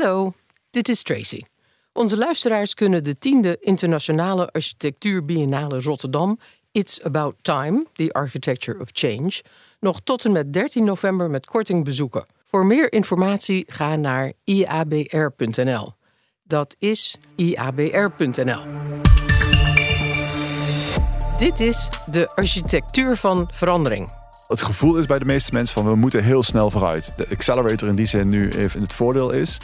Hallo, 0.00 0.32
dit 0.70 0.88
is 0.88 1.02
Tracy. 1.02 1.42
Onze 1.92 2.16
luisteraars 2.16 2.74
kunnen 2.74 3.04
de 3.04 3.18
tiende 3.18 3.56
Internationale 3.60 4.52
Architectuur 4.52 5.24
Biennale 5.24 5.80
Rotterdam 5.80 6.38
It's 6.72 7.02
About 7.02 7.34
Time, 7.42 7.86
The 7.92 8.12
Architecture 8.12 8.80
of 8.80 8.88
Change, 8.92 9.42
nog 9.80 10.00
tot 10.00 10.24
en 10.24 10.32
met 10.32 10.52
13 10.52 10.84
november 10.84 11.30
met 11.30 11.46
korting 11.46 11.84
bezoeken. 11.84 12.26
Voor 12.44 12.66
meer 12.66 12.92
informatie 12.92 13.64
ga 13.66 13.96
naar 13.96 14.32
iabr.nl. 14.44 15.92
Dat 16.42 16.76
is 16.78 17.16
iabr.nl. 17.36 18.60
Dit 21.38 21.60
is 21.60 21.88
de 22.10 22.30
architectuur 22.34 23.16
van 23.16 23.48
verandering. 23.52 24.17
Het 24.48 24.62
gevoel 24.62 24.96
is 24.96 25.06
bij 25.06 25.18
de 25.18 25.24
meeste 25.24 25.52
mensen 25.52 25.74
van 25.74 25.84
we 25.84 25.94
moeten 25.94 26.24
heel 26.24 26.42
snel 26.42 26.70
vooruit. 26.70 27.12
De 27.16 27.26
accelerator 27.30 27.88
in 27.88 27.96
die 27.96 28.06
zin 28.06 28.28
nu 28.28 28.48
even 28.50 28.82
het 28.82 28.92
voordeel 28.92 29.30
is. 29.30 29.58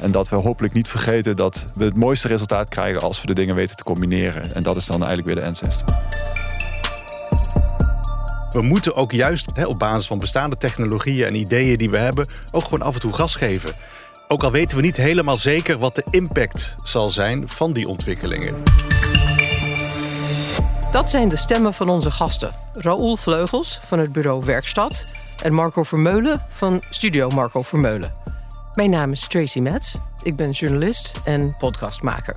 En 0.00 0.10
dat 0.10 0.28
we 0.28 0.36
hopelijk 0.36 0.74
niet 0.74 0.88
vergeten 0.88 1.36
dat 1.36 1.64
we 1.72 1.84
het 1.84 1.96
mooiste 1.96 2.28
resultaat 2.28 2.68
krijgen 2.68 3.02
als 3.02 3.20
we 3.20 3.26
de 3.26 3.32
dingen 3.32 3.54
weten 3.54 3.76
te 3.76 3.82
combineren. 3.82 4.54
En 4.54 4.62
dat 4.62 4.76
is 4.76 4.86
dan 4.86 5.04
eigenlijk 5.04 5.26
weer 5.26 5.38
de 5.38 5.46
ancestor. 5.46 5.96
We 8.50 8.62
moeten 8.62 8.94
ook 8.94 9.12
juist 9.12 9.64
op 9.66 9.78
basis 9.78 10.06
van 10.06 10.18
bestaande 10.18 10.56
technologieën 10.56 11.26
en 11.26 11.34
ideeën 11.34 11.78
die 11.78 11.90
we 11.90 11.98
hebben, 11.98 12.26
ook 12.50 12.64
gewoon 12.64 12.82
af 12.82 12.94
en 12.94 13.00
toe 13.00 13.12
gas 13.12 13.34
geven. 13.34 13.72
Ook 14.28 14.42
al 14.42 14.50
weten 14.50 14.76
we 14.76 14.82
niet 14.82 14.96
helemaal 14.96 15.36
zeker 15.36 15.78
wat 15.78 15.94
de 15.94 16.06
impact 16.10 16.74
zal 16.82 17.10
zijn 17.10 17.48
van 17.48 17.72
die 17.72 17.88
ontwikkelingen. 17.88 18.54
Dat 20.90 21.10
zijn 21.10 21.28
de 21.28 21.36
stemmen 21.36 21.74
van 21.74 21.88
onze 21.88 22.10
gasten. 22.10 22.50
Raoul 22.72 23.16
Vleugels 23.16 23.80
van 23.86 23.98
het 23.98 24.12
bureau 24.12 24.42
Werkstad 24.46 25.04
en 25.42 25.52
Marco 25.52 25.82
Vermeulen 25.82 26.40
van 26.50 26.82
Studio 26.90 27.28
Marco 27.28 27.62
Vermeulen. 27.62 28.14
Mijn 28.72 28.90
naam 28.90 29.12
is 29.12 29.26
Tracy 29.28 29.60
Metz. 29.60 29.96
Ik 30.22 30.36
ben 30.36 30.50
journalist 30.50 31.20
en 31.24 31.56
podcastmaker. 31.58 32.36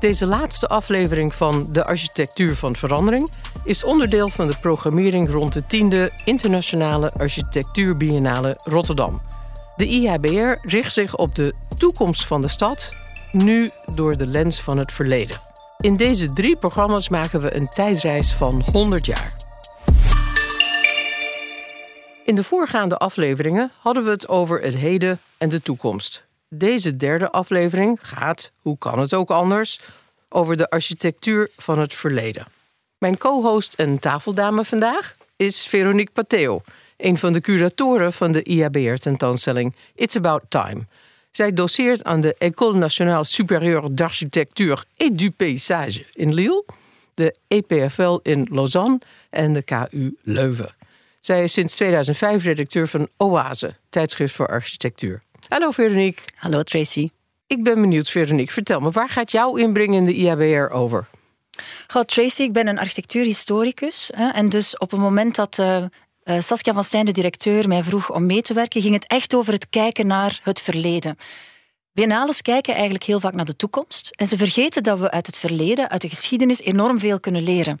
Deze 0.00 0.26
laatste 0.26 0.68
aflevering 0.68 1.34
van 1.34 1.66
De 1.72 1.84
Architectuur 1.84 2.56
van 2.56 2.74
Verandering 2.74 3.30
is 3.64 3.84
onderdeel 3.84 4.28
van 4.28 4.44
de 4.44 4.56
programmering 4.60 5.30
rond 5.30 5.52
de 5.52 5.62
10e 5.62 6.24
Internationale 6.24 7.12
Architectuur 7.18 7.96
Biennale 7.96 8.60
Rotterdam. 8.64 9.22
De 9.76 9.86
IHBR 9.86 10.68
richt 10.68 10.92
zich 10.92 11.16
op 11.16 11.34
de 11.34 11.54
toekomst 11.76 12.26
van 12.26 12.42
de 12.42 12.48
stad, 12.48 12.96
nu 13.32 13.70
door 13.94 14.16
de 14.16 14.26
lens 14.26 14.60
van 14.60 14.78
het 14.78 14.92
verleden. 14.92 15.49
In 15.80 15.96
deze 15.96 16.32
drie 16.32 16.56
programma's 16.56 17.08
maken 17.08 17.40
we 17.40 17.54
een 17.54 17.68
tijdreis 17.68 18.32
van 18.32 18.64
100 18.72 19.06
jaar. 19.06 19.36
In 22.24 22.34
de 22.34 22.44
voorgaande 22.44 22.96
afleveringen 22.96 23.70
hadden 23.78 24.04
we 24.04 24.10
het 24.10 24.28
over 24.28 24.60
het 24.60 24.76
heden 24.76 25.20
en 25.38 25.48
de 25.48 25.62
toekomst. 25.62 26.26
Deze 26.48 26.96
derde 26.96 27.30
aflevering 27.30 27.98
gaat, 28.02 28.52
hoe 28.58 28.78
kan 28.78 28.98
het 28.98 29.14
ook 29.14 29.30
anders, 29.30 29.80
over 30.28 30.56
de 30.56 30.70
architectuur 30.70 31.50
van 31.56 31.78
het 31.78 31.94
verleden. 31.94 32.46
Mijn 32.98 33.18
co-host 33.18 33.74
en 33.74 33.98
tafeldame 33.98 34.64
vandaag 34.64 35.16
is 35.36 35.66
Veronique 35.66 36.12
Pateo, 36.12 36.62
een 36.96 37.18
van 37.18 37.32
de 37.32 37.40
curatoren 37.40 38.12
van 38.12 38.32
de 38.32 38.42
IABR-tentoonstelling 38.42 39.74
It's 39.94 40.16
About 40.16 40.42
Time. 40.48 40.86
Zij 41.30 41.52
doseert 41.52 42.04
aan 42.04 42.20
de 42.20 42.34
École 42.38 42.78
Nationale 42.78 43.24
Supérieure 43.24 43.94
d'Architecture 43.94 44.84
et 44.96 45.18
du 45.18 45.30
Paysage 45.30 46.04
in 46.12 46.34
Lille, 46.34 46.64
de 47.14 47.36
EPFL 47.48 48.18
in 48.22 48.48
Lausanne 48.50 48.98
en 49.30 49.52
de 49.52 49.62
KU 49.62 50.16
Leuven. 50.22 50.74
Zij 51.20 51.42
is 51.42 51.52
sinds 51.52 51.76
2005 51.76 52.42
redacteur 52.42 52.88
van 52.88 53.08
Oase, 53.16 53.74
tijdschrift 53.88 54.34
voor 54.34 54.48
architectuur. 54.48 55.22
Hallo 55.48 55.70
Veronique. 55.70 56.22
Hallo 56.34 56.62
Tracy. 56.62 57.10
Ik 57.46 57.62
ben 57.62 57.80
benieuwd, 57.80 58.10
Veronique. 58.10 58.52
Vertel 58.52 58.80
me, 58.80 58.90
waar 58.90 59.08
gaat 59.08 59.30
jouw 59.30 59.56
inbreng 59.56 59.94
in 59.94 60.04
de 60.04 60.14
IABR 60.14 60.72
over? 60.72 61.06
Goh, 61.86 62.02
Tracy, 62.02 62.42
ik 62.42 62.52
ben 62.52 62.66
een 62.66 62.78
architectuurhistoricus. 62.78 64.10
Hè, 64.14 64.28
en 64.28 64.48
dus 64.48 64.78
op 64.78 64.90
het 64.90 65.00
moment 65.00 65.34
dat 65.34 65.58
uh, 65.58 65.84
Saskia 66.38 66.72
van 66.72 66.84
Stijn, 66.84 67.04
de 67.04 67.12
directeur, 67.12 67.68
mij 67.68 67.82
vroeg 67.82 68.10
om 68.10 68.26
mee 68.26 68.42
te 68.42 68.54
werken, 68.54 68.82
ging 68.82 68.94
het 68.94 69.06
echt 69.06 69.34
over 69.34 69.52
het 69.52 69.68
kijken 69.68 70.06
naar 70.06 70.40
het 70.42 70.60
verleden. 70.60 71.16
Biennales 71.92 72.42
kijken 72.42 72.74
eigenlijk 72.74 73.04
heel 73.04 73.20
vaak 73.20 73.32
naar 73.32 73.44
de 73.44 73.56
toekomst. 73.56 74.10
En 74.16 74.26
ze 74.26 74.36
vergeten 74.36 74.82
dat 74.82 74.98
we 74.98 75.10
uit 75.10 75.26
het 75.26 75.36
verleden, 75.36 75.90
uit 75.90 76.00
de 76.00 76.08
geschiedenis, 76.08 76.60
enorm 76.60 76.98
veel 76.98 77.20
kunnen 77.20 77.42
leren. 77.42 77.78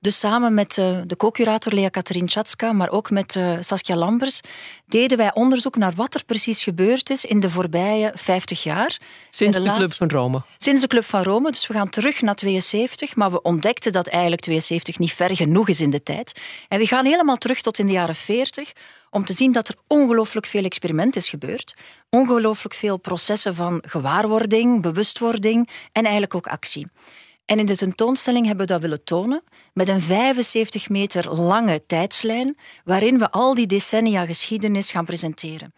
Dus 0.00 0.18
samen 0.18 0.54
met 0.54 0.76
uh, 0.76 1.00
de 1.06 1.16
co-curator 1.16 1.72
Lea 1.72 1.88
Katerin 1.88 2.28
Chatska, 2.30 2.72
maar 2.72 2.90
ook 2.90 3.10
met 3.10 3.34
uh, 3.34 3.56
Saskia 3.60 3.96
Lambers, 3.96 4.40
deden 4.86 5.18
wij 5.18 5.34
onderzoek 5.34 5.76
naar 5.76 5.92
wat 5.94 6.14
er 6.14 6.24
precies 6.24 6.62
gebeurd 6.62 7.10
is 7.10 7.24
in 7.24 7.40
de 7.40 7.50
voorbije 7.50 8.12
50 8.14 8.62
jaar. 8.62 8.98
Sinds 9.30 9.56
de, 9.56 9.62
de 9.62 9.72
Club 9.72 9.92
van 9.92 10.08
Rome? 10.08 10.42
Sinds 10.58 10.80
de 10.80 10.86
Club 10.86 11.04
van 11.04 11.22
Rome. 11.22 11.50
Dus 11.50 11.66
we 11.66 11.74
gaan 11.74 11.88
terug 11.88 12.20
naar 12.20 12.34
72, 12.34 13.16
maar 13.16 13.30
we 13.30 13.42
ontdekten 13.42 13.92
dat 13.92 14.06
eigenlijk 14.06 14.42
72 14.42 14.98
niet 14.98 15.12
ver 15.12 15.36
genoeg 15.36 15.68
is 15.68 15.80
in 15.80 15.90
de 15.90 16.02
tijd. 16.02 16.40
En 16.68 16.78
we 16.78 16.86
gaan 16.86 17.04
helemaal 17.04 17.36
terug 17.36 17.60
tot 17.60 17.78
in 17.78 17.86
de 17.86 17.92
jaren 17.92 18.14
40 18.14 18.72
om 19.10 19.24
te 19.24 19.32
zien 19.32 19.52
dat 19.52 19.68
er 19.68 19.74
ongelooflijk 19.86 20.46
veel 20.46 20.64
experiment 20.64 21.16
is 21.16 21.28
gebeurd. 21.28 21.74
Ongelooflijk 22.10 22.74
veel 22.74 22.96
processen 22.96 23.54
van 23.54 23.82
gewaarwording, 23.86 24.82
bewustwording 24.82 25.68
en 25.92 26.02
eigenlijk 26.02 26.34
ook 26.34 26.46
actie. 26.46 26.86
En 27.50 27.58
in 27.58 27.66
de 27.66 27.76
tentoonstelling 27.76 28.46
hebben 28.46 28.66
we 28.66 28.72
dat 28.72 28.80
willen 28.80 29.04
tonen 29.04 29.42
met 29.72 29.88
een 29.88 30.00
75 30.00 30.88
meter 30.88 31.34
lange 31.34 31.86
tijdslijn 31.86 32.56
waarin 32.84 33.18
we 33.18 33.30
al 33.30 33.54
die 33.54 33.66
decennia 33.66 34.26
geschiedenis 34.26 34.90
gaan 34.90 35.04
presenteren. 35.04 35.74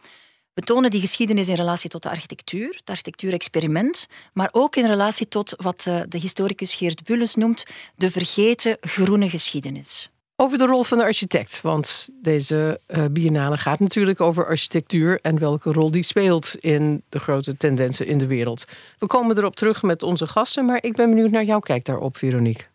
We 0.55 0.63
tonen 0.63 0.91
die 0.91 1.01
geschiedenis 1.01 1.49
in 1.49 1.55
relatie 1.55 1.91
tot 1.91 2.03
de 2.03 2.11
architectuur, 2.11 2.75
het 2.77 2.91
architectuurexperiment, 2.91 4.07
maar 4.33 4.49
ook 4.53 4.77
in 4.77 4.87
relatie 4.87 5.29
tot 5.29 5.55
wat 5.57 5.87
eh, 5.87 6.01
de 6.09 6.19
historicus 6.19 6.75
Geert 6.75 7.05
Bulles 7.05 7.35
noemt 7.35 7.65
de 7.97 8.11
vergeten 8.11 8.77
groene 8.81 9.31
geschiedenis. 9.31 10.12
Over 10.37 10.59
de 10.59 10.67
rol 10.67 10.83
van 10.83 10.99
de 10.99 11.05
architect, 11.05 11.61
want 11.61 12.09
deze 12.13 12.81
uh, 12.89 13.05
biennale 13.11 13.57
gaat 13.57 13.79
natuurlijk 13.79 14.21
over 14.21 14.47
architectuur 14.47 15.19
en 15.21 15.39
welke 15.39 15.73
rol 15.73 15.91
die 15.91 16.03
speelt 16.03 16.57
in 16.61 17.03
de 17.09 17.19
grote 17.19 17.57
tendensen 17.57 18.07
in 18.07 18.19
de 18.19 18.27
wereld. 18.27 18.65
We 18.99 19.07
komen 19.07 19.39
erop 19.39 19.57
terug 19.57 19.83
met 19.83 20.03
onze 20.03 20.27
gasten, 20.27 20.65
maar 20.65 20.79
ik 20.83 20.95
ben 20.95 21.09
benieuwd 21.09 21.31
naar 21.31 21.45
jouw 21.45 21.61
kijk 21.61 21.85
daarop, 21.85 22.17
Veronique. 22.17 22.72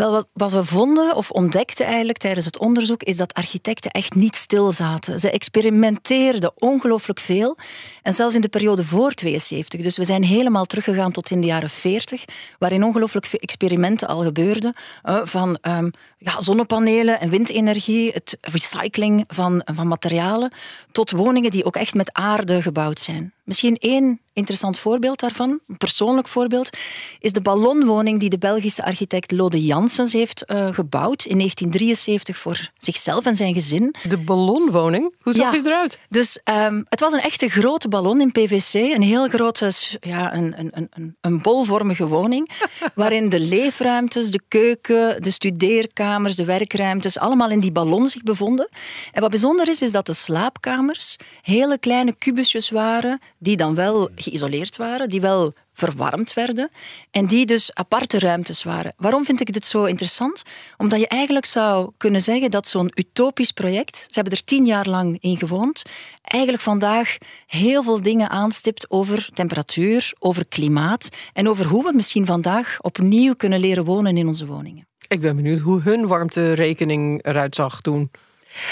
Wel, 0.00 0.24
wat, 0.32 0.52
we 0.52 0.64
vonden 0.64 1.16
of 1.16 1.30
ontdekten 1.30 1.86
eigenlijk 1.86 2.18
tijdens 2.18 2.46
het 2.46 2.58
onderzoek 2.58 3.02
is 3.02 3.16
dat 3.16 3.34
architecten 3.34 3.90
echt 3.90 4.14
niet 4.14 4.36
stil 4.36 4.72
zaten. 4.72 5.20
Ze 5.20 5.30
experimenteerden 5.30 6.52
ongelooflijk 6.54 7.20
veel. 7.20 7.56
En 8.02 8.12
zelfs 8.12 8.34
in 8.34 8.40
de 8.40 8.48
periode 8.48 8.84
voor 8.84 9.12
72. 9.12 9.80
Dus 9.80 9.96
we 9.96 10.04
zijn 10.04 10.24
helemaal 10.24 10.64
teruggegaan 10.64 11.12
tot 11.12 11.30
in 11.30 11.40
de 11.40 11.46
jaren 11.46 11.70
40, 11.70 12.24
waarin 12.58 12.84
ongelooflijk 12.84 13.26
veel 13.26 13.38
experimenten 13.38 14.08
al 14.08 14.20
gebeurden. 14.20 14.74
van 15.22 15.58
um, 15.62 15.90
ja, 16.18 16.40
zonnepanelen 16.40 17.20
en 17.20 17.30
windenergie, 17.30 18.12
het 18.12 18.38
recycling 18.40 19.24
van, 19.28 19.62
van 19.64 19.88
materialen, 19.88 20.52
tot 20.92 21.10
woningen 21.10 21.50
die 21.50 21.64
ook 21.64 21.76
echt 21.76 21.94
met 21.94 22.12
aarde 22.12 22.62
gebouwd 22.62 23.00
zijn. 23.00 23.32
Misschien 23.44 23.76
één 23.76 24.20
interessant 24.32 24.78
voorbeeld 24.78 25.20
daarvan, 25.20 25.60
een 25.68 25.76
persoonlijk 25.76 26.28
voorbeeld, 26.28 26.76
is 27.18 27.32
de 27.32 27.40
ballonwoning 27.40 28.20
die 28.20 28.30
de 28.30 28.38
Belgische 28.38 28.84
architect 28.84 29.32
Lode 29.32 29.64
Janssens 29.64 30.12
heeft 30.12 30.44
uh, 30.46 30.68
gebouwd 30.72 31.24
in 31.24 31.36
1973 31.36 32.38
voor 32.38 32.70
zichzelf 32.78 33.24
en 33.24 33.36
zijn 33.36 33.54
gezin. 33.54 33.94
De 34.08 34.16
ballonwoning? 34.16 35.14
Hoe 35.20 35.32
zag 35.32 35.44
ja, 35.44 35.50
die 35.50 35.66
eruit? 35.66 35.98
Dus 36.08 36.38
um, 36.44 36.84
het 36.88 37.00
was 37.00 37.12
een 37.12 37.20
echte 37.20 37.48
grote 37.48 37.88
ballon 37.88 38.20
in 38.20 38.32
PVC, 38.32 38.74
een 38.74 39.02
heel 39.02 39.28
grote, 39.28 39.72
ja, 40.00 40.34
een, 40.34 40.54
een, 40.58 40.88
een, 40.90 41.16
een 41.20 41.40
bolvormige 41.42 42.06
woning, 42.06 42.50
waarin 42.94 43.28
de 43.28 43.40
leefruimtes, 43.40 44.30
de 44.30 44.40
keuken, 44.48 45.22
de 45.22 45.30
studeerkamers, 45.30 46.36
de 46.36 46.44
werkruimtes, 46.44 47.18
allemaal 47.18 47.50
in 47.50 47.60
die 47.60 47.72
ballon 47.72 48.08
zich 48.08 48.22
bevonden. 48.22 48.68
En 49.12 49.20
wat 49.20 49.30
bijzonder 49.30 49.68
is, 49.68 49.82
is 49.82 49.92
dat 49.92 50.06
de 50.06 50.14
slaapkamers 50.14 51.16
hele 51.42 51.78
kleine 51.78 52.14
kubusjes 52.16 52.70
waren, 52.70 53.20
die 53.42 53.56
dan 53.56 53.74
wel 53.74 54.10
geïsoleerd 54.14 54.76
waren, 54.76 55.08
die 55.08 55.20
wel 55.20 55.52
verwarmd 55.72 56.34
werden 56.34 56.70
en 57.10 57.26
die 57.26 57.46
dus 57.46 57.74
aparte 57.74 58.18
ruimtes 58.18 58.62
waren. 58.62 58.92
Waarom 58.96 59.24
vind 59.24 59.40
ik 59.40 59.52
dit 59.52 59.66
zo 59.66 59.84
interessant? 59.84 60.42
Omdat 60.76 61.00
je 61.00 61.08
eigenlijk 61.08 61.46
zou 61.46 61.90
kunnen 61.96 62.20
zeggen 62.20 62.50
dat 62.50 62.68
zo'n 62.68 62.92
utopisch 62.94 63.50
project, 63.50 63.96
ze 63.96 64.06
hebben 64.10 64.32
er 64.32 64.44
tien 64.44 64.66
jaar 64.66 64.88
lang 64.88 65.16
in 65.20 65.36
gewoond, 65.36 65.82
eigenlijk 66.22 66.62
vandaag 66.62 67.16
heel 67.46 67.82
veel 67.82 68.00
dingen 68.00 68.30
aanstipt 68.30 68.90
over 68.90 69.28
temperatuur, 69.34 70.12
over 70.18 70.46
klimaat 70.46 71.08
en 71.32 71.48
over 71.48 71.66
hoe 71.66 71.84
we 71.84 71.92
misschien 71.94 72.26
vandaag 72.26 72.78
opnieuw 72.80 73.34
kunnen 73.34 73.60
leren 73.60 73.84
wonen 73.84 74.16
in 74.16 74.26
onze 74.26 74.46
woningen. 74.46 74.88
Ik 75.08 75.20
ben 75.20 75.36
benieuwd 75.36 75.58
hoe 75.58 75.80
hun 75.80 76.06
warmterekening 76.06 77.24
eruit 77.24 77.54
zag 77.54 77.80
toen. 77.80 78.10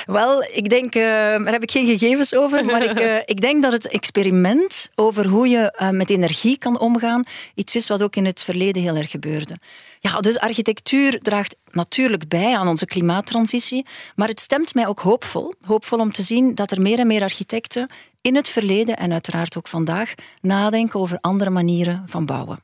Wel, 0.06 0.42
ik 0.42 0.68
denk, 0.68 0.94
uh, 0.94 1.02
daar 1.02 1.52
heb 1.52 1.62
ik 1.62 1.70
geen 1.70 1.86
gegevens 1.86 2.34
over, 2.34 2.64
maar 2.64 2.82
ik, 2.82 3.00
uh, 3.00 3.16
ik 3.34 3.40
denk 3.40 3.62
dat 3.62 3.72
het 3.72 3.88
experiment 3.88 4.88
over 4.94 5.26
hoe 5.26 5.48
je 5.48 5.76
uh, 5.80 5.90
met 5.90 6.10
energie 6.10 6.58
kan 6.58 6.78
omgaan, 6.78 7.24
iets 7.54 7.76
is 7.76 7.88
wat 7.88 8.02
ook 8.02 8.16
in 8.16 8.24
het 8.24 8.42
verleden 8.42 8.82
heel 8.82 8.96
erg 8.96 9.10
gebeurde. 9.10 9.58
Ja, 10.00 10.20
dus 10.20 10.38
architectuur 10.38 11.18
draagt 11.18 11.56
natuurlijk 11.70 12.28
bij 12.28 12.56
aan 12.56 12.68
onze 12.68 12.86
klimaattransitie, 12.86 13.86
maar 14.14 14.28
het 14.28 14.40
stemt 14.40 14.74
mij 14.74 14.86
ook 14.86 15.00
hoopvol. 15.00 15.54
Hoopvol 15.66 15.98
om 15.98 16.12
te 16.12 16.22
zien 16.22 16.54
dat 16.54 16.70
er 16.70 16.80
meer 16.80 16.98
en 16.98 17.06
meer 17.06 17.22
architecten 17.22 17.90
in 18.20 18.36
het 18.36 18.48
verleden 18.48 18.96
en 18.96 19.12
uiteraard 19.12 19.56
ook 19.56 19.68
vandaag 19.68 20.14
nadenken 20.40 21.00
over 21.00 21.18
andere 21.20 21.50
manieren 21.50 22.02
van 22.06 22.26
bouwen. 22.26 22.60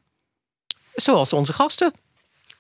Zoals 0.95 1.33
onze 1.33 1.53
gasten. 1.53 1.93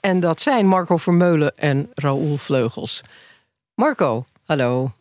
En 0.00 0.20
dat 0.20 0.40
zijn 0.40 0.66
Marco 0.66 0.96
Vermeulen 0.96 1.58
en 1.58 1.90
Raoul 1.94 2.36
Vleugels. 2.36 3.02
Marco, 3.74 4.26
hallo. 4.44 4.92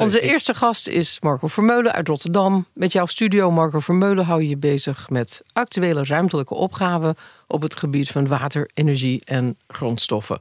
Onze 0.00 0.20
eerste 0.20 0.54
gast 0.54 0.88
is 0.88 1.20
Marco 1.20 1.46
Vermeulen 1.46 1.92
uit 1.92 2.08
Rotterdam. 2.08 2.66
Met 2.72 2.92
jouw 2.92 3.06
studio 3.06 3.50
Marco 3.50 3.80
Vermeulen 3.80 4.24
hou 4.24 4.42
je 4.42 4.48
je 4.48 4.56
bezig 4.56 5.10
met 5.10 5.42
actuele 5.52 6.04
ruimtelijke 6.04 6.54
opgaven 6.54 7.16
op 7.46 7.62
het 7.62 7.76
gebied 7.76 8.08
van 8.08 8.26
water, 8.26 8.70
energie 8.74 9.22
en 9.24 9.58
grondstoffen. 9.66 10.40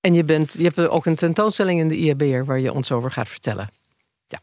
En 0.00 0.14
je, 0.14 0.24
bent, 0.24 0.54
je 0.58 0.62
hebt 0.62 0.88
ook 0.88 1.06
een 1.06 1.14
tentoonstelling 1.14 1.80
in 1.80 1.88
de 1.88 1.96
IABR 1.96 2.44
waar 2.44 2.58
je 2.58 2.72
ons 2.72 2.92
over 2.92 3.10
gaat 3.10 3.28
vertellen. 3.28 3.70
Ja. 4.26 4.38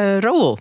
Uh, 0.00 0.18
Raoul. 0.18 0.58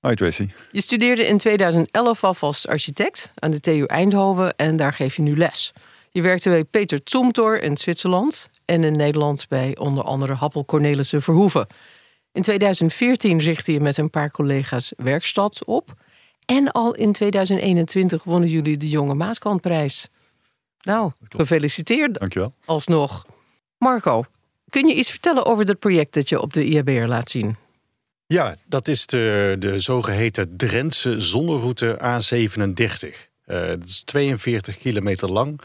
Hoi 0.00 0.14
Tracy. 0.14 0.48
Je 0.72 0.80
studeerde 0.80 1.26
in 1.26 1.38
2011 1.38 2.24
al 2.24 2.34
als 2.40 2.66
architect 2.66 3.30
aan 3.34 3.50
de 3.50 3.60
TU 3.60 3.84
Eindhoven 3.84 4.56
en 4.56 4.76
daar 4.76 4.92
geef 4.92 5.16
je 5.16 5.22
nu 5.22 5.36
les. 5.36 5.72
Je 6.10 6.22
werkte 6.22 6.48
bij 6.48 6.64
Peter 6.64 7.00
Zumthor 7.04 7.62
in 7.62 7.76
Zwitserland 7.76 8.50
en 8.66 8.84
in 8.84 8.96
Nederland 8.96 9.46
bij 9.48 9.76
onder 9.76 10.04
andere 10.04 10.34
Happel 10.34 10.64
Cornelissen 10.64 11.22
Verhoeven. 11.22 11.66
In 12.32 12.42
2014 12.42 13.38
richtte 13.38 13.72
je 13.72 13.80
met 13.80 13.96
een 13.96 14.10
paar 14.10 14.30
collega's 14.30 14.92
Werkstad 14.96 15.64
op. 15.64 15.94
En 16.46 16.72
al 16.72 16.94
in 16.94 17.12
2021 17.12 18.24
wonnen 18.24 18.48
jullie 18.48 18.76
de 18.76 18.88
Jonge 18.88 19.14
Maaskantprijs. 19.14 20.08
Nou, 20.80 21.12
gefeliciteerd. 21.28 22.14
Dankjewel. 22.18 22.52
Alsnog. 22.64 23.26
Marco, 23.78 24.24
kun 24.68 24.88
je 24.88 24.94
iets 24.94 25.10
vertellen 25.10 25.46
over 25.46 25.66
het 25.66 25.78
project 25.78 26.14
dat 26.14 26.28
je 26.28 26.40
op 26.40 26.52
de 26.52 26.64
IABR 26.64 27.06
laat 27.06 27.30
zien? 27.30 27.56
Ja, 28.26 28.56
dat 28.64 28.88
is 28.88 29.06
de, 29.06 29.56
de 29.58 29.78
zogeheten 29.78 30.56
Drentse 30.56 31.20
zonneroute 31.20 31.98
A37. 32.02 33.28
Uh, 33.46 33.66
dat 33.66 33.84
is 33.84 34.02
42 34.04 34.78
kilometer 34.78 35.32
lang. 35.32 35.60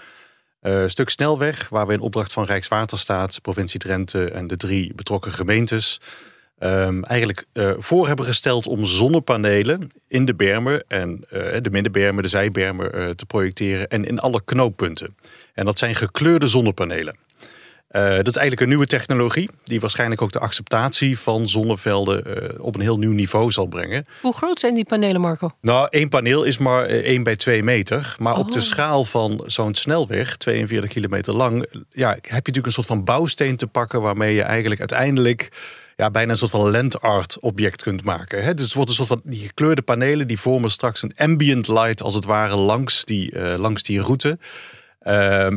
Uh, 0.61 0.87
stuk 0.87 1.09
snelweg, 1.09 1.69
waar 1.69 1.87
we 1.87 1.93
in 1.93 1.99
opdracht 1.99 2.33
van 2.33 2.45
Rijkswaterstaat, 2.45 3.41
provincie 3.41 3.79
Drenthe 3.79 4.31
en 4.31 4.47
de 4.47 4.57
drie 4.57 4.93
betrokken 4.95 5.31
gemeentes 5.31 5.99
um, 6.59 7.03
eigenlijk 7.03 7.45
uh, 7.53 7.71
voor 7.77 8.07
hebben 8.07 8.25
gesteld 8.25 8.67
om 8.67 8.85
zonnepanelen 8.85 9.91
in 10.07 10.25
de 10.25 10.35
bermen 10.35 10.83
en 10.87 11.25
uh, 11.33 11.55
de 11.61 11.69
middenbermen, 11.69 12.23
de 12.23 12.29
zijbermen 12.29 13.15
te 13.15 13.25
projecteren 13.25 13.87
en 13.87 14.05
in 14.05 14.19
alle 14.19 14.41
knooppunten. 14.43 15.15
En 15.53 15.65
dat 15.65 15.77
zijn 15.77 15.95
gekleurde 15.95 16.47
zonnepanelen. 16.47 17.15
Uh, 17.91 18.01
dat 18.01 18.27
is 18.27 18.35
eigenlijk 18.35 18.61
een 18.61 18.67
nieuwe 18.67 18.85
technologie 18.85 19.49
die 19.63 19.79
waarschijnlijk 19.79 20.21
ook 20.21 20.31
de 20.31 20.39
acceptatie 20.39 21.19
van 21.19 21.47
zonnevelden 21.47 22.23
uh, 22.27 22.65
op 22.65 22.75
een 22.75 22.81
heel 22.81 22.97
nieuw 22.97 23.11
niveau 23.11 23.51
zal 23.51 23.65
brengen. 23.65 24.05
Hoe 24.21 24.33
groot 24.33 24.59
zijn 24.59 24.75
die 24.75 24.85
panelen, 24.85 25.21
Marco? 25.21 25.49
Nou, 25.61 25.87
één 25.89 26.09
paneel 26.09 26.43
is 26.43 26.57
maar 26.57 26.85
1 26.85 27.23
bij 27.23 27.35
2 27.35 27.63
meter. 27.63 28.15
Maar 28.19 28.33
oh. 28.33 28.39
op 28.39 28.51
de 28.51 28.59
oh. 28.59 28.65
schaal 28.65 29.05
van 29.05 29.43
zo'n 29.45 29.75
snelweg, 29.75 30.37
42 30.37 30.89
kilometer 30.89 31.33
lang, 31.33 31.65
ja, 31.89 32.09
heb 32.09 32.23
je 32.23 32.31
natuurlijk 32.31 32.65
een 32.65 32.71
soort 32.71 32.87
van 32.87 33.03
bouwsteen 33.03 33.57
te 33.57 33.67
pakken 33.67 34.01
waarmee 34.01 34.33
je 34.33 34.41
eigenlijk 34.41 34.79
uiteindelijk 34.79 35.49
ja, 35.95 36.11
bijna 36.11 36.31
een 36.31 36.37
soort 36.37 36.51
van 36.51 36.71
land 36.71 37.01
art 37.01 37.39
object 37.39 37.81
kunt 37.83 38.03
maken. 38.03 38.43
Hè? 38.43 38.53
Dus 38.53 38.65
het 38.65 38.73
wordt 38.73 38.89
een 38.89 38.95
soort 38.95 39.07
van 39.07 39.21
die 39.23 39.39
gekleurde 39.39 39.81
panelen 39.81 40.27
die 40.27 40.39
vormen 40.39 40.71
straks 40.71 41.01
een 41.01 41.13
ambient 41.15 41.67
light 41.67 42.01
als 42.01 42.15
het 42.15 42.25
ware 42.25 42.55
langs 42.55 43.05
die, 43.05 43.35
uh, 43.35 43.55
langs 43.57 43.83
die 43.83 44.01
route. 44.01 44.37
Uh, 45.03 45.47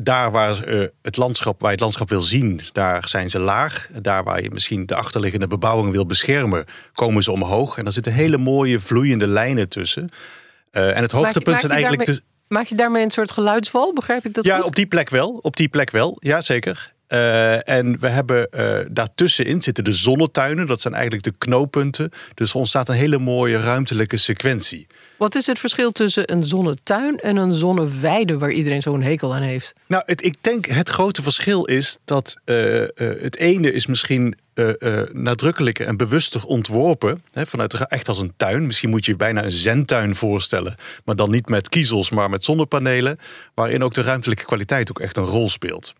daar 0.00 0.30
waar 0.30 0.68
uh, 0.68 0.86
het 1.02 1.16
landschap, 1.16 1.60
waar 1.60 1.68
je 1.68 1.74
het 1.74 1.80
landschap 1.80 2.08
wil 2.08 2.20
zien, 2.20 2.60
daar 2.72 3.08
zijn 3.08 3.30
ze 3.30 3.38
laag. 3.38 3.88
Daar 4.00 4.24
waar 4.24 4.42
je 4.42 4.50
misschien 4.50 4.86
de 4.86 4.94
achterliggende 4.94 5.46
bebouwing 5.46 5.92
wil 5.92 6.06
beschermen, 6.06 6.64
komen 6.92 7.22
ze 7.22 7.32
omhoog. 7.32 7.76
En 7.76 7.84
daar 7.84 7.92
zitten 7.92 8.12
hele 8.12 8.38
mooie 8.38 8.80
vloeiende 8.80 9.26
lijnen 9.26 9.68
tussen. 9.68 10.08
Uh, 10.72 10.96
en 10.96 11.02
het 11.02 11.12
hoogtepunt 11.12 11.60
zijn 11.60 11.72
eigenlijk. 11.72 12.06
Daarmee, 12.06 12.24
Maak 12.52 12.66
je 12.66 12.74
daarmee 12.74 13.04
een 13.04 13.10
soort 13.10 13.30
geluidswal? 13.30 13.92
Begrijp 13.92 14.24
ik 14.24 14.34
dat? 14.34 14.44
Ja, 14.44 14.56
goed? 14.56 14.64
op 14.64 14.76
die 14.76 14.86
plek 14.86 15.10
wel. 15.10 15.28
Op 15.28 15.56
die 15.56 15.68
plek 15.68 15.90
wel. 15.90 16.16
Ja, 16.18 16.40
zeker. 16.40 16.92
Uh, 17.08 17.68
en 17.68 18.00
we 18.00 18.08
hebben 18.08 18.48
uh, 18.56 18.86
daartussenin 18.90 19.62
zitten 19.62 19.84
de 19.84 19.92
zonnetuinen. 19.92 20.66
Dat 20.66 20.80
zijn 20.80 20.94
eigenlijk 20.94 21.24
de 21.24 21.34
knooppunten. 21.38 22.10
Dus 22.34 22.50
er 22.50 22.56
ontstaat 22.56 22.88
een 22.88 22.94
hele 22.94 23.18
mooie 23.18 23.60
ruimtelijke 23.60 24.16
sequentie. 24.16 24.86
Wat 25.22 25.34
is 25.34 25.46
het 25.46 25.58
verschil 25.58 25.92
tussen 25.92 26.32
een 26.32 26.42
zonnetuin 26.42 27.18
en 27.18 27.36
een 27.36 27.52
zonneweide 27.52 28.38
waar 28.38 28.52
iedereen 28.52 28.82
zo'n 28.82 29.02
hekel 29.02 29.34
aan 29.34 29.42
heeft? 29.42 29.72
Nou, 29.86 30.02
het, 30.06 30.24
ik 30.24 30.34
denk 30.40 30.66
het 30.66 30.88
grote 30.88 31.22
verschil 31.22 31.64
is 31.64 31.98
dat 32.04 32.36
uh, 32.44 32.86
het 32.96 33.36
ene 33.36 33.72
is 33.72 33.86
misschien 33.86 34.36
nadrukkelijker 35.12 35.86
en 35.86 35.96
bewuster 35.96 36.44
ontworpen. 36.44 37.22
Hè, 37.30 37.46
vanuit 37.46 37.86
echt 37.86 38.08
als 38.08 38.18
een 38.18 38.32
tuin. 38.36 38.66
Misschien 38.66 38.90
moet 38.90 39.04
je 39.04 39.10
je 39.10 39.16
bijna 39.16 39.44
een 39.44 39.50
zentuin 39.50 40.14
voorstellen. 40.14 40.76
Maar 41.04 41.16
dan 41.16 41.30
niet 41.30 41.48
met 41.48 41.68
kiezels, 41.68 42.10
maar 42.10 42.30
met 42.30 42.44
zonnepanelen. 42.44 43.18
Waarin 43.54 43.82
ook 43.82 43.94
de 43.94 44.02
ruimtelijke 44.02 44.44
kwaliteit 44.44 44.90
ook 44.90 45.00
echt 45.00 45.16
een 45.16 45.24
rol 45.24 45.48
speelt. 45.48 45.94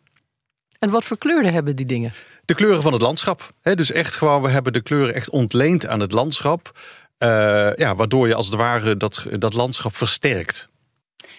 En 0.78 0.90
wat 0.90 1.04
voor 1.04 1.18
kleuren 1.18 1.52
hebben 1.52 1.76
die 1.76 1.86
dingen? 1.86 2.12
De 2.44 2.54
kleuren 2.54 2.82
van 2.82 2.92
het 2.92 3.02
landschap. 3.02 3.50
dus 3.62 3.92
echt 3.92 4.16
gewoon, 4.16 4.42
we 4.42 4.48
hebben 4.48 4.72
de 4.72 4.82
kleuren 4.82 5.14
echt 5.14 5.30
ontleend 5.30 5.86
aan 5.86 6.00
het 6.00 6.12
landschap. 6.12 6.78
Uh, 7.22 7.74
ja, 7.74 7.94
waardoor 7.94 8.28
je 8.28 8.34
als 8.34 8.46
het 8.46 8.54
ware 8.54 8.96
dat, 8.96 9.26
dat 9.38 9.54
landschap 9.54 9.96
versterkt. 9.96 10.68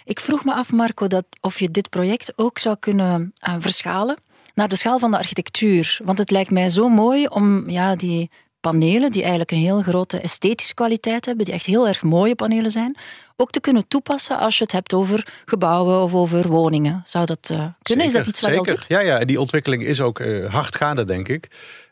Ik 0.06 0.20
vroeg 0.20 0.46
me 0.46 0.54
af, 0.54 0.72
Marco, 0.72 1.08
dat 1.08 1.26
of 1.42 1.60
je 1.60 1.72
dit 1.72 1.90
project 1.90 2.34
ook 2.36 2.58
zou 2.58 2.76
kunnen 2.80 3.34
uh, 3.48 3.56
verschalen 3.60 4.18
naar 4.54 4.68
de 4.68 4.76
schaal 4.76 5.00
van 5.00 5.12
de 5.12 5.18
architectuur. 5.18 6.00
Want 6.04 6.18
het 6.18 6.32
lijkt 6.32 6.52
mij 6.52 6.70
zo 6.70 6.90
mooi 6.90 7.28
om 7.28 7.70
ja, 7.70 7.96
die 7.96 8.30
panelen, 8.70 9.12
die 9.12 9.22
eigenlijk 9.22 9.52
een 9.52 9.58
heel 9.58 9.82
grote 9.82 10.20
esthetische 10.20 10.74
kwaliteit 10.74 11.26
hebben, 11.26 11.46
die 11.46 11.54
echt 11.54 11.66
heel 11.66 11.88
erg 11.88 12.02
mooie 12.02 12.36
panelen 12.36 12.72
zijn, 12.72 12.98
ook 13.36 13.52
te 13.52 13.60
kunnen 13.60 13.88
toepassen 13.88 14.38
als 14.38 14.58
je 14.58 14.64
het 14.64 14.72
hebt 14.72 14.94
over 14.94 15.28
gebouwen 15.46 16.02
of 16.02 16.14
over 16.14 16.48
woningen. 16.48 17.02
Zou 17.06 17.26
dat 17.26 17.50
uh, 17.52 17.58
kunnen? 17.58 17.74
Zeker, 17.82 18.06
is 18.06 18.14
dat 18.14 18.28
iets 18.28 18.42
wat 18.42 18.50
zeker. 18.50 18.76
doet? 18.76 18.86
Ja, 18.88 19.00
ja, 19.00 19.26
die 19.26 19.40
ontwikkeling 19.40 19.84
is 19.84 20.02
ook 20.02 20.20
uh, 20.20 20.54
hard 20.54 20.76
gaande, 20.76 21.06
denk 21.06 21.28
ik. 21.28 21.48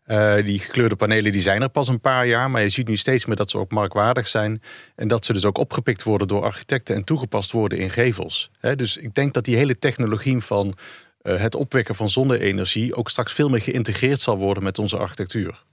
Uh, 0.07 0.35
die 0.45 0.59
gekleurde 0.59 0.95
panelen 0.95 1.31
die 1.31 1.41
zijn 1.41 1.61
er 1.61 1.69
pas 1.69 1.87
een 1.87 1.99
paar 1.99 2.27
jaar, 2.27 2.51
maar 2.51 2.61
je 2.61 2.69
ziet 2.69 2.87
nu 2.87 2.97
steeds 2.97 3.25
meer 3.25 3.35
dat 3.35 3.51
ze 3.51 3.57
ook 3.57 3.71
marktwaardig 3.71 4.27
zijn 4.27 4.61
en 4.95 5.07
dat 5.07 5.25
ze 5.25 5.33
dus 5.33 5.45
ook 5.45 5.57
opgepikt 5.57 6.03
worden 6.03 6.27
door 6.27 6.43
architecten 6.43 6.95
en 6.95 7.03
toegepast 7.03 7.51
worden 7.51 7.77
in 7.77 7.89
gevels. 7.89 8.51
He, 8.59 8.75
dus 8.75 8.97
ik 8.97 9.15
denk 9.15 9.33
dat 9.33 9.45
die 9.45 9.55
hele 9.55 9.79
technologie 9.79 10.41
van 10.41 10.73
het 11.21 11.55
opwekken 11.55 11.95
van 11.95 12.09
zonne-energie 12.09 12.95
ook 12.95 13.09
straks 13.09 13.33
veel 13.33 13.49
meer 13.49 13.61
geïntegreerd 13.61 14.19
zal 14.19 14.37
worden 14.37 14.63
met 14.63 14.79
onze 14.79 14.97
architectuur. 14.97 15.63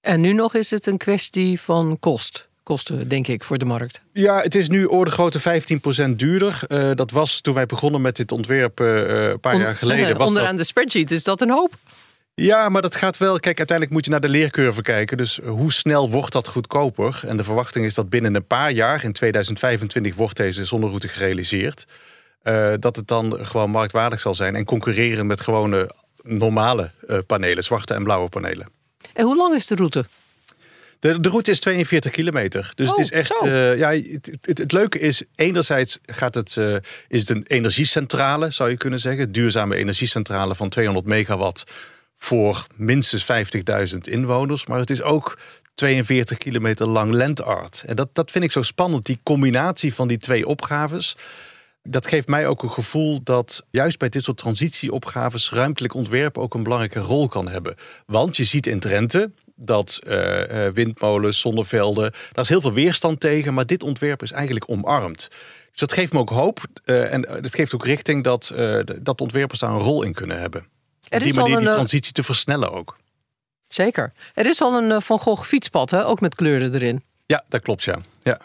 En 0.00 0.20
nu 0.20 0.32
nog 0.32 0.54
is 0.54 0.70
het 0.70 0.86
een 0.86 0.98
kwestie 0.98 1.60
van 1.60 1.96
kost 2.00 2.48
kosten, 2.62 3.08
denk 3.08 3.28
ik, 3.28 3.44
voor 3.44 3.58
de 3.58 3.64
markt? 3.64 4.00
Ja, 4.12 4.40
het 4.40 4.54
is 4.54 4.68
nu 4.68 4.84
orde 4.84 5.10
grootte 5.10 5.40
15% 6.10 6.10
duurder. 6.16 6.62
Uh, 6.68 6.90
dat 6.94 7.10
was 7.10 7.40
toen 7.40 7.54
wij 7.54 7.66
begonnen 7.66 8.00
met 8.00 8.16
dit 8.16 8.32
ontwerp 8.32 8.80
uh, 8.80 9.28
een 9.28 9.40
paar 9.40 9.54
On, 9.54 9.60
jaar 9.60 9.74
geleden. 9.74 10.16
Was 10.18 10.28
onderaan 10.28 10.50
dat... 10.50 10.58
de 10.58 10.64
spreadsheet 10.64 11.10
is 11.10 11.24
dat 11.24 11.40
een 11.40 11.50
hoop? 11.50 11.76
Ja, 12.34 12.68
maar 12.68 12.82
dat 12.82 12.96
gaat 12.96 13.16
wel. 13.16 13.40
Kijk, 13.40 13.58
uiteindelijk 13.58 13.96
moet 13.96 14.04
je 14.04 14.10
naar 14.10 14.20
de 14.20 14.28
leercurve 14.28 14.82
kijken. 14.82 15.16
Dus 15.16 15.38
hoe 15.44 15.72
snel 15.72 16.10
wordt 16.10 16.32
dat 16.32 16.48
goedkoper? 16.48 17.20
En 17.26 17.36
de 17.36 17.44
verwachting 17.44 17.84
is 17.84 17.94
dat 17.94 18.08
binnen 18.08 18.34
een 18.34 18.46
paar 18.46 18.70
jaar, 18.70 19.04
in 19.04 19.12
2025, 19.12 20.14
wordt 20.14 20.36
deze 20.36 20.64
zonneroute 20.64 21.08
gerealiseerd. 21.08 21.86
Uh, 22.42 22.72
dat 22.78 22.96
het 22.96 23.08
dan 23.08 23.38
gewoon 23.42 23.70
marktwaardig 23.70 24.20
zal 24.20 24.34
zijn 24.34 24.54
en 24.54 24.64
concurreren 24.64 25.26
met 25.26 25.40
gewone 25.40 25.90
normale 26.22 26.90
panelen, 27.26 27.64
zwarte 27.64 27.94
en 27.94 28.04
blauwe 28.04 28.28
panelen. 28.28 28.79
En 29.12 29.24
hoe 29.24 29.36
lang 29.36 29.54
is 29.54 29.66
de 29.66 29.74
route? 29.74 30.04
De, 30.98 31.20
de 31.20 31.28
route 31.28 31.50
is 31.50 31.60
42 31.60 32.10
kilometer. 32.10 32.72
Dus 32.74 32.88
oh, 32.88 32.96
het 32.96 33.04
is 33.04 33.10
echt. 33.10 33.42
Uh, 33.44 33.76
ja, 33.76 33.92
het, 33.92 34.30
het, 34.40 34.58
het, 34.58 34.72
leuke 34.72 34.98
is, 34.98 35.22
enerzijds 35.34 35.98
gaat 36.06 36.34
het, 36.34 36.56
uh, 36.56 36.76
is 37.08 37.20
het 37.20 37.30
een 37.30 37.44
energiecentrale, 37.46 38.50
zou 38.50 38.70
je 38.70 38.76
kunnen 38.76 38.98
zeggen. 38.98 39.32
Duurzame 39.32 39.76
energiecentrale 39.76 40.54
van 40.54 40.68
200 40.68 41.06
megawatt 41.06 41.64
voor 42.16 42.66
minstens 42.76 43.26
50.000 43.92 43.98
inwoners. 44.00 44.66
Maar 44.66 44.78
het 44.78 44.90
is 44.90 45.02
ook 45.02 45.38
42 45.74 46.38
kilometer 46.38 46.86
lang 46.86 47.14
landart. 47.14 47.82
En 47.86 47.96
dat, 47.96 48.08
dat 48.12 48.30
vind 48.30 48.44
ik 48.44 48.52
zo 48.52 48.62
spannend, 48.62 49.06
die 49.06 49.20
combinatie 49.22 49.94
van 49.94 50.08
die 50.08 50.18
twee 50.18 50.46
opgaves. 50.46 51.16
Dat 51.82 52.06
geeft 52.06 52.28
mij 52.28 52.46
ook 52.46 52.62
een 52.62 52.70
gevoel 52.70 53.22
dat 53.22 53.66
juist 53.70 53.98
bij 53.98 54.08
dit 54.08 54.24
soort 54.24 54.36
transitieopgaves 54.36 55.50
ruimtelijk 55.50 55.94
ontwerp 55.94 56.38
ook 56.38 56.54
een 56.54 56.62
belangrijke 56.62 56.98
rol 56.98 57.28
kan 57.28 57.48
hebben. 57.48 57.74
Want 58.06 58.36
je 58.36 58.44
ziet 58.44 58.66
in 58.66 58.80
Drenthe, 58.80 59.30
dat 59.54 59.98
uh, 60.02 60.66
windmolens, 60.66 61.40
zonnevelden, 61.40 62.12
daar 62.32 62.44
is 62.44 62.48
heel 62.48 62.60
veel 62.60 62.72
weerstand 62.72 63.20
tegen, 63.20 63.54
maar 63.54 63.66
dit 63.66 63.82
ontwerp 63.82 64.22
is 64.22 64.32
eigenlijk 64.32 64.70
omarmd. 64.70 65.28
Dus 65.70 65.80
dat 65.80 65.92
geeft 65.92 66.12
me 66.12 66.18
ook 66.18 66.30
hoop 66.30 66.60
uh, 66.84 67.12
en 67.12 67.28
het 67.28 67.54
geeft 67.54 67.74
ook 67.74 67.84
richting 67.84 68.24
dat, 68.24 68.52
uh, 68.54 68.80
dat 69.02 69.20
ontwerpers 69.20 69.60
daar 69.60 69.70
een 69.70 69.78
rol 69.78 70.02
in 70.02 70.12
kunnen 70.12 70.40
hebben. 70.40 70.66
Op 71.10 71.20
die 71.20 71.34
manier 71.34 71.58
die 71.58 71.68
transitie 71.68 72.12
te 72.12 72.22
versnellen 72.22 72.72
ook. 72.72 72.96
Zeker. 73.68 74.12
Er 74.34 74.46
is 74.46 74.60
al 74.60 74.82
een 74.82 75.02
Van 75.02 75.18
Gogh 75.18 75.44
fietspad, 75.46 75.90
hè? 75.90 76.06
ook 76.06 76.20
met 76.20 76.34
kleuren 76.34 76.74
erin. 76.74 77.04
Ja, 77.26 77.44
dat 77.48 77.62
klopt, 77.62 77.82
ja. 77.82 77.98
ja. 78.22 78.40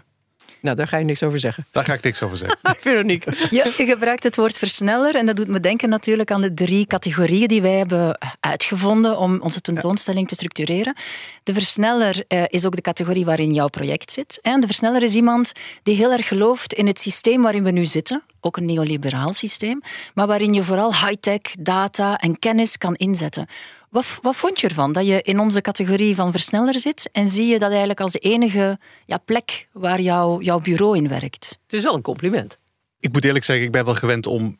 Nou, 0.62 0.76
daar 0.76 0.88
ga 0.88 0.98
je 0.98 1.06
niks 1.06 1.24
over 1.24 1.40
zeggen. 1.40 1.66
Daar 1.72 1.84
ga 1.84 1.94
ik 1.94 2.04
niks 2.04 2.22
over 2.22 2.38
zeggen. 2.38 2.60
Veronique. 2.82 3.34
Ja, 3.50 3.64
je 3.78 3.86
gebruikt 3.86 4.24
het 4.24 4.36
woord 4.36 4.58
versneller 4.58 5.16
en 5.16 5.26
dat 5.26 5.36
doet 5.36 5.48
me 5.48 5.60
denken 5.60 5.90
natuurlijk 5.90 6.32
aan 6.32 6.42
de 6.42 6.54
drie 6.54 6.88
categorieën 6.88 7.48
die 7.48 7.62
wij 7.62 7.78
hebben 7.78 8.20
uitgevonden 8.40 9.18
om 9.18 9.42
onze 9.42 9.62
tentoonstelling 9.62 10.28
te 10.28 10.36
structureren. 10.36 10.96
De 11.44 11.54
versneller 11.54 12.24
eh, 12.28 12.44
is 12.48 12.66
ook 12.66 12.76
de 12.76 12.82
categorie 12.82 13.26
waarin 13.26 13.54
jouw 13.54 13.68
project 13.68 14.12
zit. 14.12 14.40
En 14.42 14.62
de 14.62 14.68
versneller 14.68 15.04
is 15.04 15.14
iemand 15.14 15.52
die 15.84 15.96
heel 15.96 16.12
erg 16.12 16.28
gelooft 16.28 16.74
in 16.74 16.88
het 16.88 17.00
systeem 17.00 17.42
waarin 17.42 17.64
we 17.64 17.72
nu 17.72 17.86
zitten, 17.86 18.24
ook 18.42 18.58
een 18.58 18.66
neoliberaal 18.66 19.34
systeem, 19.34 19.82
maar 20.14 20.28
waarin 20.28 20.54
je 20.54 20.64
vooral 20.64 20.92
high-tech, 20.92 21.42
data 21.60 22.18
en 22.18 22.40
kennis 22.40 22.78
kan 22.78 22.96
inzetten. 22.96 23.48
Wat, 23.96 24.20
wat 24.22 24.36
vond 24.36 24.60
je 24.60 24.68
ervan? 24.68 24.94
Dat 24.94 25.06
je 25.06 25.22
in 25.22 25.40
onze 25.40 25.62
categorie 25.62 26.16
van 26.16 26.32
versneller 26.32 26.80
zit 26.80 27.10
en 27.12 27.28
zie 27.28 27.46
je 27.46 27.60
dat 27.60 27.70
eigenlijk 27.70 28.00
als 28.00 28.12
de 28.12 28.20
enige 28.20 28.80
ja, 29.06 29.18
plek 29.18 29.68
waar 29.72 30.02
jouw 30.02 30.42
jouw 30.42 30.60
bureau 30.60 30.98
in 30.98 31.08
werkt? 31.08 31.60
Het 31.64 31.74
is 31.74 31.84
wel 31.84 31.96
een 31.96 32.02
compliment. 32.02 32.58
Ik 33.00 33.14
moet 33.14 33.25
eerlijk 33.25 33.46
zeggen, 33.46 33.66
ik 33.66 33.72
ben 33.72 33.86
wel 33.86 33.96
gewend 33.96 34.28
om 34.28 34.58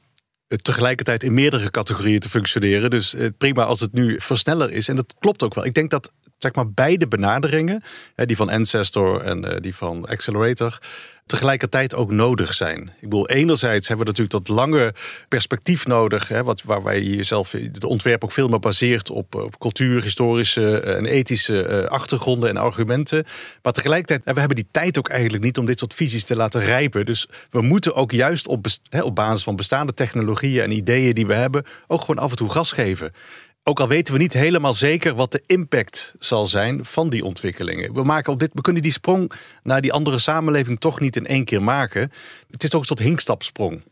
tegelijkertijd 0.48 1.24
in 1.24 1.34
meerdere 1.34 1.72
categorieën 1.72 2.20
te 2.20 2.30
functioneren. 2.30 2.90
Dus 2.90 3.16
eh, 3.16 3.28
prima 3.38 3.64
als 3.64 3.80
het 3.80 3.94
nu 3.94 4.20
versneller 4.20 4.72
is. 4.72 4.88
En 4.88 4.96
dat 4.96 5.16
klopt 5.20 5.44
ook 5.44 5.54
wel. 5.54 5.66
Ik 5.66 5.74
denk 5.74 5.90
dat 5.90 6.12
zeg 6.46 6.56
maar, 6.56 6.72
beide 6.74 7.08
benaderingen, 7.08 7.84
die 8.16 8.36
van 8.36 8.50
Ancestor 8.50 9.22
en 9.22 9.46
eh, 9.46 9.62
die 9.62 9.76
van 9.76 10.06
Accelerator, 10.06 10.80
tegelijkertijd 11.26 11.96
ook 11.96 12.12
nodig 12.12 12.54
zijn. 12.54 12.82
Ik 12.82 13.10
bedoel, 13.10 13.30
enerzijds 13.30 13.88
hebben 13.88 14.06
we 14.06 14.12
natuurlijk 14.12 14.48
dat 14.48 14.56
lange 14.56 14.94
perspectief 15.28 15.88
nodig, 15.88 16.28
hè, 16.28 16.44
wat, 16.44 16.64
waarbij 16.64 17.02
je 17.02 17.16
jezelf 17.16 17.50
de 17.50 17.88
ontwerp 17.88 18.24
ook 18.24 18.32
veel 18.32 18.48
meer 18.48 18.60
baseert 18.60 19.10
op, 19.10 19.36
op 19.36 19.60
cultuur, 19.60 20.04
historische 20.04 20.80
eh, 20.80 20.98
en 20.98 21.06
ethische 21.06 21.66
eh, 21.66 21.86
achtergronden 21.86 22.50
en 22.50 22.58
argumenten. 22.58 23.26
Maar 23.62 23.74
tegelijkertijd, 23.74 24.34
we 24.36 24.40
hebben 24.40 24.56
die 24.56 24.68
tijd 24.72 24.98
ook 24.98 25.10
eigenlijk 25.10 25.44
niet 25.44 25.58
om 25.58 25.66
dit 25.66 25.80
soort 25.80 25.94
visies 25.94 26.26
te 26.26 26.36
laten 26.36 26.62
rijpen. 26.62 27.06
Dus 27.06 27.28
we 27.50 27.62
moeten 27.62 27.96
ook 27.96 28.12
juist 28.12 28.48
op, 28.48 28.66
op 29.02 29.16
basis 29.16 29.44
van 29.44 29.56
bestaande 29.56 29.94
technologieën 29.94 30.64
en 30.64 30.72
ideeën 30.72 31.14
die 31.14 31.28
we 31.28 31.34
hebben, 31.34 31.64
ook 31.88 32.00
gewoon 32.00 32.24
af 32.24 32.30
en 32.30 32.38
toe 32.38 32.50
gas 32.50 32.72
geven. 32.72 33.12
Ook 33.68 33.80
al 33.80 33.88
weten 33.88 34.14
we 34.14 34.20
niet 34.20 34.34
helemaal 34.34 34.74
zeker 34.74 35.16
wat 35.16 35.32
de 35.32 35.44
impact 35.46 36.14
zal 36.20 36.46
zijn 36.46 36.86
van 36.86 37.10
die 37.10 37.26
ontwikkelingen. 37.26 37.94
We, 37.94 38.04
maken 38.04 38.34
op 38.34 38.40
dit, 38.40 38.50
we 38.54 38.62
kunnen 38.62 38.82
die 38.82 38.92
sprong 38.92 39.32
naar 39.64 39.82
die 39.82 39.94
andere 39.94 40.20
samenleving 40.20 40.80
toch 40.80 41.00
niet 41.00 41.16
in 41.16 41.26
één 41.26 41.46
keer 41.46 41.64
maken. 41.64 42.12
Het 42.50 42.64
is 42.64 42.70
toch 42.70 42.80
een 42.80 42.88
soort 42.88 43.00
hinkstapsprong. 43.00 43.84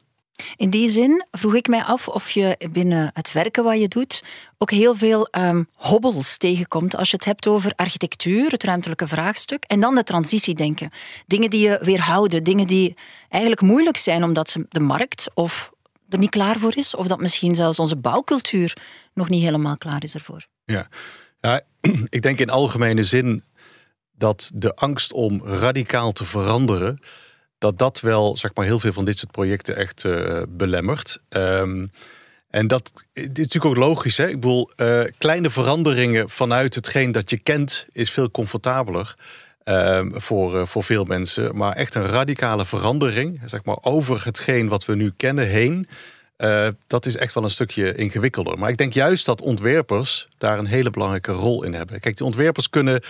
In 0.55 0.69
die 0.69 0.89
zin 0.89 1.25
vroeg 1.31 1.55
ik 1.55 1.67
mij 1.67 1.83
af 1.83 2.07
of 2.07 2.29
je 2.29 2.57
binnen 2.71 3.11
het 3.13 3.31
werken 3.31 3.63
wat 3.63 3.79
je 3.79 3.87
doet 3.87 4.23
ook 4.57 4.71
heel 4.71 4.95
veel 4.95 5.27
um, 5.31 5.69
hobbels 5.75 6.37
tegenkomt 6.37 6.95
als 6.95 7.09
je 7.09 7.15
het 7.15 7.25
hebt 7.25 7.47
over 7.47 7.73
architectuur, 7.75 8.51
het 8.51 8.63
ruimtelijke 8.63 9.07
vraagstuk, 9.07 9.63
en 9.63 9.79
dan 9.79 9.95
de 9.95 10.03
transitiedenken. 10.03 10.89
Dingen 11.27 11.49
die 11.49 11.69
je 11.69 11.79
weerhouden, 11.81 12.43
dingen 12.43 12.67
die 12.67 12.95
eigenlijk 13.29 13.61
moeilijk 13.61 13.97
zijn 13.97 14.23
omdat 14.23 14.49
ze 14.49 14.65
de 14.69 14.79
markt 14.79 15.29
of 15.33 15.72
niet 16.19 16.29
klaar 16.29 16.59
voor 16.59 16.77
is, 16.77 16.95
of 16.95 17.07
dat 17.07 17.19
misschien 17.19 17.55
zelfs 17.55 17.79
onze 17.79 17.95
bouwcultuur 17.95 18.77
nog 19.13 19.29
niet 19.29 19.43
helemaal 19.43 19.77
klaar 19.77 20.03
is 20.03 20.13
ervoor. 20.13 20.45
Ja, 20.65 20.87
ja 21.41 21.61
ik 22.09 22.21
denk 22.21 22.39
in 22.39 22.49
algemene 22.49 23.03
zin 23.03 23.43
dat 24.11 24.51
de 24.53 24.75
angst 24.75 25.13
om 25.13 25.45
radicaal 25.45 26.11
te 26.11 26.25
veranderen, 26.25 26.99
dat 27.57 27.77
dat 27.77 27.99
wel 27.99 28.37
zeg 28.37 28.53
maar, 28.53 28.65
heel 28.65 28.79
veel 28.79 28.93
van 28.93 29.05
dit 29.05 29.17
soort 29.17 29.31
projecten 29.31 29.75
echt 29.75 30.03
uh, 30.03 30.41
belemmert. 30.49 31.19
Um, 31.29 31.89
en 32.53 32.67
dat 32.67 33.05
is 33.13 33.27
natuurlijk 33.27 33.65
ook 33.65 33.75
logisch. 33.75 34.17
Hè? 34.17 34.27
Ik 34.27 34.39
bedoel, 34.39 34.69
uh, 34.77 35.03
kleine 35.17 35.49
veranderingen 35.49 36.29
vanuit 36.29 36.75
hetgeen 36.75 37.11
dat 37.11 37.29
je 37.29 37.37
kent, 37.37 37.85
is 37.91 38.11
veel 38.11 38.31
comfortabeler. 38.31 39.15
Uh, 39.65 40.05
voor, 40.11 40.55
uh, 40.55 40.65
voor 40.65 40.83
veel 40.83 41.03
mensen. 41.03 41.57
Maar 41.57 41.75
echt 41.75 41.95
een 41.95 42.05
radicale 42.05 42.65
verandering, 42.65 43.41
zeg 43.45 43.63
maar, 43.63 43.77
over 43.81 44.25
hetgeen 44.25 44.67
wat 44.67 44.85
we 44.85 44.95
nu 44.95 45.13
kennen 45.17 45.47
heen. 45.47 45.87
Uh, 46.37 46.67
dat 46.87 47.05
is 47.05 47.17
echt 47.17 47.33
wel 47.33 47.43
een 47.43 47.49
stukje 47.49 47.95
ingewikkelder. 47.95 48.59
Maar 48.59 48.69
ik 48.69 48.77
denk 48.77 48.93
juist 48.93 49.25
dat 49.25 49.41
ontwerpers 49.41 50.27
daar 50.37 50.57
een 50.57 50.65
hele 50.65 50.89
belangrijke 50.89 51.31
rol 51.31 51.63
in 51.63 51.73
hebben. 51.73 51.99
Kijk, 51.99 52.17
die 52.17 52.25
ontwerpers 52.25 52.69
kunnen 52.69 53.01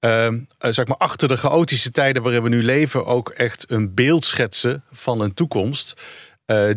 ehm, 0.00 0.40
zeg 0.58 0.86
maar 0.86 0.96
achter 0.96 1.28
de 1.28 1.36
chaotische 1.36 1.90
tijden 1.90 2.22
waarin 2.22 2.42
we 2.42 2.48
nu 2.48 2.62
leven 2.62 3.06
ook 3.06 3.28
echt 3.28 3.70
een 3.70 3.94
beeld 3.94 4.24
schetsen 4.24 4.84
van 4.92 5.20
een 5.20 5.34
toekomst 5.34 6.02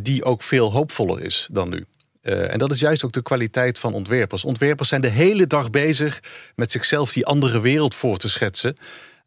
die 0.01 0.23
ook 0.23 0.41
veel 0.41 0.71
hoopvoller 0.71 1.21
is 1.21 1.47
dan 1.51 1.69
nu. 1.69 1.85
En 2.21 2.57
dat 2.57 2.71
is 2.71 2.79
juist 2.79 3.05
ook 3.05 3.11
de 3.11 3.21
kwaliteit 3.21 3.79
van 3.79 3.93
ontwerpers. 3.93 4.45
Ontwerpers 4.45 4.89
zijn 4.89 5.01
de 5.01 5.07
hele 5.07 5.47
dag 5.47 5.69
bezig 5.69 6.19
met 6.55 6.71
zichzelf 6.71 7.13
die 7.13 7.25
andere 7.25 7.59
wereld 7.59 7.95
voor 7.95 8.17
te 8.17 8.29
schetsen. 8.29 8.75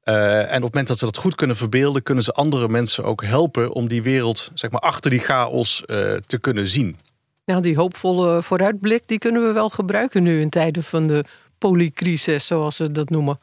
Uh, 0.05 0.39
en 0.39 0.45
op 0.45 0.53
het 0.53 0.61
moment 0.63 0.87
dat 0.87 0.99
ze 0.99 1.05
dat 1.05 1.17
goed 1.17 1.35
kunnen 1.35 1.57
verbeelden, 1.57 2.03
kunnen 2.03 2.25
ze 2.25 2.33
andere 2.33 2.69
mensen 2.69 3.05
ook 3.05 3.25
helpen 3.25 3.73
om 3.73 3.89
die 3.89 4.03
wereld, 4.03 4.51
zeg 4.55 4.71
maar, 4.71 4.81
achter 4.81 5.11
die 5.11 5.21
chaos 5.21 5.83
uh, 5.87 6.17
te 6.27 6.39
kunnen 6.41 6.69
zien. 6.69 6.97
Nou, 7.45 7.63
die 7.63 7.77
hoopvolle 7.77 8.43
vooruitblik, 8.43 9.07
die 9.07 9.19
kunnen 9.19 9.43
we 9.43 9.53
wel 9.53 9.69
gebruiken 9.69 10.23
nu 10.23 10.41
in 10.41 10.51
tijden 10.51 10.83
van 10.83 11.07
de 11.07 11.25
polycrisis, 11.59 12.47
zoals 12.47 12.77
ze 12.77 12.93
dat 12.93 13.11
noemen. 13.11 13.39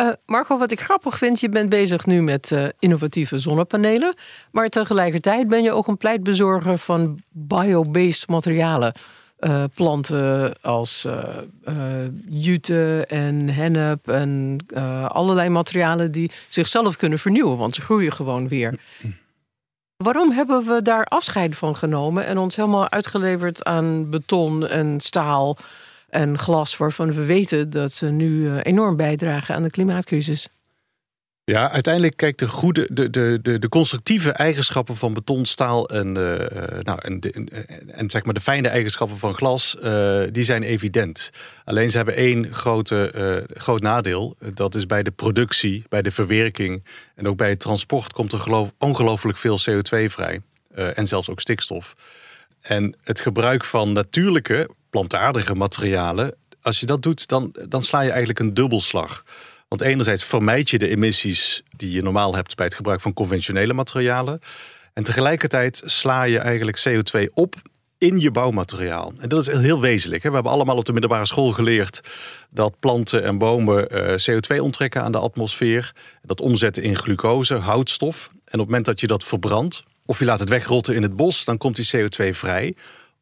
Uh, 0.00 0.08
Marco, 0.26 0.58
wat 0.58 0.70
ik 0.70 0.80
grappig 0.80 1.18
vind, 1.18 1.40
je 1.40 1.48
bent 1.48 1.68
bezig 1.68 2.06
nu 2.06 2.22
met 2.22 2.72
innovatieve 2.78 3.38
zonnepanelen. 3.38 4.14
Maar 4.50 4.68
tegelijkertijd 4.68 5.48
ben 5.48 5.62
je 5.62 5.72
ook 5.72 5.86
een 5.86 5.96
pleitbezorger 5.96 6.78
van 6.78 7.18
biobased 7.30 8.28
materialen. 8.28 8.92
Uh, 9.40 9.64
planten 9.74 10.54
als 10.60 11.06
jute 12.28 13.04
en 13.08 13.48
hennep 13.48 14.08
en 14.08 14.58
allerlei 15.08 15.48
materialen 15.48 16.12
die 16.12 16.30
zichzelf 16.48 16.96
kunnen 16.96 17.18
vernieuwen, 17.18 17.58
want 17.58 17.74
ze 17.74 17.80
groeien 17.80 18.12
gewoon 18.12 18.48
weer. 18.48 18.78
Waarom 19.96 20.30
hebben 20.30 20.64
we 20.64 20.82
daar 20.82 21.04
afscheid 21.04 21.56
van 21.56 21.76
genomen 21.76 22.26
en 22.26 22.38
ons 22.38 22.56
helemaal 22.56 22.90
uitgeleverd 22.90 23.64
aan 23.64 24.10
beton 24.10 24.66
en 24.66 25.00
staal? 25.00 25.56
en 26.08 26.38
glas, 26.38 26.76
waarvan 26.76 27.12
we 27.12 27.24
weten 27.24 27.70
dat 27.70 27.92
ze 27.92 28.06
nu 28.06 28.48
eh, 28.48 28.58
enorm 28.62 28.96
bijdragen 28.96 29.54
aan 29.54 29.62
de 29.62 29.70
klimaatcrisis. 29.70 30.48
Ja, 31.52 31.70
uiteindelijk 31.70 32.16
kijkt 32.16 32.38
de 32.38 32.48
goede, 32.48 32.88
de, 32.92 33.10
de, 33.10 33.38
de, 33.42 33.58
de 33.58 33.68
constructieve 33.68 34.30
eigenschappen 34.30 34.96
van 34.96 35.14
beton, 35.14 35.44
staal 35.44 35.88
en, 35.88 36.06
uh, 36.06 36.14
nou, 36.82 36.98
en, 37.02 37.20
de, 37.20 37.30
en, 37.30 37.48
en, 37.90 38.10
zeg 38.10 38.24
maar 38.24 38.34
de 38.34 38.40
fijne 38.40 38.68
eigenschappen 38.68 39.16
van 39.16 39.34
glas, 39.34 39.76
die 40.32 40.44
zijn 40.44 40.62
evident. 40.62 41.30
Alleen 41.64 41.90
ze 41.90 41.96
hebben 41.96 42.14
één 42.14 42.54
grote, 42.54 43.12
uh, 43.48 43.58
groot 43.58 43.82
nadeel. 43.82 44.36
Dat 44.54 44.74
is 44.74 44.86
bij 44.86 45.02
de 45.02 45.10
productie, 45.10 45.84
bij 45.88 46.02
de 46.02 46.10
verwerking 46.10 46.84
en 47.14 47.28
ook 47.28 47.36
bij 47.36 47.48
het 47.48 47.60
transport 47.60 48.12
komt 48.12 48.32
er 48.32 48.38
geloof, 48.38 48.72
ongelooflijk 48.78 49.38
veel 49.38 49.58
CO2 49.58 50.04
vrij. 50.04 50.40
en 50.74 51.06
zelfs 51.06 51.30
ook 51.30 51.40
stikstof. 51.40 51.94
En 52.60 52.96
het 53.02 53.20
gebruik 53.20 53.64
van 53.64 53.92
natuurlijke 53.92 54.68
plantaardige 54.90 55.54
materialen. 55.54 56.34
Als 56.62 56.80
je 56.80 56.86
dat 56.86 57.02
doet, 57.02 57.28
dan, 57.28 57.54
dan 57.68 57.82
sla 57.82 58.00
je 58.00 58.08
eigenlijk 58.08 58.38
een 58.38 58.54
dubbelslag. 58.54 59.24
Want 59.68 59.80
enerzijds 59.80 60.24
vermijd 60.24 60.70
je 60.70 60.78
de 60.78 60.88
emissies 60.88 61.62
die 61.76 61.90
je 61.90 62.02
normaal 62.02 62.34
hebt 62.34 62.54
bij 62.54 62.66
het 62.66 62.74
gebruik 62.74 63.00
van 63.00 63.12
conventionele 63.12 63.72
materialen. 63.72 64.38
En 64.92 65.02
tegelijkertijd 65.02 65.82
sla 65.84 66.22
je 66.22 66.38
eigenlijk 66.38 66.84
CO2 66.88 67.32
op 67.34 67.54
in 67.98 68.20
je 68.20 68.30
bouwmateriaal. 68.30 69.12
En 69.18 69.28
dat 69.28 69.46
is 69.48 69.58
heel 69.58 69.80
wezenlijk. 69.80 70.22
We 70.22 70.30
hebben 70.30 70.52
allemaal 70.52 70.76
op 70.76 70.84
de 70.84 70.92
middelbare 70.92 71.26
school 71.26 71.52
geleerd 71.52 72.00
dat 72.50 72.80
planten 72.80 73.24
en 73.24 73.38
bomen 73.38 73.88
eh, 73.88 74.14
CO2 74.30 74.60
onttrekken 74.60 75.02
aan 75.02 75.12
de 75.12 75.18
atmosfeer. 75.18 75.92
Dat 76.22 76.40
omzetten 76.40 76.82
in 76.82 76.96
glucose, 76.96 77.54
houtstof. 77.54 78.28
En 78.32 78.38
op 78.38 78.50
het 78.50 78.58
moment 78.58 78.84
dat 78.84 79.00
je 79.00 79.06
dat 79.06 79.24
verbrandt, 79.24 79.82
of 80.04 80.18
je 80.18 80.24
laat 80.24 80.40
het 80.40 80.48
wegrotten 80.48 80.94
in 80.94 81.02
het 81.02 81.16
bos, 81.16 81.44
dan 81.44 81.58
komt 81.58 81.76
die 81.76 81.90
CO2 81.96 82.28
vrij 82.30 82.74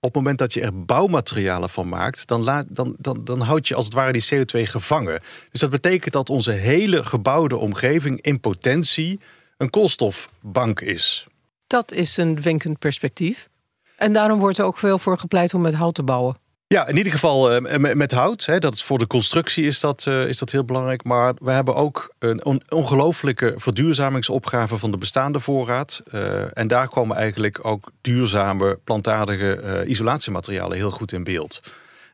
op 0.04 0.14
het 0.14 0.22
moment 0.22 0.38
dat 0.38 0.52
je 0.52 0.60
er 0.60 0.84
bouwmaterialen 0.84 1.70
van 1.70 1.88
maakt, 1.88 2.26
dan, 2.26 2.42
laat, 2.42 2.66
dan, 2.68 2.96
dan, 2.98 3.24
dan 3.24 3.40
houd 3.40 3.68
je 3.68 3.74
als 3.74 3.84
het 3.84 3.94
ware 3.94 4.12
die 4.12 4.24
CO2 4.34 4.60
gevangen. 4.70 5.20
Dus 5.50 5.60
dat 5.60 5.70
betekent 5.70 6.12
dat 6.12 6.30
onze 6.30 6.52
hele 6.52 7.04
gebouwde 7.04 7.56
omgeving 7.56 8.20
in 8.20 8.40
potentie 8.40 9.20
een 9.56 9.70
koolstofbank 9.70 10.80
is. 10.80 11.26
Dat 11.66 11.92
is 11.92 12.16
een 12.16 12.42
wenkend 12.42 12.78
perspectief. 12.78 13.48
En 13.96 14.12
daarom 14.12 14.38
wordt 14.38 14.58
er 14.58 14.64
ook 14.64 14.78
veel 14.78 14.98
voor 14.98 15.18
gepleit 15.18 15.54
om 15.54 15.60
met 15.60 15.74
hout 15.74 15.94
te 15.94 16.02
bouwen. 16.02 16.36
Ja, 16.74 16.86
in 16.86 16.96
ieder 16.96 17.12
geval 17.12 17.54
uh, 17.54 17.94
met 17.94 18.12
hout. 18.12 18.46
Hè, 18.46 18.58
dat 18.58 18.74
is 18.74 18.82
voor 18.82 18.98
de 18.98 19.06
constructie 19.06 19.66
is 19.66 19.80
dat, 19.80 20.04
uh, 20.08 20.28
is 20.28 20.38
dat 20.38 20.50
heel 20.50 20.64
belangrijk. 20.64 21.04
Maar 21.04 21.34
we 21.38 21.50
hebben 21.50 21.74
ook 21.74 22.14
een 22.18 22.44
on 22.44 22.62
ongelooflijke 22.68 23.54
verduurzamingsopgave 23.56 24.78
van 24.78 24.90
de 24.90 24.98
bestaande 24.98 25.40
voorraad. 25.40 26.02
Uh, 26.14 26.58
en 26.58 26.68
daar 26.68 26.88
komen 26.88 27.16
eigenlijk 27.16 27.58
ook 27.62 27.90
duurzame, 28.00 28.78
plantaardige 28.84 29.84
isolatiematerialen 29.86 30.76
heel 30.76 30.90
goed 30.90 31.12
in 31.12 31.24
beeld. 31.24 31.60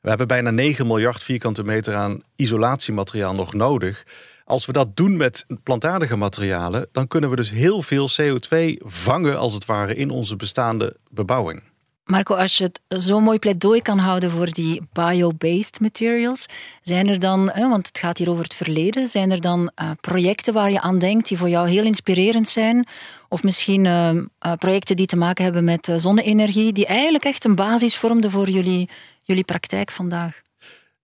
We 0.02 0.08
hebben 0.08 0.26
bijna 0.26 0.50
9 0.50 0.86
miljard 0.86 1.22
vierkante 1.22 1.62
meter 1.62 1.94
aan 1.94 2.22
isolatiemateriaal 2.36 3.34
nog 3.34 3.54
nodig. 3.54 4.04
Als 4.44 4.66
we 4.66 4.72
dat 4.72 4.96
doen 4.96 5.16
met 5.16 5.46
plantaardige 5.62 6.16
materialen, 6.16 6.88
dan 6.92 7.08
kunnen 7.08 7.30
we 7.30 7.36
dus 7.36 7.50
heel 7.50 7.82
veel 7.82 8.08
CO2 8.20 8.76
vangen, 8.78 9.38
als 9.38 9.54
het 9.54 9.64
ware, 9.64 9.94
in 9.94 10.10
onze 10.10 10.36
bestaande 10.36 10.96
bebouwing. 11.10 11.69
Marco, 12.10 12.34
als 12.34 12.56
je 12.56 12.64
het 12.64 12.80
zo'n 12.88 13.22
mooi 13.22 13.38
pleidooi 13.38 13.82
kan 13.82 13.98
houden 13.98 14.30
voor 14.30 14.46
die 14.52 14.82
bio-based 14.92 15.80
materials, 15.80 16.46
zijn 16.82 17.08
er 17.08 17.18
dan, 17.18 17.52
want 17.54 17.86
het 17.86 17.98
gaat 17.98 18.18
hier 18.18 18.30
over 18.30 18.42
het 18.42 18.54
verleden, 18.54 19.08
zijn 19.08 19.30
er 19.30 19.40
dan 19.40 19.60
uh, 19.82 19.90
projecten 20.00 20.54
waar 20.54 20.70
je 20.70 20.80
aan 20.80 20.98
denkt 20.98 21.28
die 21.28 21.38
voor 21.38 21.48
jou 21.48 21.68
heel 21.68 21.84
inspirerend 21.84 22.48
zijn? 22.48 22.86
Of 23.28 23.42
misschien 23.42 23.84
uh, 23.84 24.10
uh, 24.12 24.22
projecten 24.58 24.96
die 24.96 25.06
te 25.06 25.16
maken 25.16 25.44
hebben 25.44 25.64
met 25.64 25.92
zonne-energie, 25.96 26.72
die 26.72 26.86
eigenlijk 26.86 27.24
echt 27.24 27.44
een 27.44 27.54
basis 27.54 27.96
vormden 27.96 28.30
voor 28.30 28.48
jullie, 28.48 28.88
jullie 29.22 29.44
praktijk 29.44 29.90
vandaag? 29.90 30.40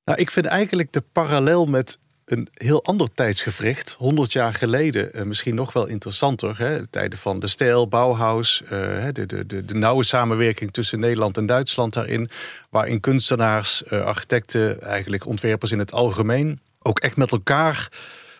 Nou, 0.04 0.18
ik 0.18 0.30
vind 0.30 0.46
eigenlijk 0.46 0.92
de 0.92 1.02
parallel 1.12 1.66
met 1.66 1.98
een 2.26 2.48
heel 2.52 2.84
ander 2.84 3.12
tijdsgevricht, 3.12 3.94
100 3.98 4.32
jaar 4.32 4.54
geleden, 4.54 5.10
uh, 5.14 5.22
misschien 5.22 5.54
nog 5.54 5.72
wel 5.72 5.86
interessanter. 5.86 6.58
Hè? 6.58 6.86
Tijden 6.86 7.18
van 7.18 7.40
de 7.40 7.46
stijl, 7.46 7.88
Bauhaus, 7.88 8.62
uh, 8.64 8.70
de, 9.12 9.26
de, 9.26 9.46
de, 9.46 9.64
de, 9.64 9.74
nauwe 9.74 10.04
samenwerking 10.04 10.72
tussen 10.72 11.00
Nederland 11.00 11.36
en 11.36 11.46
Duitsland 11.46 11.92
daarin, 11.92 12.30
waarin 12.70 13.00
kunstenaars, 13.00 13.82
uh, 13.90 14.04
architecten, 14.04 14.82
eigenlijk 14.82 15.26
ontwerpers 15.26 15.72
in 15.72 15.78
het 15.78 15.92
algemeen, 15.92 16.60
ook 16.82 16.98
echt 16.98 17.16
met 17.16 17.32
elkaar 17.32 17.88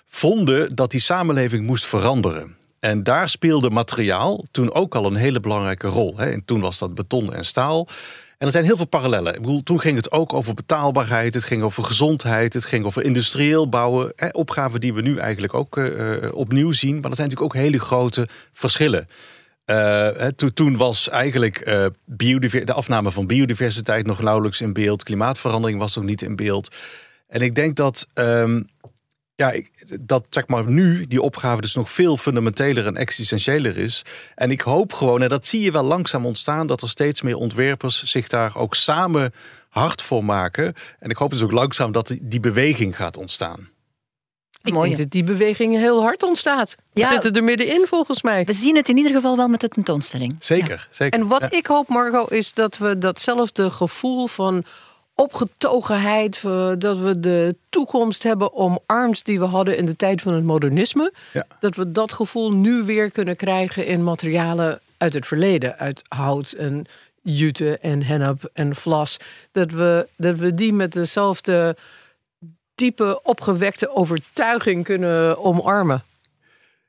vonden 0.09 0.75
dat 0.75 0.91
die 0.91 1.01
samenleving 1.01 1.67
moest 1.67 1.87
veranderen. 1.87 2.57
En 2.81 3.03
daar 3.03 3.29
speelde 3.29 3.71
materiaal 3.71 4.45
toen 4.51 4.75
ook 4.75 4.95
al 4.95 5.07
een 5.07 5.17
hele 5.17 5.41
belangrijke 5.41 5.89
rol. 5.89 6.17
Hè? 6.17 6.31
En 6.31 6.45
toen 6.45 6.61
was 6.61 6.79
dat 6.79 6.95
beton 6.95 7.35
en 7.35 7.45
staal. 7.45 7.89
En 8.39 8.47
er 8.47 8.53
zijn 8.53 8.65
heel 8.65 8.77
veel 8.77 8.87
parallellen. 8.87 9.35
Ik 9.35 9.41
bedoel, 9.41 9.63
toen 9.63 9.81
ging 9.81 9.97
het 9.97 10.13
ook 10.13 10.33
over 10.33 10.55
betaalbaarheid, 10.55 11.35
het 11.35 11.45
ging 11.45 11.63
over 11.63 11.83
gezondheid, 11.83 12.55
het 12.55 12.65
ging 12.65 12.85
over 12.85 13.03
industrieel 13.03 13.69
bouwen. 13.69 14.13
Hè, 14.17 14.29
opgaven 14.29 14.81
die 14.81 14.95
we 14.95 15.03
nu 15.03 15.19
eigenlijk 15.19 15.55
ook 15.55 15.77
uh, 15.77 16.33
opnieuw 16.33 16.73
zien. 16.73 16.95
Maar 17.01 17.11
er 17.11 17.17
zijn 17.17 17.29
natuurlijk 17.29 17.55
ook 17.57 17.63
hele 17.63 17.81
grote 17.81 18.29
verschillen. 18.53 19.09
To, 20.37 20.49
toen 20.55 20.77
was 20.77 21.09
eigenlijk 21.09 21.65
de 21.65 22.73
afname 22.73 23.11
van 23.11 23.27
biodiversiteit 23.27 24.07
nog 24.07 24.23
nauwelijks 24.23 24.61
in 24.61 24.73
beeld. 24.73 25.03
Klimaatverandering 25.03 25.79
was 25.79 25.95
nog 25.95 26.05
niet 26.05 26.23
in 26.23 26.37
beeld. 26.37 26.75
En 27.29 27.41
ik 27.41 27.55
denk 27.55 27.77
dat 27.77 28.07
um, 28.15 28.69
ja, 29.37 29.55
dat 30.01 30.27
zeg 30.31 30.47
maar 30.47 30.71
nu 30.71 31.07
die 31.07 31.23
opgave 31.23 31.61
dus 31.61 31.75
nog 31.75 31.91
veel 31.91 32.17
fundamenteler 32.17 32.87
en 32.87 32.97
existentiëler 32.97 33.77
is. 33.77 34.05
En 34.35 34.51
ik 34.51 34.61
hoop 34.61 34.93
gewoon, 34.93 35.23
en 35.23 35.29
dat 35.29 35.47
zie 35.47 35.61
je 35.61 35.71
wel 35.71 35.85
langzaam 35.85 36.27
ontstaan, 36.27 36.67
dat 36.67 36.83
er 36.83 36.89
steeds 36.89 37.23
meer 37.23 37.37
ontwerpers 37.37 38.03
zich 38.03 38.29
daar 38.29 38.57
ook 38.57 38.75
samen 38.75 39.33
hard 39.69 40.03
voor 40.03 40.25
maken. 40.25 40.75
En 40.99 41.11
ik 41.11 41.17
hoop 41.17 41.31
dus 41.31 41.43
ook 41.43 41.53
langzaam 41.53 41.93
dat 41.93 42.17
die 42.21 42.41
beweging 42.41 42.97
gaat 42.97 43.17
ontstaan. 43.17 43.69
Ik 44.63 44.73
Mooi. 44.73 44.87
denk 44.87 44.99
dat 45.01 45.11
die 45.11 45.25
beweging 45.25 45.75
heel 45.75 46.03
hard 46.03 46.23
ontstaat. 46.23 46.77
We 46.93 47.01
ja, 47.01 47.13
zitten 47.13 47.33
er 47.33 47.45
middenin 47.45 47.87
volgens 47.87 48.23
mij. 48.23 48.45
We 48.45 48.53
zien 48.53 48.77
het 48.77 48.89
in 48.89 48.97
ieder 48.97 49.13
geval 49.13 49.37
wel 49.37 49.49
met 49.49 49.61
de 49.61 49.69
tentoonstelling. 49.69 50.37
Zeker, 50.39 50.89
zeker. 50.91 51.21
En 51.21 51.27
wat 51.27 51.55
ik 51.55 51.67
hoop, 51.67 51.89
Margot, 51.89 52.33
is 52.33 52.53
dat 52.53 52.79
we 52.79 52.99
datzelfde 52.99 53.71
gevoel 53.71 54.27
van 54.27 54.65
opgetogenheid, 55.17 56.43
dat 56.79 56.99
we 56.99 57.21
de 57.21 57.57
toekomst 57.69 58.23
hebben 58.23 58.55
omarmd 58.55 59.25
die 59.25 59.39
we 59.39 59.45
hadden 59.45 59.77
in 59.77 59.87
de 59.87 59.97
tijd 59.97 60.23
van 60.23 60.35
het 60.35 60.45
modernisme. 60.45 61.13
Dat 61.61 61.75
we 61.75 61.93
dat 61.93 62.13
gevoel 62.13 62.53
nu 62.53 62.83
weer 62.83 63.11
kunnen 63.11 63.37
krijgen 63.37 63.87
in 63.87 64.05
materialen 64.05 64.81
uit 64.97 65.13
het 65.13 65.27
verleden, 65.27 65.79
uit 65.79 66.03
hout 66.09 66.53
en 66.53 66.87
jute 67.23 67.79
en 67.79 68.03
hennep 68.03 68.51
en 68.53 68.77
vlas. 68.77 69.17
Dat 69.53 69.71
we, 69.71 70.09
dat 70.17 70.37
we 70.37 70.55
die 70.55 70.73
met 70.73 70.93
dezelfde 70.93 71.77
diepe 72.75 73.21
opgewekte 73.23 73.97
overtuiging 73.97 74.85
kunnen 74.85 75.45
omarmen. 75.45 76.05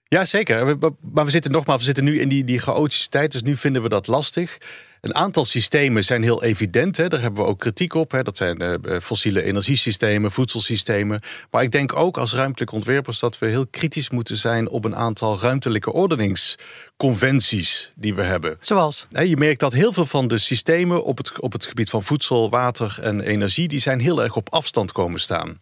Ja, 0.08 0.26
zeker. 0.26 0.78
Maar 1.12 1.26
we 1.26 1.32
zitten 1.32 1.52
nogmaals, 1.52 1.80
we 1.80 1.86
zitten 1.86 2.04
nu 2.04 2.20
in 2.20 2.30
die, 2.30 2.44
die 2.44 2.60
chaotische 2.60 3.10
tijd, 3.10 3.32
dus 3.32 3.42
nu 3.42 3.56
vinden 3.56 3.82
we 3.82 3.90
dat 3.90 4.08
lastig. 4.08 4.58
Een 5.02 5.16
aantal 5.16 5.46
systemen 5.46 6.04
zijn 6.04 6.24
heel 6.24 6.44
evident. 6.44 6.98
Hè. 6.98 7.08
Daar 7.08 7.22
hebben 7.22 7.44
we 7.44 7.50
ook 7.50 7.60
kritiek 7.60 7.94
op. 7.94 8.12
Hè. 8.12 8.24
Dat 8.24 8.38
zijn 8.38 8.62
uh, 8.62 9.00
fossiele 9.00 9.44
energiesystemen, 9.44 10.32
voedselsystemen. 10.32 11.22
Maar 11.52 11.64
ik 11.64 11.72
denk 11.72 11.96
ook 11.96 12.18
als 12.18 12.34
ruimtelijke 12.34 12.76
ontwerpers 12.76 13.20
dat 13.20 13.40
we 13.40 13.48
heel 13.48 13.68
kritisch 13.68 14.10
moeten 14.10 14.38
zijn 14.38 14.70
op 14.70 14.86
een 14.86 14.96
aantal 14.96 15.40
ruimtelijke 15.40 15.94
ordeningsconventies 15.94 17.92
die 17.96 18.16
we 18.16 18.24
hebben. 18.24 18.58
Zoals? 18.60 19.08
Je 19.10 19.38
merkt 19.38 19.60
dat 19.60 19.74
heel 19.74 19.94
veel 19.94 20.06
van 20.06 20.28
de 20.28 20.38
systemen 20.38 21.04
op 21.04 21.18
het, 21.18 21.40
op 21.40 21.52
het 21.52 21.66
gebied 21.66 21.90
van 21.90 22.04
voedsel, 22.04 22.50
water 22.50 22.98
en 23.02 23.22
energie, 23.22 23.68
die 23.68 23.80
zijn 23.80 24.00
heel 24.00 24.24
erg 24.24 24.36
op 24.36 24.54
afstand 24.54 24.92
komen 24.92 25.20
staan. 25.20 25.60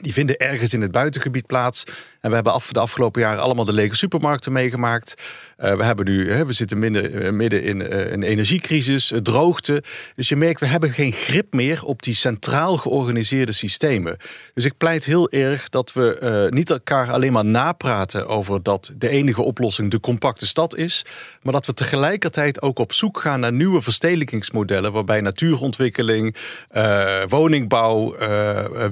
Die 0.00 0.12
vinden 0.12 0.36
ergens 0.36 0.72
in 0.72 0.80
het 0.80 0.90
buitengebied 0.90 1.46
plaats. 1.46 1.84
En 2.24 2.30
we 2.30 2.36
hebben 2.36 2.52
af, 2.52 2.72
de 2.72 2.80
afgelopen 2.80 3.20
jaren 3.20 3.42
allemaal 3.42 3.64
de 3.64 3.72
lege 3.72 3.96
supermarkten 3.96 4.52
meegemaakt. 4.52 5.22
Uh, 5.58 5.74
we, 5.74 5.84
hebben 5.84 6.04
nu, 6.04 6.44
we 6.44 6.52
zitten 6.52 6.78
midden, 6.78 7.36
midden 7.36 7.62
in 7.62 7.80
uh, 7.80 8.10
een 8.10 8.22
energiecrisis, 8.22 9.12
droogte. 9.22 9.82
Dus 10.14 10.28
je 10.28 10.36
merkt, 10.36 10.60
we 10.60 10.66
hebben 10.66 10.92
geen 10.92 11.12
grip 11.12 11.52
meer 11.52 11.84
op 11.84 12.02
die 12.02 12.14
centraal 12.14 12.76
georganiseerde 12.76 13.52
systemen. 13.52 14.16
Dus 14.54 14.64
ik 14.64 14.76
pleit 14.76 15.04
heel 15.04 15.30
erg 15.30 15.68
dat 15.68 15.92
we 15.92 16.46
niet 16.50 16.70
elkaar 16.70 17.10
alleen 17.12 17.32
maar 17.32 17.44
napraten 17.44 18.26
over 18.26 18.62
dat 18.62 18.92
de 18.96 19.08
enige 19.08 19.42
oplossing 19.42 19.90
de 19.90 20.00
compacte 20.00 20.46
stad 20.46 20.76
is. 20.76 21.04
Maar 21.42 21.52
dat 21.52 21.66
we 21.66 21.74
tegelijkertijd 21.74 22.62
ook 22.62 22.78
op 22.78 22.92
zoek 22.92 23.20
gaan 23.20 23.40
naar 23.40 23.52
nieuwe 23.52 23.82
verstedelijkingsmodellen. 23.82 24.92
Waarbij 24.92 25.20
natuurontwikkeling, 25.20 26.36
woningbouw, 27.28 28.16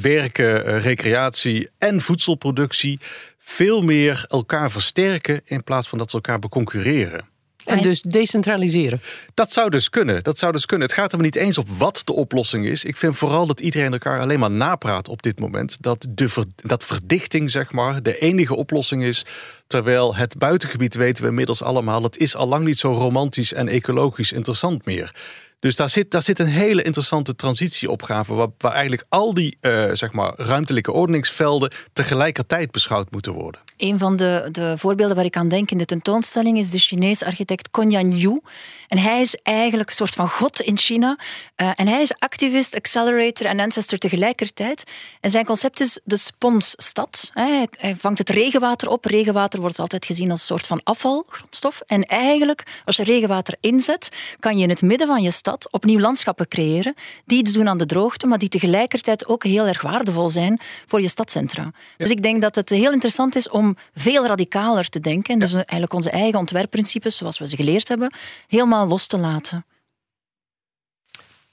werken, 0.00 0.80
recreatie 0.80 1.68
en 1.78 2.00
voedselproductie 2.00 3.00
veel 3.44 3.82
meer 3.82 4.24
elkaar 4.28 4.70
versterken 4.70 5.40
in 5.44 5.64
plaats 5.64 5.88
van 5.88 5.98
dat 5.98 6.10
ze 6.10 6.16
elkaar 6.16 6.38
beconcurreren. 6.38 7.30
En 7.64 7.82
dus 7.82 8.02
decentraliseren. 8.02 9.00
Dat 9.34 9.52
zou 9.52 9.70
dus 9.70 9.90
kunnen. 9.90 10.22
Dat 10.22 10.38
zou 10.38 10.52
dus 10.52 10.66
kunnen. 10.66 10.88
Het 10.88 10.96
gaat 10.96 11.12
er 11.12 11.20
niet 11.20 11.36
eens 11.36 11.58
op 11.58 11.68
wat 11.68 12.02
de 12.04 12.12
oplossing 12.12 12.66
is. 12.66 12.84
Ik 12.84 12.96
vind 12.96 13.16
vooral 13.16 13.46
dat 13.46 13.60
iedereen 13.60 13.92
elkaar 13.92 14.20
alleen 14.20 14.38
maar 14.38 14.50
napraat 14.50 15.08
op 15.08 15.22
dit 15.22 15.38
moment. 15.38 15.82
Dat, 15.82 16.06
de 16.08 16.44
dat 16.56 16.84
verdichting, 16.84 17.50
zeg 17.50 17.72
maar, 17.72 18.02
de 18.02 18.18
enige 18.18 18.54
oplossing 18.54 19.04
is. 19.04 19.24
Terwijl 19.66 20.16
het 20.16 20.38
buitengebied 20.38 20.94
weten 20.94 21.22
we 21.22 21.28
inmiddels 21.28 21.62
allemaal. 21.62 22.02
Het 22.02 22.16
is 22.16 22.36
al 22.36 22.46
lang 22.46 22.64
niet 22.64 22.78
zo 22.78 22.92
romantisch 22.92 23.52
en 23.52 23.68
ecologisch 23.68 24.32
interessant 24.32 24.84
meer. 24.84 25.14
Dus 25.62 25.76
daar 25.76 25.90
zit, 25.90 26.10
daar 26.10 26.22
zit 26.22 26.38
een 26.38 26.46
hele 26.46 26.82
interessante 26.82 27.34
transitieopgave, 27.34 28.34
waar, 28.34 28.48
waar 28.58 28.72
eigenlijk 28.72 29.04
al 29.08 29.34
die 29.34 29.56
uh, 29.60 29.90
zeg 29.92 30.12
maar, 30.12 30.32
ruimtelijke 30.36 30.92
ordeningsvelden 30.92 31.72
tegelijkertijd 31.92 32.70
beschouwd 32.70 33.10
moeten 33.10 33.32
worden. 33.32 33.60
Een 33.82 33.98
van 33.98 34.16
de, 34.16 34.48
de 34.52 34.74
voorbeelden 34.78 35.16
waar 35.16 35.24
ik 35.24 35.36
aan 35.36 35.48
denk 35.48 35.70
in 35.70 35.78
de 35.78 35.84
tentoonstelling 35.84 36.58
is 36.58 36.70
de 36.70 36.78
Chinese 36.78 37.24
architect 37.24 37.70
Konyan 37.70 38.16
Yu. 38.16 38.40
En 38.88 38.98
hij 38.98 39.20
is 39.20 39.34
eigenlijk 39.42 39.88
een 39.88 39.94
soort 39.94 40.14
van 40.14 40.28
god 40.28 40.60
in 40.60 40.78
China. 40.78 41.18
Uh, 41.56 41.70
en 41.74 41.88
hij 41.88 42.02
is 42.02 42.14
activist, 42.18 42.76
accelerator 42.76 43.46
en 43.46 43.60
ancestor 43.60 43.98
tegelijkertijd. 43.98 44.84
En 45.20 45.30
zijn 45.30 45.44
concept 45.44 45.80
is 45.80 46.00
de 46.04 46.16
sponsstad. 46.16 47.30
Hij, 47.32 47.68
hij 47.78 47.96
vangt 47.96 48.18
het 48.18 48.30
regenwater 48.30 48.88
op. 48.88 49.04
Regenwater 49.04 49.60
wordt 49.60 49.78
altijd 49.78 50.06
gezien 50.06 50.30
als 50.30 50.40
een 50.40 50.46
soort 50.46 50.66
van 50.66 50.80
afvalgrondstof. 50.84 51.80
En 51.86 52.02
eigenlijk, 52.02 52.62
als 52.84 52.96
je 52.96 53.04
regenwater 53.04 53.56
inzet, 53.60 54.08
kan 54.40 54.56
je 54.56 54.62
in 54.62 54.68
het 54.68 54.82
midden 54.82 55.06
van 55.06 55.22
je 55.22 55.30
stad 55.30 55.72
opnieuw 55.72 55.98
landschappen 55.98 56.48
creëren 56.48 56.94
die 57.24 57.38
iets 57.38 57.52
doen 57.52 57.68
aan 57.68 57.78
de 57.78 57.86
droogte, 57.86 58.26
maar 58.26 58.38
die 58.38 58.48
tegelijkertijd 58.48 59.26
ook 59.26 59.44
heel 59.44 59.66
erg 59.66 59.82
waardevol 59.82 60.30
zijn 60.30 60.60
voor 60.86 61.00
je 61.00 61.08
stadcentra. 61.08 61.70
Dus 61.96 62.10
ik 62.10 62.22
denk 62.22 62.40
dat 62.40 62.54
het 62.54 62.68
heel 62.68 62.92
interessant 62.92 63.36
is 63.36 63.48
om 63.48 63.71
veel 63.94 64.26
radicaler 64.26 64.88
te 64.88 65.00
denken 65.00 65.34
en 65.34 65.38
dus 65.38 65.54
eigenlijk 65.54 65.92
onze 65.92 66.10
eigen 66.10 66.38
ontwerpprincipes, 66.38 67.16
zoals 67.16 67.38
we 67.38 67.48
ze 67.48 67.56
geleerd 67.56 67.88
hebben, 67.88 68.12
helemaal 68.46 68.86
los 68.86 69.06
te 69.06 69.18
laten. 69.18 69.64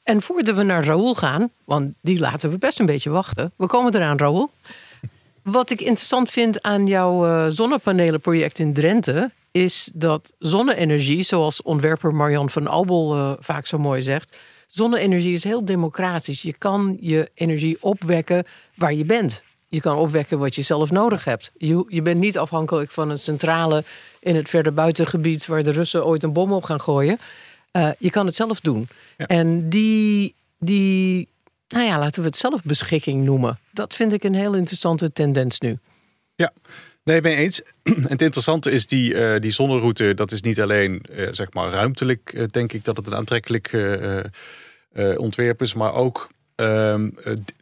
En 0.04 0.22
voordat 0.22 0.56
we 0.56 0.64
naar 0.64 0.86
Raoul 0.86 1.16
gaan, 1.16 1.52
want 1.66 1.94
die 2.02 2.20
laten 2.20 2.50
we 2.50 2.58
best 2.58 2.80
een 2.80 2.86
beetje 2.86 3.10
wachten. 3.10 3.54
We 3.56 3.68
komen 3.68 3.96
eraan, 3.96 4.18
Raoul. 4.18 4.52
Wat 5.44 5.70
ik 5.70 5.80
interessant 5.80 6.30
vind 6.30 6.62
aan 6.62 6.88
jouw 6.88 7.26
uh, 7.26 7.46
zonnepanelenproject 7.50 8.60
in 8.60 8.74
Drenthe, 8.74 9.32
is 9.52 9.92
dat 9.94 10.34
zonne-energie, 10.40 11.24
zoals 11.24 11.62
ontwerper 11.62 12.16
Marian 12.16 12.50
van 12.50 12.68
Albel 12.68 13.18
uh, 13.18 13.34
vaak 13.40 13.66
zo 13.66 13.78
mooi 13.78 14.02
zegt, 14.02 14.38
zonne-energie 14.68 15.34
is 15.34 15.44
heel 15.44 15.66
democratisch. 15.66 16.42
Je 16.42 16.54
kan 16.58 16.98
je 17.00 17.32
energie 17.34 17.78
opwekken 17.80 18.46
waar 18.76 18.94
je 18.94 19.06
bent. 19.06 19.44
Je 19.70 19.82
kan 19.82 19.96
opwekken 19.98 20.40
wat 20.40 20.56
je 20.56 20.62
zelf 20.62 20.92
nodig 20.92 21.24
hebt. 21.24 21.52
Je, 21.58 21.86
je 21.88 22.02
bent 22.02 22.20
niet 22.20 22.38
afhankelijk 22.38 22.92
van 22.92 23.10
een 23.10 23.18
centrale 23.18 23.84
in 24.20 24.36
het 24.36 24.50
verder 24.50 24.74
buitengebied 24.74 25.46
waar 25.46 25.64
de 25.64 25.72
Russen 25.72 26.06
ooit 26.06 26.24
een 26.24 26.34
bom 26.34 26.54
op 26.54 26.64
gaan 26.64 26.82
gooien. 26.82 27.20
Uh, 27.72 27.90
je 28.00 28.10
kan 28.10 28.26
het 28.26 28.36
zelf 28.36 28.60
doen. 28.60 28.88
En 29.18 29.70
die, 29.70 30.36
die, 30.60 31.28
nou 31.68 31.86
ja, 31.86 32.00
laten 32.00 32.22
we 32.22 32.28
het 32.28 32.38
zelfbeschikking 32.38 33.24
noemen. 33.24 33.60
Dat 33.72 33.96
vind 33.96 34.14
ik 34.14 34.24
een 34.24 34.36
heel 34.36 34.56
interessante 34.56 35.12
tendens 35.12 35.60
nu. 35.60 35.78
Ja, 36.36 36.54
Nee, 37.10 37.22
ben 37.22 37.36
eens. 37.36 37.62
En 37.84 38.02
het 38.14 38.22
interessante 38.22 38.72
is 38.72 38.88
die, 38.88 39.14
uh, 39.14 39.40
die 39.40 39.52
zonneroute, 39.52 40.14
dat 40.14 40.32
is 40.32 40.42
niet 40.42 40.62
alleen 40.62 41.04
uh, 41.12 41.28
zeg 41.32 41.54
maar 41.54 41.70
ruimtelijk, 41.70 42.34
uh, 42.34 42.46
denk 42.48 42.74
ik 42.74 42.86
dat 42.86 42.98
het 42.98 43.08
een 43.08 43.16
aantrekkelijk 43.16 43.72
ontwerp 45.18 45.62
is, 45.62 45.74
maar 45.74 45.94
ook 45.94 46.30
ehm, 46.60 47.10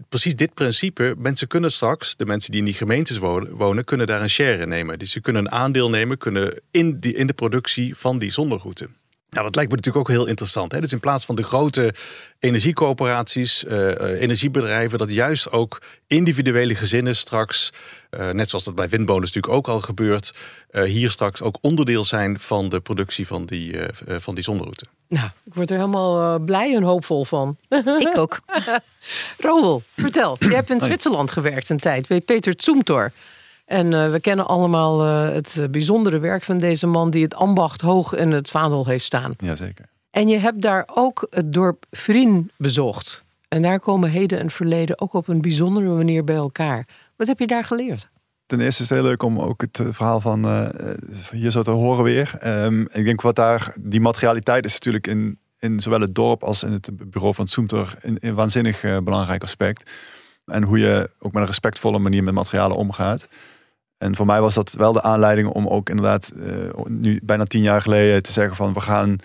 precies 0.09 0.35
dit 0.35 0.53
principe. 0.53 1.15
Mensen 1.17 1.47
kunnen 1.47 1.71
straks, 1.71 2.15
de 2.15 2.25
mensen 2.25 2.51
die 2.51 2.59
in 2.59 2.65
die 2.65 2.73
gemeentes 2.73 3.17
wonen, 3.17 3.85
kunnen 3.85 4.07
daar 4.07 4.21
een 4.21 4.29
share 4.29 4.61
in 4.61 4.69
nemen. 4.69 4.99
Dus 4.99 5.11
ze 5.11 5.21
kunnen 5.21 5.45
een 5.45 5.51
aandeel 5.51 5.89
nemen 5.89 6.17
kunnen 6.17 6.61
in, 6.71 6.97
in 7.01 7.27
de 7.27 7.33
productie 7.33 7.95
van 7.95 8.19
die 8.19 8.31
zonneroute. 8.31 8.89
Nou, 9.37 9.49
dat 9.49 9.57
lijkt 9.57 9.71
me 9.71 9.77
natuurlijk 9.77 10.09
ook 10.09 10.15
heel 10.15 10.27
interessant. 10.27 10.71
Hè? 10.71 10.81
Dus 10.81 10.91
in 10.91 10.99
plaats 10.99 11.25
van 11.25 11.35
de 11.35 11.43
grote 11.43 11.93
energiecoöperaties, 12.39 13.63
uh, 13.63 14.21
energiebedrijven, 14.21 14.97
dat 14.97 15.09
juist 15.09 15.51
ook 15.51 15.81
individuele 16.07 16.75
gezinnen 16.75 17.15
straks, 17.15 17.69
uh, 18.11 18.29
net 18.29 18.49
zoals 18.49 18.63
dat 18.63 18.75
bij 18.75 18.89
windmolens 18.89 19.33
natuurlijk 19.33 19.53
ook 19.53 19.67
al 19.67 19.81
gebeurt, 19.81 20.33
hier 20.71 21.09
straks 21.09 21.41
ook 21.41 21.57
onderdeel 21.61 22.03
zijn 22.03 22.39
van 22.39 22.69
de 22.69 22.79
productie 22.79 23.27
van 23.27 23.45
die, 23.45 23.79
van 24.19 24.35
die 24.35 24.43
zonneroute. 24.43 24.85
Nou, 25.07 25.29
ik 25.45 25.53
word 25.53 25.69
er 25.69 25.75
helemaal 25.75 26.39
blij 26.39 26.75
en 26.75 26.83
hoopvol 26.83 27.25
van. 27.25 27.57
Ik 27.99 28.17
ook. 28.17 28.39
Roel, 29.37 29.81
vertel. 29.97 30.35
Je 30.39 30.53
hebt 30.53 30.69
in 30.69 30.81
Zwitserland 30.81 31.31
gewerkt 31.31 31.69
een 31.69 31.79
tijd 31.79 32.07
bij 32.07 32.21
Peter 32.21 32.53
Zumthor. 32.57 33.11
En 33.67 33.91
uh, 33.91 34.11
we 34.11 34.19
kennen 34.19 34.47
allemaal 34.47 35.05
uh, 35.05 35.33
het 35.33 35.67
bijzondere 35.71 36.19
werk 36.19 36.43
van 36.43 36.57
deze 36.57 36.87
man 36.87 37.09
die 37.09 37.23
het 37.23 37.35
ambacht 37.35 37.81
hoog 37.81 38.15
in 38.15 38.31
het 38.31 38.49
vaandel 38.49 38.85
heeft 38.85 39.05
staan. 39.05 39.33
Jazeker. 39.37 39.85
En 40.09 40.27
je 40.27 40.37
hebt 40.37 40.61
daar 40.61 40.89
ook 40.93 41.27
het 41.29 41.53
dorp 41.53 41.85
Vrien 41.91 42.51
bezocht. 42.57 43.23
En 43.47 43.61
daar 43.61 43.79
komen 43.79 44.09
heden 44.09 44.39
en 44.39 44.49
verleden 44.49 45.01
ook 45.01 45.13
op 45.13 45.27
een 45.27 45.41
bijzondere 45.41 45.89
manier 45.89 46.23
bij 46.23 46.35
elkaar. 46.35 46.87
Wat 47.15 47.27
heb 47.27 47.39
je 47.39 47.47
daar 47.47 47.63
geleerd? 47.63 48.09
Ten 48.45 48.59
eerste 48.59 48.83
is 48.83 48.89
het 48.89 48.97
heel 48.97 49.07
leuk 49.07 49.23
om 49.23 49.39
ook 49.39 49.61
het 49.61 49.81
verhaal 49.89 50.21
van 50.21 50.45
uh, 50.45 50.67
hier 51.31 51.51
zo 51.51 51.61
te 51.61 51.71
horen 51.71 52.03
weer. 52.03 52.39
Um, 52.45 52.87
ik 52.91 53.05
denk 53.05 53.21
wat 53.21 53.35
daar, 53.35 53.73
die 53.79 54.01
materialiteit 54.01 54.65
is 54.65 54.73
natuurlijk 54.73 55.07
in, 55.07 55.39
in 55.59 55.79
zowel 55.79 56.01
het 56.01 56.15
dorp 56.15 56.43
als 56.43 56.63
in 56.63 56.71
het 56.71 56.89
bureau 57.09 57.33
van 57.33 57.47
Zoemter 57.47 57.95
een, 58.01 58.17
een 58.19 58.35
waanzinnig 58.35 58.81
belangrijk 59.03 59.43
aspect. 59.43 59.91
En 60.45 60.63
hoe 60.63 60.79
je 60.79 61.09
ook 61.19 61.31
met 61.31 61.41
een 61.41 61.47
respectvolle 61.47 61.99
manier 61.99 62.23
met 62.23 62.33
materialen 62.33 62.77
omgaat. 62.77 63.27
En 63.97 64.15
voor 64.15 64.25
mij 64.25 64.41
was 64.41 64.53
dat 64.53 64.71
wel 64.71 64.93
de 64.93 65.01
aanleiding 65.01 65.47
om 65.47 65.67
ook 65.67 65.89
inderdaad 65.89 66.31
uh, 66.35 66.85
nu 66.87 67.19
bijna 67.23 67.45
tien 67.45 67.61
jaar 67.61 67.81
geleden 67.81 68.23
te 68.23 68.31
zeggen 68.31 68.55
van 68.55 68.73
we 68.73 68.79
gaan 68.79 69.15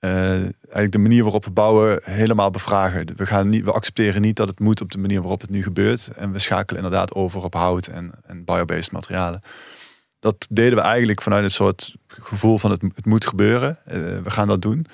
uh, 0.00 0.30
eigenlijk 0.30 0.92
de 0.92 0.98
manier 0.98 1.22
waarop 1.22 1.44
we 1.44 1.50
bouwen 1.50 2.00
helemaal 2.02 2.50
bevragen. 2.50 3.06
We, 3.16 3.26
gaan 3.26 3.48
niet, 3.48 3.64
we 3.64 3.72
accepteren 3.72 4.22
niet 4.22 4.36
dat 4.36 4.48
het 4.48 4.60
moet 4.60 4.80
op 4.80 4.92
de 4.92 4.98
manier 4.98 5.20
waarop 5.20 5.40
het 5.40 5.50
nu 5.50 5.62
gebeurt. 5.62 6.08
En 6.16 6.32
we 6.32 6.38
schakelen 6.38 6.82
inderdaad 6.82 7.14
over 7.14 7.44
op 7.44 7.54
hout 7.54 7.86
en, 7.86 8.12
en 8.26 8.44
biobased 8.44 8.92
materialen. 8.92 9.40
Dat 10.18 10.46
deden 10.50 10.74
we 10.74 10.84
eigenlijk 10.84 11.22
vanuit 11.22 11.44
een 11.44 11.50
soort 11.50 11.94
gevoel 12.06 12.58
van 12.58 12.70
het, 12.70 12.82
het 12.94 13.04
moet 13.04 13.26
gebeuren. 13.26 13.78
Uh, 13.86 13.94
we 13.94 14.30
gaan 14.30 14.48
dat 14.48 14.62
doen. 14.62 14.86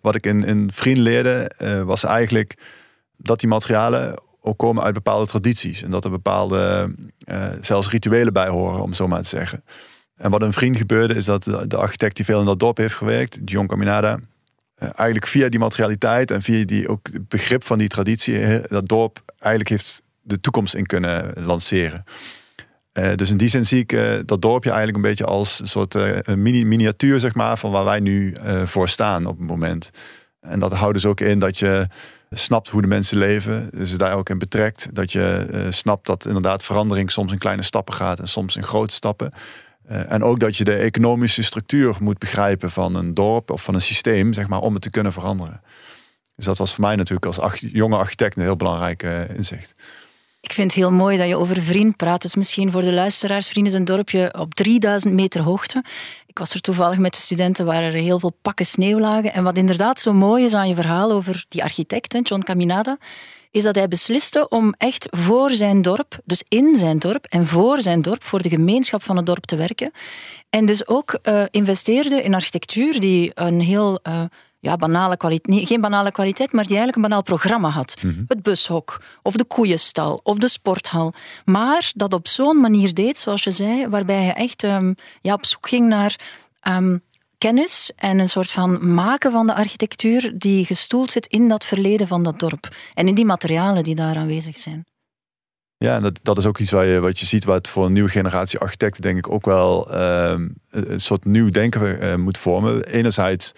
Wat 0.00 0.14
ik 0.14 0.26
in, 0.26 0.44
in 0.44 0.70
Vriend 0.72 0.98
leerde 0.98 1.50
was 1.84 2.04
eigenlijk 2.04 2.58
dat 3.16 3.40
die 3.40 3.48
materialen 3.48 4.14
ook 4.46 4.58
komen 4.58 4.82
uit 4.82 4.94
bepaalde 4.94 5.26
tradities. 5.26 5.82
En 5.82 5.90
dat 5.90 6.04
er 6.04 6.10
bepaalde, 6.10 6.90
uh, 7.30 7.46
zelfs 7.60 7.90
rituelen 7.90 8.32
bij 8.32 8.48
horen, 8.48 8.82
om 8.82 8.92
zo 8.92 9.08
maar 9.08 9.22
te 9.22 9.28
zeggen. 9.28 9.64
En 10.16 10.30
wat 10.30 10.42
een 10.42 10.52
vriend 10.52 10.76
gebeurde, 10.76 11.14
is 11.14 11.24
dat 11.24 11.44
de, 11.44 11.76
architect 11.76 12.16
die 12.16 12.24
veel 12.24 12.40
in 12.40 12.46
dat 12.46 12.58
dorp 12.58 12.76
heeft 12.76 12.94
gewerkt, 12.94 13.38
John 13.44 13.66
Caminada, 13.66 14.12
uh, 14.12 14.88
eigenlijk 14.94 15.26
via 15.26 15.48
die 15.48 15.58
materialiteit 15.58 16.30
en 16.30 16.42
via 16.42 16.64
die 16.64 16.88
ook 16.88 17.08
begrip 17.28 17.64
van 17.64 17.78
die 17.78 17.88
traditie, 17.88 18.60
dat 18.68 18.88
dorp 18.88 19.22
eigenlijk 19.38 19.70
heeft 19.70 20.02
de 20.20 20.40
toekomst 20.40 20.74
in 20.74 20.86
kunnen 20.86 21.32
lanceren. 21.34 22.04
Dus 23.16 23.30
in 23.30 23.36
die 23.36 23.48
zin 23.48 23.66
zie 23.66 23.84
ik 23.86 23.96
dat 24.26 24.42
dorpje 24.42 24.70
eigenlijk 24.70 24.96
een 24.96 25.10
beetje 25.10 25.24
als 25.24 25.60
een 25.60 25.66
soort 25.66 25.94
mini 26.36 26.64
miniatuur, 26.64 27.20
zeg 27.20 27.34
maar, 27.34 27.58
van 27.58 27.70
waar 27.70 27.84
wij 27.84 28.00
nu 28.00 28.34
voor 28.64 28.88
staan 28.88 29.26
op 29.26 29.38
het 29.38 29.48
moment. 29.48 29.90
En 30.40 30.58
dat 30.58 30.72
houdt 30.72 30.94
dus 30.94 31.06
ook 31.06 31.20
in 31.20 31.38
dat 31.38 31.58
je 31.58 31.88
snapt 32.30 32.68
hoe 32.68 32.80
de 32.80 32.86
mensen 32.86 33.18
leven, 33.18 33.70
dus 33.72 33.96
daar 33.96 34.14
ook 34.14 34.28
in 34.28 34.38
betrekt. 34.38 34.94
Dat 34.94 35.12
je 35.12 35.46
uh, 35.50 35.66
snapt 35.70 36.06
dat 36.06 36.26
inderdaad 36.26 36.64
verandering 36.64 37.10
soms 37.10 37.32
in 37.32 37.38
kleine 37.38 37.62
stappen 37.62 37.94
gaat 37.94 38.18
en 38.18 38.28
soms 38.28 38.56
in 38.56 38.62
grote 38.62 38.94
stappen. 38.94 39.32
Uh, 39.90 40.12
en 40.12 40.22
ook 40.22 40.40
dat 40.40 40.56
je 40.56 40.64
de 40.64 40.74
economische 40.74 41.42
structuur 41.42 41.96
moet 42.00 42.18
begrijpen 42.18 42.70
van 42.70 42.94
een 42.94 43.14
dorp 43.14 43.50
of 43.50 43.62
van 43.62 43.74
een 43.74 43.80
systeem, 43.80 44.32
zeg 44.32 44.48
maar, 44.48 44.60
om 44.60 44.72
het 44.72 44.82
te 44.82 44.90
kunnen 44.90 45.12
veranderen. 45.12 45.60
Dus 46.36 46.44
dat 46.44 46.58
was 46.58 46.74
voor 46.74 46.84
mij 46.84 46.96
natuurlijk 46.96 47.26
als 47.26 47.60
jonge 47.72 47.96
architect 47.96 48.36
een 48.36 48.42
heel 48.42 48.56
belangrijk 48.56 49.02
uh, 49.02 49.28
inzicht. 49.28 49.74
Ik 50.40 50.52
vind 50.52 50.70
het 50.70 50.80
heel 50.80 50.92
mooi 50.92 51.18
dat 51.18 51.28
je 51.28 51.36
over 51.36 51.62
Vriend 51.62 51.96
praat. 51.96 52.22
Het 52.22 52.24
is 52.24 52.34
misschien 52.34 52.72
voor 52.72 52.80
de 52.80 52.92
luisteraars. 52.92 53.48
Vriend 53.48 53.66
is 53.66 53.72
een 53.72 53.84
dorpje 53.84 54.34
op 54.38 54.54
3000 54.54 55.14
meter 55.14 55.40
hoogte. 55.40 55.84
Ik 56.36 56.42
was 56.42 56.54
er 56.54 56.60
toevallig 56.60 56.98
met 56.98 57.14
de 57.14 57.20
studenten 57.20 57.64
waar 57.64 57.82
er 57.82 57.92
heel 57.92 58.18
veel 58.18 58.36
pakken 58.42 58.66
sneeuw 58.66 58.98
lagen. 58.98 59.32
En 59.32 59.44
wat 59.44 59.56
inderdaad 59.56 60.00
zo 60.00 60.12
mooi 60.12 60.44
is 60.44 60.54
aan 60.54 60.68
je 60.68 60.74
verhaal 60.74 61.12
over 61.12 61.44
die 61.48 61.62
architect, 61.62 62.28
John 62.28 62.42
Caminada, 62.42 62.98
is 63.50 63.62
dat 63.62 63.74
hij 63.74 63.88
besliste 63.88 64.48
om 64.48 64.74
echt 64.78 65.06
voor 65.10 65.50
zijn 65.50 65.82
dorp, 65.82 66.18
dus 66.24 66.44
in 66.48 66.76
zijn 66.76 66.98
dorp 66.98 67.24
en 67.24 67.46
voor 67.46 67.82
zijn 67.82 68.02
dorp, 68.02 68.24
voor 68.24 68.42
de 68.42 68.48
gemeenschap 68.48 69.02
van 69.02 69.16
het 69.16 69.26
dorp 69.26 69.44
te 69.44 69.56
werken. 69.56 69.90
En 70.50 70.66
dus 70.66 70.86
ook 70.88 71.18
uh, 71.22 71.42
investeerde 71.50 72.22
in 72.22 72.34
architectuur 72.34 73.00
die 73.00 73.30
een 73.34 73.60
heel 73.60 73.98
uh, 74.02 74.22
ja, 74.58 74.76
banale 74.76 75.16
kwaliteit, 75.16 75.68
geen 75.68 75.80
banale 75.80 76.10
kwaliteit, 76.10 76.52
maar 76.52 76.66
die 76.66 76.76
eigenlijk 76.76 76.96
een 76.96 77.10
banaal 77.10 77.22
programma 77.22 77.68
had. 77.68 77.94
Mhm. 78.02 78.22
Het 78.28 78.42
bushok, 78.42 79.02
of 79.22 79.36
de 79.36 79.44
koeienstal, 79.44 80.20
of 80.22 80.38
de 80.38 80.48
sporthal. 80.48 81.12
Maar 81.44 81.90
dat 81.94 82.12
op 82.12 82.28
zo'n 82.28 82.60
manier 82.60 82.94
deed, 82.94 83.18
zoals 83.18 83.42
je 83.42 83.50
zei, 83.50 83.88
waarbij 83.88 84.24
je 84.24 84.32
echt 84.32 84.62
um, 84.62 84.94
ja, 85.20 85.32
op 85.32 85.46
zoek 85.46 85.68
ging 85.68 85.88
naar 85.88 86.16
um, 86.68 87.00
kennis 87.38 87.90
en 87.96 88.18
een 88.18 88.28
soort 88.28 88.50
van 88.50 88.94
maken 88.94 89.32
van 89.32 89.46
de 89.46 89.54
architectuur 89.54 90.32
die 90.38 90.64
gestoeld 90.64 91.10
zit 91.10 91.26
in 91.26 91.48
dat 91.48 91.64
verleden 91.64 92.06
van 92.06 92.22
dat 92.22 92.38
dorp. 92.38 92.68
En 92.94 93.08
in 93.08 93.14
die 93.14 93.24
materialen 93.24 93.84
die 93.84 93.94
daar 93.94 94.16
aanwezig 94.16 94.56
zijn. 94.56 94.84
Ja, 95.78 96.00
dat, 96.00 96.18
dat 96.22 96.38
is 96.38 96.46
ook 96.46 96.58
iets 96.58 96.70
waar 96.70 96.86
je, 96.86 97.00
wat 97.00 97.18
je 97.18 97.26
ziet, 97.26 97.44
wat 97.44 97.68
voor 97.68 97.86
een 97.86 97.92
nieuwe 97.92 98.08
generatie 98.08 98.58
architecten 98.58 99.02
denk 99.02 99.18
ik 99.18 99.30
ook 99.30 99.44
wel 99.44 99.94
um, 99.94 100.54
een 100.70 101.00
soort 101.00 101.24
nieuw 101.24 101.48
denken 101.48 102.04
uh, 102.04 102.14
moet 102.14 102.38
vormen. 102.38 102.84
Enerzijds 102.84 103.52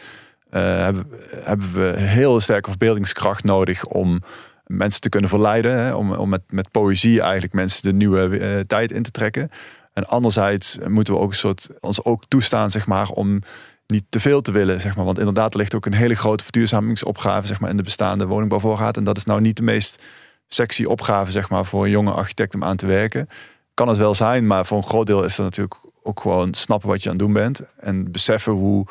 hebben, 0.51 1.07
hebben, 1.35 1.73
we 1.73 1.93
heel 1.97 2.41
sterke 2.41 2.71
verbeeldingskracht 2.71 3.45
nodig 3.45 3.85
om 3.85 4.23
mensen 4.67 5.01
te 5.01 5.09
kunnen 5.09 5.31
verleiden. 5.31 5.85
Hè, 5.85 5.95
om, 5.95 6.13
om 6.13 6.29
met, 6.29 6.43
met 6.49 6.71
poëzie 6.71 7.21
eigenlijk 7.21 7.53
mensen 7.53 7.83
de 7.83 7.93
nieuwe 7.93 8.29
uh, 8.29 8.61
tijd 8.61 8.93
in 8.93 9.03
te 9.03 9.11
trekken. 9.11 9.51
En 9.93 10.07
anderzijds 10.07 10.79
moeten 10.87 11.15
we 11.15 11.21
ook 11.21 11.31
een 11.31 11.37
soort, 11.37 11.69
ons 11.81 12.05
ook 12.05 12.25
toestaan 12.29 12.71
zeg 12.71 12.87
maar, 12.87 13.09
om 13.09 13.43
niet 13.87 14.05
te 14.09 14.21
veel 14.21 14.41
te 14.41 14.53
willen. 14.53 14.81
Zeg 14.81 14.97
maar. 14.97 15.05
Want 15.05 15.19
inderdaad, 15.19 15.53
er 15.53 15.59
ligt 15.59 15.75
ook 15.75 15.87
een 15.87 15.93
hele 15.93 16.15
grote 16.15 16.45
verduurzamingsopgave 16.45 17.47
zeg 17.47 17.61
maar, 17.61 17.71
in 17.71 17.77
de 17.77 17.83
bestaande 17.83 18.27
woningbouwvoorraad. 18.27 18.97
En 18.97 19.05
dat 19.05 19.17
is 19.17 19.25
nou 19.25 19.41
niet 19.41 19.57
de 19.57 19.63
meest 19.63 20.05
sexy 20.49 20.85
opgave 20.85 21.31
zeg 21.31 21.51
maar, 21.51 21.65
voor 21.65 21.85
een 21.85 21.91
jonge 21.91 22.13
architect 22.13 22.55
om 22.55 22.65
aan 22.65 22.77
te 22.77 22.87
werken. 22.87 23.29
Kan 23.75 23.89
het 23.89 23.97
wel 23.97 24.15
zijn, 24.15 24.47
maar 24.47 24.67
voor 24.67 24.77
een 24.77 24.85
groot 24.89 25.07
deel 25.07 25.25
is 25.25 25.37
dat 25.37 25.47
natuurlijk 25.47 25.77
ook 26.03 26.21
gewoon 26.21 26.55
snappen 26.55 26.89
wat 26.89 27.03
je 27.03 27.09
aan 27.09 27.17
het 27.17 27.25
doen 27.25 27.33
bent. 27.33 27.63
En 27.77 28.13
beseffen 28.13 28.53
hoe 28.53 28.87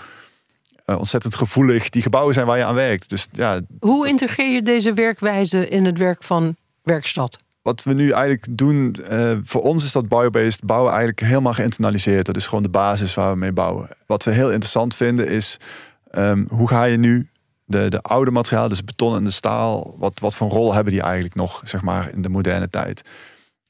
ontzettend 0.95 1.35
gevoelig 1.35 1.89
die 1.89 2.01
gebouwen 2.01 2.33
zijn 2.33 2.45
waar 2.45 2.57
je 2.57 2.65
aan 2.65 2.75
werkt. 2.75 3.09
Dus, 3.09 3.27
ja. 3.31 3.59
Hoe 3.79 4.07
integreer 4.07 4.53
je 4.53 4.61
deze 4.61 4.93
werkwijze 4.93 5.67
in 5.67 5.85
het 5.85 5.97
werk 5.97 6.23
van 6.23 6.55
Werkstad? 6.83 7.39
Wat 7.61 7.83
we 7.83 7.93
nu 7.93 8.09
eigenlijk 8.09 8.57
doen, 8.57 8.95
uh, 9.11 9.31
voor 9.43 9.61
ons 9.61 9.83
is 9.83 9.91
dat 9.91 10.07
biobased 10.07 10.63
bouwen 10.63 10.89
eigenlijk 10.89 11.21
helemaal 11.21 11.53
geïnternaliseerd. 11.53 12.25
Dat 12.25 12.35
is 12.35 12.47
gewoon 12.47 12.63
de 12.63 12.69
basis 12.69 13.13
waar 13.13 13.31
we 13.31 13.37
mee 13.37 13.51
bouwen. 13.51 13.89
Wat 14.05 14.23
we 14.23 14.31
heel 14.31 14.49
interessant 14.49 14.95
vinden 14.95 15.27
is, 15.27 15.57
um, 16.11 16.47
hoe 16.49 16.67
ga 16.67 16.83
je 16.83 16.97
nu 16.97 17.29
de, 17.65 17.89
de 17.89 18.01
oude 18.01 18.31
materialen, 18.31 18.69
dus 18.69 18.83
beton 18.83 19.15
en 19.15 19.23
de 19.23 19.31
staal, 19.31 19.95
wat, 19.97 20.19
wat 20.19 20.35
voor 20.35 20.49
rol 20.49 20.73
hebben 20.73 20.93
die 20.93 21.01
eigenlijk 21.01 21.35
nog, 21.35 21.61
zeg 21.63 21.81
maar, 21.81 22.11
in 22.13 22.21
de 22.21 22.29
moderne 22.29 22.69
tijd? 22.69 23.01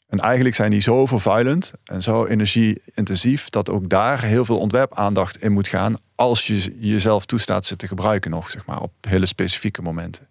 En 0.08 0.20
eigenlijk 0.20 0.56
zijn 0.56 0.72
die 0.72 0.82
zo 0.82 1.06
vervuilend 1.06 1.74
en 1.84 2.04
zo 2.04 2.26
energie-intensief 2.26 3.50
dat 3.50 3.70
ook 3.70 3.90
daar 3.90 4.24
heel 4.24 4.46
veel 4.46 4.60
ontwerpaandacht 4.60 5.42
in 5.42 5.52
moet 5.52 5.68
gaan 5.68 5.98
als 6.16 6.48
je 6.48 6.76
jezelf 6.80 7.26
toestaat 7.26 7.66
ze 7.66 7.76
te 7.76 7.88
gebruiken 7.88 8.32
nog, 8.32 8.50
zeg 8.50 8.66
maar, 8.66 8.82
op 8.82 8.92
hele 9.02 9.26
specifieke 9.26 9.82
momenten. 9.82 10.28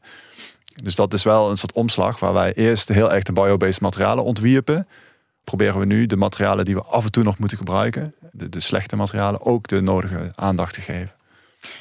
Dus 0.82 0.94
dat 0.94 1.14
is 1.14 1.22
wel 1.22 1.50
een 1.50 1.56
soort 1.56 1.72
omslag 1.72 2.20
waar 2.20 2.32
wij 2.32 2.52
eerst 2.54 2.88
heel 2.88 3.12
erg 3.12 3.22
de 3.22 3.32
biobased 3.32 3.80
materialen 3.80 4.24
ontwierpen. 4.24 4.88
Proberen 5.44 5.78
we 5.78 5.84
nu 5.84 6.06
de 6.06 6.16
materialen 6.16 6.64
die 6.64 6.74
we 6.74 6.82
af 6.82 7.04
en 7.04 7.10
toe 7.10 7.22
nog 7.22 7.38
moeten 7.38 7.58
gebruiken, 7.58 8.14
de, 8.32 8.48
de 8.48 8.60
slechte 8.60 8.96
materialen, 8.96 9.40
ook 9.40 9.66
de 9.66 9.80
nodige 9.80 10.32
aandacht 10.34 10.74
te 10.74 10.80
geven. 10.80 11.12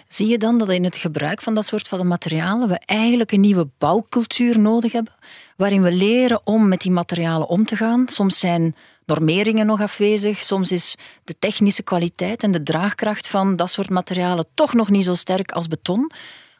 Zie 0.08 0.28
je 0.28 0.38
dan 0.38 0.58
dat 0.58 0.70
in 0.70 0.84
het 0.84 0.98
gebruik 0.98 1.42
van 1.42 1.56
dat 1.56 1.66
soort 1.66 1.88
van 1.88 2.08
materialen 2.08 2.68
we 2.68 2.80
eigenlijk 2.86 3.32
een 3.32 3.40
nieuwe 3.40 3.68
bouwcultuur 3.78 4.60
nodig 4.60 4.92
hebben, 4.92 5.14
waarin 5.58 5.82
we 5.82 5.92
leren 5.92 6.42
om 6.44 6.68
met 6.68 6.82
die 6.82 6.92
materialen 6.92 7.48
om 7.48 7.66
te 7.66 7.76
gaan? 7.76 8.08
Soms 8.08 8.40
zijn 8.40 8.76
normeringen 9.06 9.66
nog 9.66 9.82
afwezig, 9.82 10.42
soms 10.42 10.72
is 10.72 10.96
de 11.24 11.36
technische 11.40 11.84
kwaliteit 11.84 12.44
en 12.44 12.52
de 12.52 12.64
draagkracht 12.64 13.28
van 13.28 13.56
dat 13.56 13.72
soort 13.72 13.90
materialen 13.90 14.46
toch 14.54 14.74
nog 14.74 14.90
niet 14.90 15.04
zo 15.04 15.14
sterk 15.14 15.52
als 15.52 15.68
beton. 15.68 16.12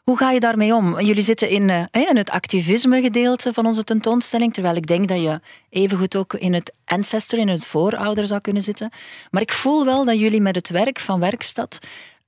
Hoe 0.06 0.16
ga 0.16 0.30
je 0.30 0.40
daarmee 0.40 0.74
om? 0.74 1.00
Jullie 1.00 1.22
zitten 1.22 1.48
in, 1.48 1.68
uh, 1.68 2.08
in 2.08 2.16
het 2.16 2.30
activisme 2.30 3.02
gedeelte 3.02 3.52
van 3.52 3.66
onze 3.66 3.84
tentoonstelling, 3.84 4.54
terwijl 4.54 4.76
ik 4.76 4.86
denk 4.86 5.08
dat 5.08 5.20
je 5.22 5.40
evengoed 5.70 6.16
ook 6.16 6.34
in 6.34 6.54
het 6.54 6.72
ancestor, 6.84 7.38
in 7.38 7.48
het 7.48 7.66
voorouder 7.66 8.26
zou 8.26 8.40
kunnen 8.40 8.62
zitten. 8.62 8.90
Maar 9.30 9.42
ik 9.42 9.52
voel 9.52 9.84
wel 9.84 10.04
dat 10.04 10.18
jullie 10.18 10.40
met 10.40 10.54
het 10.54 10.68
werk 10.68 10.98
van 10.98 11.20
Werkstad 11.20 11.78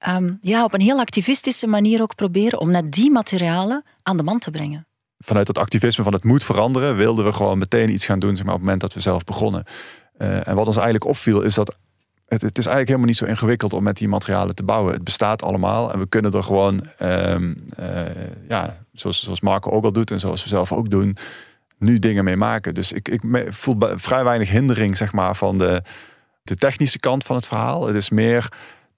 um, 0.09 0.39
ja, 0.41 0.65
op 0.65 0.75
een 0.75 0.81
heel 0.81 0.99
activistische 0.99 1.67
manier 1.67 2.03
ook 2.03 2.15
proberen 2.15 2.61
om 2.61 2.71
net 2.71 2.93
die 2.93 3.11
materialen 3.11 3.85
aan 4.03 4.17
de 4.17 4.23
man 4.23 4.39
te 4.39 4.51
brengen. 4.51 4.87
Vanuit 5.19 5.47
dat 5.47 5.59
activisme 5.59 6.05
van 6.05 6.13
het 6.13 6.25
moet 6.25 6.45
veranderen, 6.45 6.97
wilden 6.97 7.25
we 7.25 7.33
gewoon 7.33 7.59
meteen 7.59 7.91
iets 7.91 8.05
gaan 8.05 8.19
doen 8.19 8.37
zeg 8.37 8.45
maar, 8.45 8.55
op 8.55 8.61
het 8.61 8.69
moment 8.69 8.81
dat 8.81 8.95
we 8.95 9.01
zelf 9.01 9.25
begonnen. 9.25 9.65
Uh, 10.19 10.49
en 10.49 10.55
wat 10.55 10.67
ons 10.67 10.77
eigenlijk 10.77 11.07
opviel 11.07 11.43
is 11.43 11.55
dat 11.55 11.77
het, 12.29 12.43
het, 12.43 12.59
is 12.59 12.67
eigenlijk 12.67 12.87
helemaal 12.87 13.07
niet 13.07 13.17
zo 13.17 13.25
ingewikkeld 13.25 13.73
om 13.73 13.83
met 13.83 13.97
die 13.97 14.09
materialen 14.09 14.55
te 14.55 14.63
bouwen. 14.63 14.93
Het 14.93 15.05
bestaat 15.05 15.43
allemaal 15.43 15.93
en 15.93 15.99
we 15.99 16.09
kunnen 16.09 16.33
er 16.33 16.43
gewoon, 16.43 16.87
um, 17.03 17.55
ja, 18.49 18.77
zoals, 18.93 19.23
zoals 19.23 19.41
Marco 19.41 19.71
ook 19.71 19.85
al 19.85 19.93
doet 19.93 20.11
en 20.11 20.21
zoals 20.21 20.43
we 20.43 20.49
zelf 20.49 20.73
ook 20.73 20.91
doen, 20.91 21.17
nu 21.79 21.99
dingen 21.99 22.25
mee 22.25 22.37
maken. 22.37 22.75
Dus 22.75 22.93
ik, 22.93 23.09
ik 23.09 23.23
voel 23.49 23.77
vrij 23.79 24.25
weinig 24.25 24.51
hindering 24.51 24.97
zeg 24.97 25.13
maar, 25.13 25.37
van 25.37 25.59
de, 25.59 25.83
de 26.43 26.57
technische 26.57 26.99
kant 26.99 27.25
van 27.25 27.37
het 27.37 27.47
verhaal. 27.47 27.87
Het 27.87 27.97
is 27.97 28.11
meer 28.11 28.49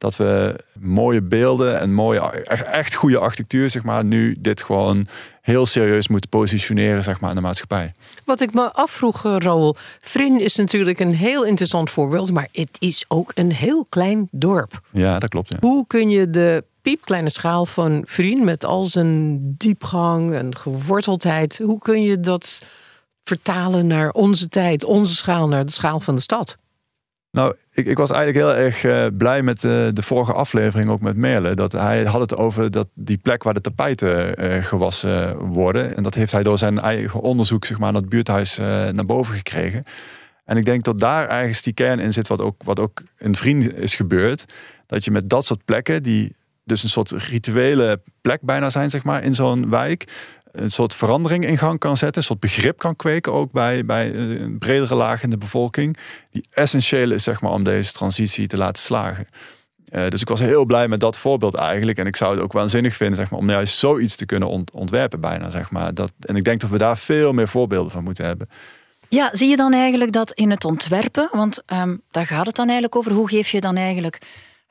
dat 0.00 0.16
we 0.16 0.56
mooie 0.78 1.22
beelden 1.22 1.80
en 1.80 1.92
mooie, 1.92 2.20
echt 2.20 2.94
goede 2.94 3.18
architectuur, 3.18 3.70
zeg 3.70 3.82
maar, 3.82 4.04
nu 4.04 4.36
dit 4.38 4.62
gewoon 4.62 5.06
heel 5.40 5.66
serieus 5.66 6.08
moeten 6.08 6.30
positioneren 6.30 7.02
zeg 7.02 7.20
maar, 7.20 7.30
in 7.30 7.36
de 7.36 7.42
maatschappij. 7.42 7.92
Wat 8.24 8.40
ik 8.40 8.54
me 8.54 8.72
afvroeg, 8.72 9.24
eh, 9.24 9.36
Raoul. 9.38 9.76
Vrin 10.00 10.40
is 10.40 10.56
natuurlijk 10.56 11.00
een 11.00 11.14
heel 11.14 11.44
interessant 11.44 11.90
voorbeeld, 11.90 12.32
maar 12.32 12.48
het 12.52 12.76
is 12.78 13.04
ook 13.08 13.32
een 13.34 13.52
heel 13.52 13.86
klein 13.88 14.28
dorp. 14.30 14.80
Ja, 14.90 15.18
dat 15.18 15.28
klopt. 15.28 15.50
Ja. 15.50 15.56
Hoe 15.60 15.86
kun 15.86 16.10
je 16.10 16.30
de 16.30 16.64
piepkleine 16.82 17.30
schaal 17.30 17.66
van 17.66 18.02
Vrien 18.06 18.44
met 18.44 18.64
al 18.64 18.84
zijn 18.84 19.38
diepgang 19.56 20.34
en 20.34 20.56
geworteldheid, 20.56 21.58
hoe 21.58 21.78
kun 21.78 22.02
je 22.02 22.20
dat 22.20 22.62
vertalen 23.24 23.86
naar 23.86 24.10
onze 24.10 24.48
tijd, 24.48 24.84
onze 24.84 25.14
schaal, 25.14 25.48
naar 25.48 25.66
de 25.66 25.72
schaal 25.72 26.00
van 26.00 26.14
de 26.14 26.20
stad? 26.20 26.56
Nou, 27.32 27.54
ik, 27.72 27.86
ik 27.86 27.96
was 27.96 28.10
eigenlijk 28.10 28.46
heel 28.46 28.64
erg 28.64 28.84
uh, 28.84 29.06
blij 29.18 29.42
met 29.42 29.64
uh, 29.64 29.72
de 29.90 30.02
vorige 30.02 30.32
aflevering, 30.32 30.88
ook 30.88 31.00
met 31.00 31.16
Merle. 31.16 31.54
Dat 31.54 31.72
hij 31.72 32.04
had 32.04 32.20
het 32.20 32.36
over 32.36 32.70
dat 32.70 32.88
die 32.94 33.18
plek 33.18 33.42
waar 33.42 33.54
de 33.54 33.60
tapijten 33.60 34.44
uh, 34.44 34.64
gewassen 34.64 35.36
worden. 35.38 35.96
En 35.96 36.02
dat 36.02 36.14
heeft 36.14 36.32
hij 36.32 36.42
door 36.42 36.58
zijn 36.58 36.80
eigen 36.80 37.20
onderzoek 37.20 37.64
zeg 37.64 37.78
maar, 37.78 37.92
naar 37.92 38.00
het 38.00 38.10
buurthuis 38.10 38.56
naar 38.58 39.06
boven 39.06 39.34
gekregen. 39.34 39.84
En 40.44 40.56
ik 40.56 40.64
denk 40.64 40.84
dat 40.84 40.98
daar 40.98 41.26
eigenlijk 41.26 41.64
die 41.64 41.72
kern 41.72 41.98
in 41.98 42.12
zit, 42.12 42.28
wat 42.28 42.40
ook, 42.40 42.62
wat 42.64 42.80
ook 42.80 43.02
in 43.18 43.36
Vriend 43.36 43.74
is 43.74 43.94
gebeurd. 43.94 44.44
Dat 44.86 45.04
je 45.04 45.10
met 45.10 45.30
dat 45.30 45.44
soort 45.44 45.64
plekken, 45.64 46.02
die 46.02 46.34
dus 46.64 46.82
een 46.82 46.88
soort 46.88 47.10
rituele 47.10 48.02
plek 48.20 48.40
bijna 48.42 48.70
zijn, 48.70 48.90
zeg 48.90 49.04
maar, 49.04 49.22
in 49.24 49.34
zo'n 49.34 49.70
wijk 49.70 50.04
een 50.52 50.70
soort 50.70 50.94
verandering 50.94 51.46
in 51.46 51.58
gang 51.58 51.78
kan 51.78 51.96
zetten, 51.96 52.16
een 52.16 52.26
soort 52.26 52.40
begrip 52.40 52.78
kan 52.78 52.96
kweken 52.96 53.32
ook 53.32 53.52
bij, 53.52 53.84
bij 53.84 54.14
een 54.14 54.58
bredere 54.58 54.94
laag 54.94 55.22
in 55.22 55.30
de 55.30 55.38
bevolking, 55.38 55.96
die 56.30 56.44
essentieel 56.50 57.10
is 57.10 57.22
zeg 57.22 57.40
maar, 57.40 57.52
om 57.52 57.64
deze 57.64 57.92
transitie 57.92 58.46
te 58.46 58.56
laten 58.56 58.82
slagen. 58.82 59.26
Uh, 59.92 60.08
dus 60.08 60.20
ik 60.20 60.28
was 60.28 60.40
heel 60.40 60.64
blij 60.64 60.88
met 60.88 61.00
dat 61.00 61.18
voorbeeld 61.18 61.54
eigenlijk. 61.54 61.98
En 61.98 62.06
ik 62.06 62.16
zou 62.16 62.34
het 62.34 62.44
ook 62.44 62.52
waanzinnig 62.52 62.94
vinden 62.94 63.16
zeg 63.16 63.30
maar, 63.30 63.40
om 63.40 63.50
juist 63.50 63.78
zoiets 63.78 64.16
te 64.16 64.26
kunnen 64.26 64.64
ontwerpen 64.72 65.20
bijna. 65.20 65.50
Zeg 65.50 65.70
maar. 65.70 65.94
dat, 65.94 66.12
en 66.20 66.36
ik 66.36 66.44
denk 66.44 66.60
dat 66.60 66.70
we 66.70 66.78
daar 66.78 66.98
veel 66.98 67.32
meer 67.32 67.48
voorbeelden 67.48 67.92
van 67.92 68.04
moeten 68.04 68.24
hebben. 68.24 68.48
Ja, 69.08 69.30
zie 69.32 69.48
je 69.48 69.56
dan 69.56 69.72
eigenlijk 69.72 70.12
dat 70.12 70.32
in 70.32 70.50
het 70.50 70.64
ontwerpen, 70.64 71.28
want 71.32 71.62
um, 71.66 72.02
daar 72.10 72.26
gaat 72.26 72.46
het 72.46 72.56
dan 72.56 72.64
eigenlijk 72.64 72.96
over, 72.96 73.12
hoe 73.12 73.28
geef 73.28 73.48
je 73.48 73.60
dan 73.60 73.76
eigenlijk 73.76 74.18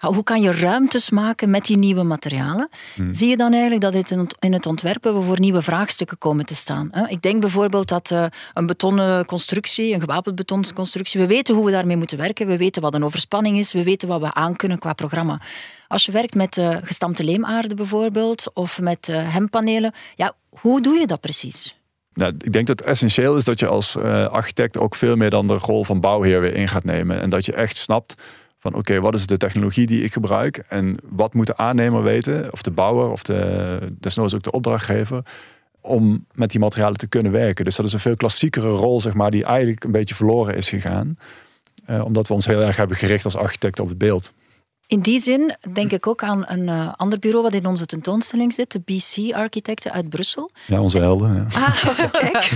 hoe 0.07 0.23
kan 0.23 0.41
je 0.41 0.51
ruimtes 0.51 1.09
maken 1.09 1.49
met 1.49 1.65
die 1.65 1.77
nieuwe 1.77 2.03
materialen? 2.03 2.69
Hmm. 2.95 3.13
Zie 3.13 3.29
je 3.29 3.37
dan 3.37 3.51
eigenlijk 3.51 3.81
dat 3.81 3.93
het 3.93 4.11
in 4.39 4.53
het 4.53 4.65
ontwerpen 4.65 5.19
we 5.19 5.21
voor 5.21 5.39
nieuwe 5.39 5.61
vraagstukken 5.61 6.17
komen 6.17 6.45
te 6.45 6.55
staan? 6.55 6.91
Ik 7.07 7.21
denk 7.21 7.41
bijvoorbeeld 7.41 7.87
dat 7.87 8.11
eh, 8.11 8.25
een 8.53 8.65
betonnen 8.65 9.25
constructie, 9.25 9.93
een 9.93 9.99
gewapend 9.99 10.35
betonnen 10.35 10.73
constructie, 10.73 11.19
we 11.19 11.27
weten 11.27 11.55
hoe 11.55 11.65
we 11.65 11.71
daarmee 11.71 11.97
moeten 11.97 12.17
werken, 12.17 12.47
we 12.47 12.57
weten 12.57 12.81
wat 12.81 12.93
een 12.93 13.03
overspanning 13.03 13.57
is, 13.57 13.73
we 13.73 13.83
weten 13.83 14.07
wat 14.07 14.21
we 14.21 14.33
aan 14.33 14.55
kunnen 14.55 14.79
qua 14.79 14.93
programma. 14.93 15.41
Als 15.87 16.05
je 16.05 16.11
werkt 16.11 16.35
met 16.35 16.57
uh, 16.57 16.77
gestampte 16.83 17.23
leemaarde 17.23 17.75
bijvoorbeeld, 17.75 18.51
of 18.53 18.81
met 18.81 19.07
uh, 19.07 19.33
hempanelen, 19.33 19.93
ja, 20.15 20.33
hoe 20.49 20.81
doe 20.81 20.99
je 20.99 21.07
dat 21.07 21.19
precies? 21.19 21.77
Nou, 22.13 22.33
ik 22.37 22.51
denk 22.51 22.67
dat 22.67 22.79
het 22.79 22.87
essentieel 22.87 23.37
is 23.37 23.43
dat 23.43 23.59
je 23.59 23.67
als 23.67 23.97
architect 23.97 24.77
ook 24.77 24.95
veel 24.95 25.15
meer 25.15 25.29
dan 25.29 25.47
de 25.47 25.53
rol 25.53 25.83
van 25.83 25.99
bouwheer 25.99 26.41
weer 26.41 26.53
in 26.53 26.67
gaat 26.67 26.83
nemen. 26.83 27.21
En 27.21 27.29
dat 27.29 27.45
je 27.45 27.53
echt 27.53 27.77
snapt 27.77 28.15
van 28.59 28.73
oké, 28.73 28.99
wat 28.99 29.15
is 29.15 29.25
de 29.25 29.37
technologie 29.37 29.85
die 29.85 30.03
ik 30.03 30.13
gebruik 30.13 30.57
en 30.57 30.97
wat 31.09 31.33
moet 31.33 31.47
de 31.47 31.57
aannemer 31.57 32.03
weten, 32.03 32.53
of 32.53 32.61
de 32.61 32.71
bouwer 32.71 33.09
of 33.09 33.23
de, 33.23 33.79
desnoods 33.99 34.35
ook 34.35 34.43
de 34.43 34.51
opdrachtgever, 34.51 35.23
om 35.81 36.25
met 36.33 36.51
die 36.51 36.59
materialen 36.59 36.97
te 36.97 37.07
kunnen 37.07 37.31
werken. 37.31 37.65
Dus 37.65 37.75
dat 37.75 37.85
is 37.85 37.93
een 37.93 37.99
veel 37.99 38.15
klassiekere 38.15 38.69
rol, 38.69 39.01
zeg 39.01 39.13
maar, 39.13 39.31
die 39.31 39.43
eigenlijk 39.43 39.83
een 39.83 39.91
beetje 39.91 40.15
verloren 40.15 40.55
is 40.55 40.69
gegaan. 40.69 41.17
Uh, 41.89 42.05
omdat 42.05 42.27
we 42.27 42.33
ons 42.33 42.45
heel 42.45 42.61
erg 42.61 42.75
hebben 42.75 42.97
gericht 42.97 43.25
als 43.25 43.35
architect 43.35 43.79
op 43.79 43.89
het 43.89 43.97
beeld. 43.97 44.33
In 44.89 45.01
die 45.01 45.19
zin 45.19 45.55
denk 45.73 45.91
ik 45.91 46.07
ook 46.07 46.23
aan 46.23 46.43
een 46.47 46.67
uh, 46.67 46.93
ander 46.95 47.19
bureau 47.19 47.43
wat 47.43 47.53
in 47.53 47.65
onze 47.65 47.85
tentoonstelling 47.85 48.53
zit, 48.53 48.71
de 48.71 48.79
BC 48.79 49.35
Architecten 49.35 49.91
uit 49.91 50.09
Brussel. 50.09 50.51
Ja, 50.67 50.81
onze 50.81 50.97
helden. 50.97 51.47
Ja. 51.51 51.65
Ah, 51.65 51.99
kijk. 52.11 52.51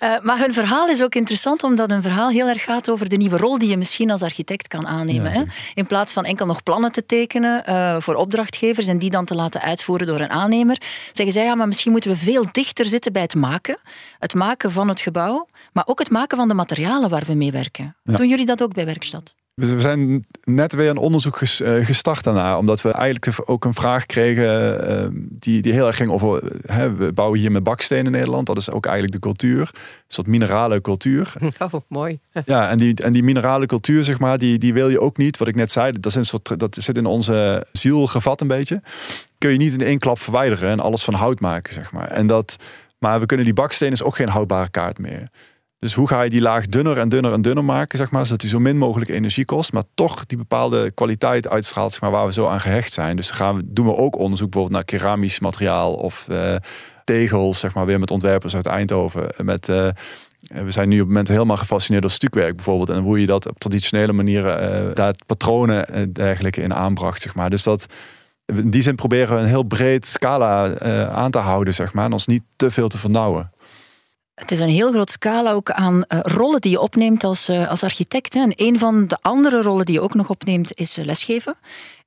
uh, 0.00 0.18
maar 0.22 0.38
hun 0.38 0.54
verhaal 0.54 0.88
is 0.88 1.02
ook 1.02 1.14
interessant, 1.14 1.62
omdat 1.62 1.90
hun 1.90 2.02
verhaal 2.02 2.28
heel 2.28 2.48
erg 2.48 2.64
gaat 2.64 2.90
over 2.90 3.08
de 3.08 3.16
nieuwe 3.16 3.36
rol 3.36 3.58
die 3.58 3.68
je 3.68 3.76
misschien 3.76 4.10
als 4.10 4.22
architect 4.22 4.68
kan 4.68 4.86
aannemen. 4.86 5.32
hè? 5.32 5.42
In 5.74 5.86
plaats 5.86 6.12
van 6.12 6.24
enkel 6.24 6.46
nog 6.46 6.62
plannen 6.62 6.92
te 6.92 7.06
tekenen 7.06 7.62
uh, 7.68 7.96
voor 8.00 8.14
opdrachtgevers 8.14 8.86
en 8.86 8.98
die 8.98 9.10
dan 9.10 9.24
te 9.24 9.34
laten 9.34 9.60
uitvoeren 9.60 10.06
door 10.06 10.20
een 10.20 10.30
aannemer, 10.30 10.82
zeggen 11.12 11.34
zij, 11.34 11.44
ja, 11.44 11.54
maar 11.54 11.68
misschien 11.68 11.92
moeten 11.92 12.10
we 12.10 12.16
veel 12.16 12.44
dichter 12.52 12.86
zitten 12.86 13.12
bij 13.12 13.22
het 13.22 13.34
maken. 13.34 13.78
Het 14.18 14.34
maken 14.34 14.72
van 14.72 14.88
het 14.88 15.00
gebouw, 15.00 15.48
maar 15.72 15.84
ook 15.86 15.98
het 15.98 16.10
maken 16.10 16.36
van 16.36 16.48
de 16.48 16.54
materialen 16.54 17.10
waar 17.10 17.24
we 17.26 17.34
mee 17.34 17.52
werken. 17.52 17.96
Ja. 18.02 18.16
Doen 18.16 18.28
jullie 18.28 18.46
dat 18.46 18.62
ook 18.62 18.74
bij 18.74 18.84
Werkstad? 18.84 19.34
We 19.56 19.80
zijn 19.80 20.24
net 20.44 20.74
weer 20.74 20.90
een 20.90 20.96
onderzoek 20.96 21.40
eh, 21.40 21.84
gestart 21.84 22.24
daarna, 22.24 22.58
omdat 22.58 22.82
we 22.82 22.90
eigenlijk 22.90 23.38
ook 23.44 23.64
een 23.64 23.74
vraag 23.74 24.06
kregen 24.06 24.90
uh, 24.90 25.08
die, 25.30 25.62
die 25.62 25.72
heel 25.72 25.86
erg 25.86 25.96
ging 25.96 26.10
over, 26.10 26.42
hè, 26.66 26.94
we 26.94 27.12
bouwen 27.12 27.38
hier 27.38 27.52
met 27.52 27.62
baksteen 27.62 28.04
in 28.04 28.10
Nederland, 28.10 28.46
dat 28.46 28.56
is 28.56 28.70
ook 28.70 28.84
eigenlijk 28.84 29.14
de 29.14 29.20
cultuur, 29.20 29.60
een 29.60 30.04
soort 30.08 30.26
minerale 30.26 30.80
cultuur. 30.80 31.32
Oh, 31.58 31.72
mooi. 31.88 32.18
Ja, 32.44 32.68
en 32.68 32.78
die, 32.78 32.94
en 32.94 33.12
die 33.12 33.22
minerale 33.22 33.66
cultuur, 33.66 34.04
zeg 34.04 34.18
maar, 34.18 34.38
die, 34.38 34.58
die 34.58 34.72
wil 34.72 34.88
je 34.88 35.00
ook 35.00 35.16
niet, 35.16 35.38
wat 35.38 35.48
ik 35.48 35.54
net 35.54 35.72
zei, 35.72 35.92
dat, 35.92 36.06
is 36.06 36.14
een 36.14 36.24
soort, 36.24 36.58
dat 36.58 36.76
zit 36.80 36.96
in 36.96 37.06
onze 37.06 37.66
ziel 37.72 38.06
gevat 38.06 38.40
een 38.40 38.48
beetje, 38.48 38.82
kun 39.38 39.50
je 39.50 39.56
niet 39.56 39.72
in 39.72 39.86
één 39.86 39.98
klap 39.98 40.18
verwijderen 40.18 40.70
en 40.70 40.80
alles 40.80 41.04
van 41.04 41.14
hout 41.14 41.40
maken, 41.40 41.72
zeg 41.72 41.92
maar. 41.92 42.08
En 42.08 42.26
dat, 42.26 42.56
maar 42.98 43.20
we 43.20 43.26
kunnen 43.26 43.44
die 43.44 43.54
baksteen 43.54 43.92
is 43.92 44.02
ook 44.02 44.16
geen 44.16 44.28
houdbare 44.28 44.70
kaart 44.70 44.98
meer. 44.98 45.28
Dus 45.78 45.94
hoe 45.94 46.08
ga 46.08 46.22
je 46.22 46.30
die 46.30 46.40
laag 46.40 46.66
dunner 46.66 46.98
en 46.98 47.08
dunner 47.08 47.32
en 47.32 47.42
dunner 47.42 47.64
maken, 47.64 47.98
zeg 47.98 48.10
maar, 48.10 48.24
zodat 48.24 48.40
die 48.40 48.50
zo 48.50 48.58
min 48.58 48.78
mogelijk 48.78 49.10
energie 49.10 49.44
kost, 49.44 49.72
maar 49.72 49.82
toch 49.94 50.26
die 50.26 50.38
bepaalde 50.38 50.90
kwaliteit 50.90 51.48
uitstraalt, 51.48 51.92
zeg 51.92 52.00
maar, 52.00 52.10
waar 52.10 52.26
we 52.26 52.32
zo 52.32 52.46
aan 52.46 52.60
gehecht 52.60 52.92
zijn. 52.92 53.16
Dus 53.16 53.30
gaan 53.30 53.56
we, 53.56 53.62
doen 53.64 53.86
we 53.86 53.96
ook 53.96 54.18
onderzoek 54.18 54.50
bijvoorbeeld 54.50 54.74
naar 54.74 54.98
keramisch 54.98 55.40
materiaal 55.40 55.94
of 55.94 56.26
uh, 56.30 56.54
tegels, 57.04 57.58
zeg 57.58 57.74
maar, 57.74 57.86
weer 57.86 57.98
met 57.98 58.10
ontwerpers 58.10 58.54
uit 58.56 58.66
Eindhoven. 58.66 59.28
Met, 59.42 59.68
uh, 59.68 59.88
we 60.40 60.70
zijn 60.70 60.88
nu 60.88 60.94
op 60.94 61.00
het 61.00 61.08
moment 61.08 61.28
helemaal 61.28 61.56
gefascineerd 61.56 62.02
door 62.02 62.12
stukwerk 62.12 62.56
bijvoorbeeld. 62.56 62.90
En 62.90 63.02
hoe 63.02 63.20
je 63.20 63.26
dat 63.26 63.48
op 63.48 63.58
traditionele 63.58 64.12
manieren, 64.12 64.86
uh, 64.88 64.94
daar 64.94 65.14
patronen 65.26 65.88
en 65.88 66.12
dergelijke 66.12 66.62
in 66.62 66.74
aanbracht, 66.74 67.20
zeg 67.20 67.34
maar. 67.34 67.50
Dus 67.50 67.62
dat, 67.62 67.86
in 68.46 68.70
die 68.70 68.82
zin 68.82 68.94
proberen 68.94 69.34
we 69.34 69.40
een 69.40 69.48
heel 69.48 69.62
breed 69.62 70.06
scala 70.06 70.78
aan 71.08 71.30
te 71.30 71.38
houden, 71.38 71.74
zeg 71.74 71.92
maar. 71.92 72.04
En 72.04 72.12
ons 72.12 72.26
niet 72.26 72.42
te 72.56 72.70
veel 72.70 72.88
te 72.88 72.98
vernauwen. 72.98 73.50
Het 74.36 74.50
is 74.50 74.60
een 74.60 74.68
heel 74.68 74.92
groot 74.92 75.10
scala 75.10 75.52
ook 75.52 75.70
aan 75.70 75.94
uh, 75.94 76.18
rollen 76.22 76.60
die 76.60 76.70
je 76.70 76.80
opneemt 76.80 77.24
als, 77.24 77.48
uh, 77.48 77.68
als 77.68 77.82
architect. 77.82 78.34
Hè. 78.34 78.40
En 78.40 78.52
een 78.54 78.78
van 78.78 79.06
de 79.06 79.18
andere 79.20 79.62
rollen 79.62 79.84
die 79.84 79.94
je 79.94 80.00
ook 80.00 80.14
nog 80.14 80.28
opneemt 80.28 80.78
is 80.78 80.98
uh, 80.98 81.04
lesgeven. 81.04 81.56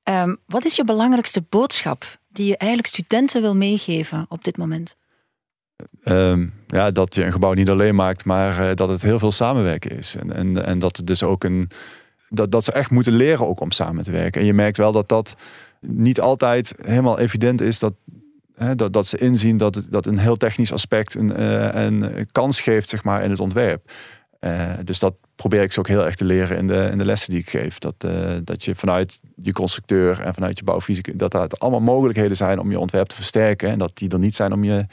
Um, 0.04 0.38
wat 0.46 0.64
is 0.64 0.76
je 0.76 0.84
belangrijkste 0.84 1.42
boodschap 1.48 2.18
die 2.28 2.46
je 2.46 2.56
eigenlijk 2.56 2.94
studenten 2.94 3.40
wil 3.40 3.56
meegeven 3.56 4.26
op 4.28 4.44
dit 4.44 4.56
moment? 4.56 4.96
Um, 6.04 6.54
ja, 6.66 6.90
dat 6.90 7.14
je 7.14 7.24
een 7.24 7.32
gebouw 7.32 7.52
niet 7.52 7.70
alleen 7.70 7.94
maakt, 7.94 8.24
maar 8.24 8.74
dat 8.74 8.88
het 8.88 9.02
heel 9.02 9.18
veel 9.18 9.32
samenwerken 9.32 9.90
is. 9.90 10.16
En, 10.16 10.32
en, 10.32 10.64
en 10.64 10.78
dat 10.78 11.00
dus 11.04 11.22
ook 11.22 11.44
een. 11.44 11.70
Dat, 12.28 12.50
dat 12.50 12.64
ze 12.64 12.72
echt 12.72 12.90
moeten 12.90 13.12
leren 13.12 13.46
ook 13.46 13.60
om 13.60 13.70
samen 13.70 14.04
te 14.04 14.10
werken. 14.10 14.40
En 14.40 14.46
je 14.46 14.54
merkt 14.54 14.76
wel 14.76 14.92
dat 14.92 15.08
dat 15.08 15.34
niet 15.80 16.20
altijd 16.20 16.74
helemaal 16.82 17.18
evident 17.18 17.60
is 17.60 17.78
dat 17.78 17.92
dat, 18.76 18.92
dat 18.92 19.06
ze 19.06 19.18
inzien 19.18 19.56
dat, 19.56 19.86
dat 19.90 20.06
een 20.06 20.18
heel 20.18 20.36
technisch 20.36 20.72
aspect 20.72 21.14
een, 21.14 21.40
uh, 21.40 21.74
een 21.74 22.28
kans 22.32 22.60
geeft 22.60 22.88
zeg 22.88 23.04
maar, 23.04 23.24
in 23.24 23.30
het 23.30 23.40
ontwerp. 23.40 23.92
Uh, 24.40 24.72
dus 24.84 24.98
dat 24.98 25.14
probeer 25.34 25.62
ik 25.62 25.72
ze 25.72 25.78
ook 25.78 25.88
heel 25.88 26.04
erg 26.04 26.14
te 26.14 26.24
leren 26.24 26.56
in 26.56 26.66
de, 26.66 26.88
in 26.92 26.98
de 26.98 27.04
lessen 27.04 27.30
die 27.30 27.40
ik 27.40 27.50
geef. 27.50 27.78
Dat, 27.78 27.94
uh, 28.04 28.36
dat 28.44 28.64
je 28.64 28.74
vanuit 28.74 29.20
je 29.42 29.52
constructeur 29.52 30.20
en 30.20 30.34
vanuit 30.34 30.58
je 30.58 30.64
bouwfysica... 30.64 31.12
dat 31.14 31.34
er 31.34 31.48
allemaal 31.58 31.80
mogelijkheden 31.80 32.36
zijn 32.36 32.58
om 32.58 32.70
je 32.70 32.78
ontwerp 32.78 33.06
te 33.06 33.16
versterken. 33.16 33.70
En 33.70 33.78
dat 33.78 33.96
die 33.96 34.10
er 34.10 34.18
niet 34.18 34.34
zijn 34.34 34.52
om 34.52 34.64
je 34.64 34.86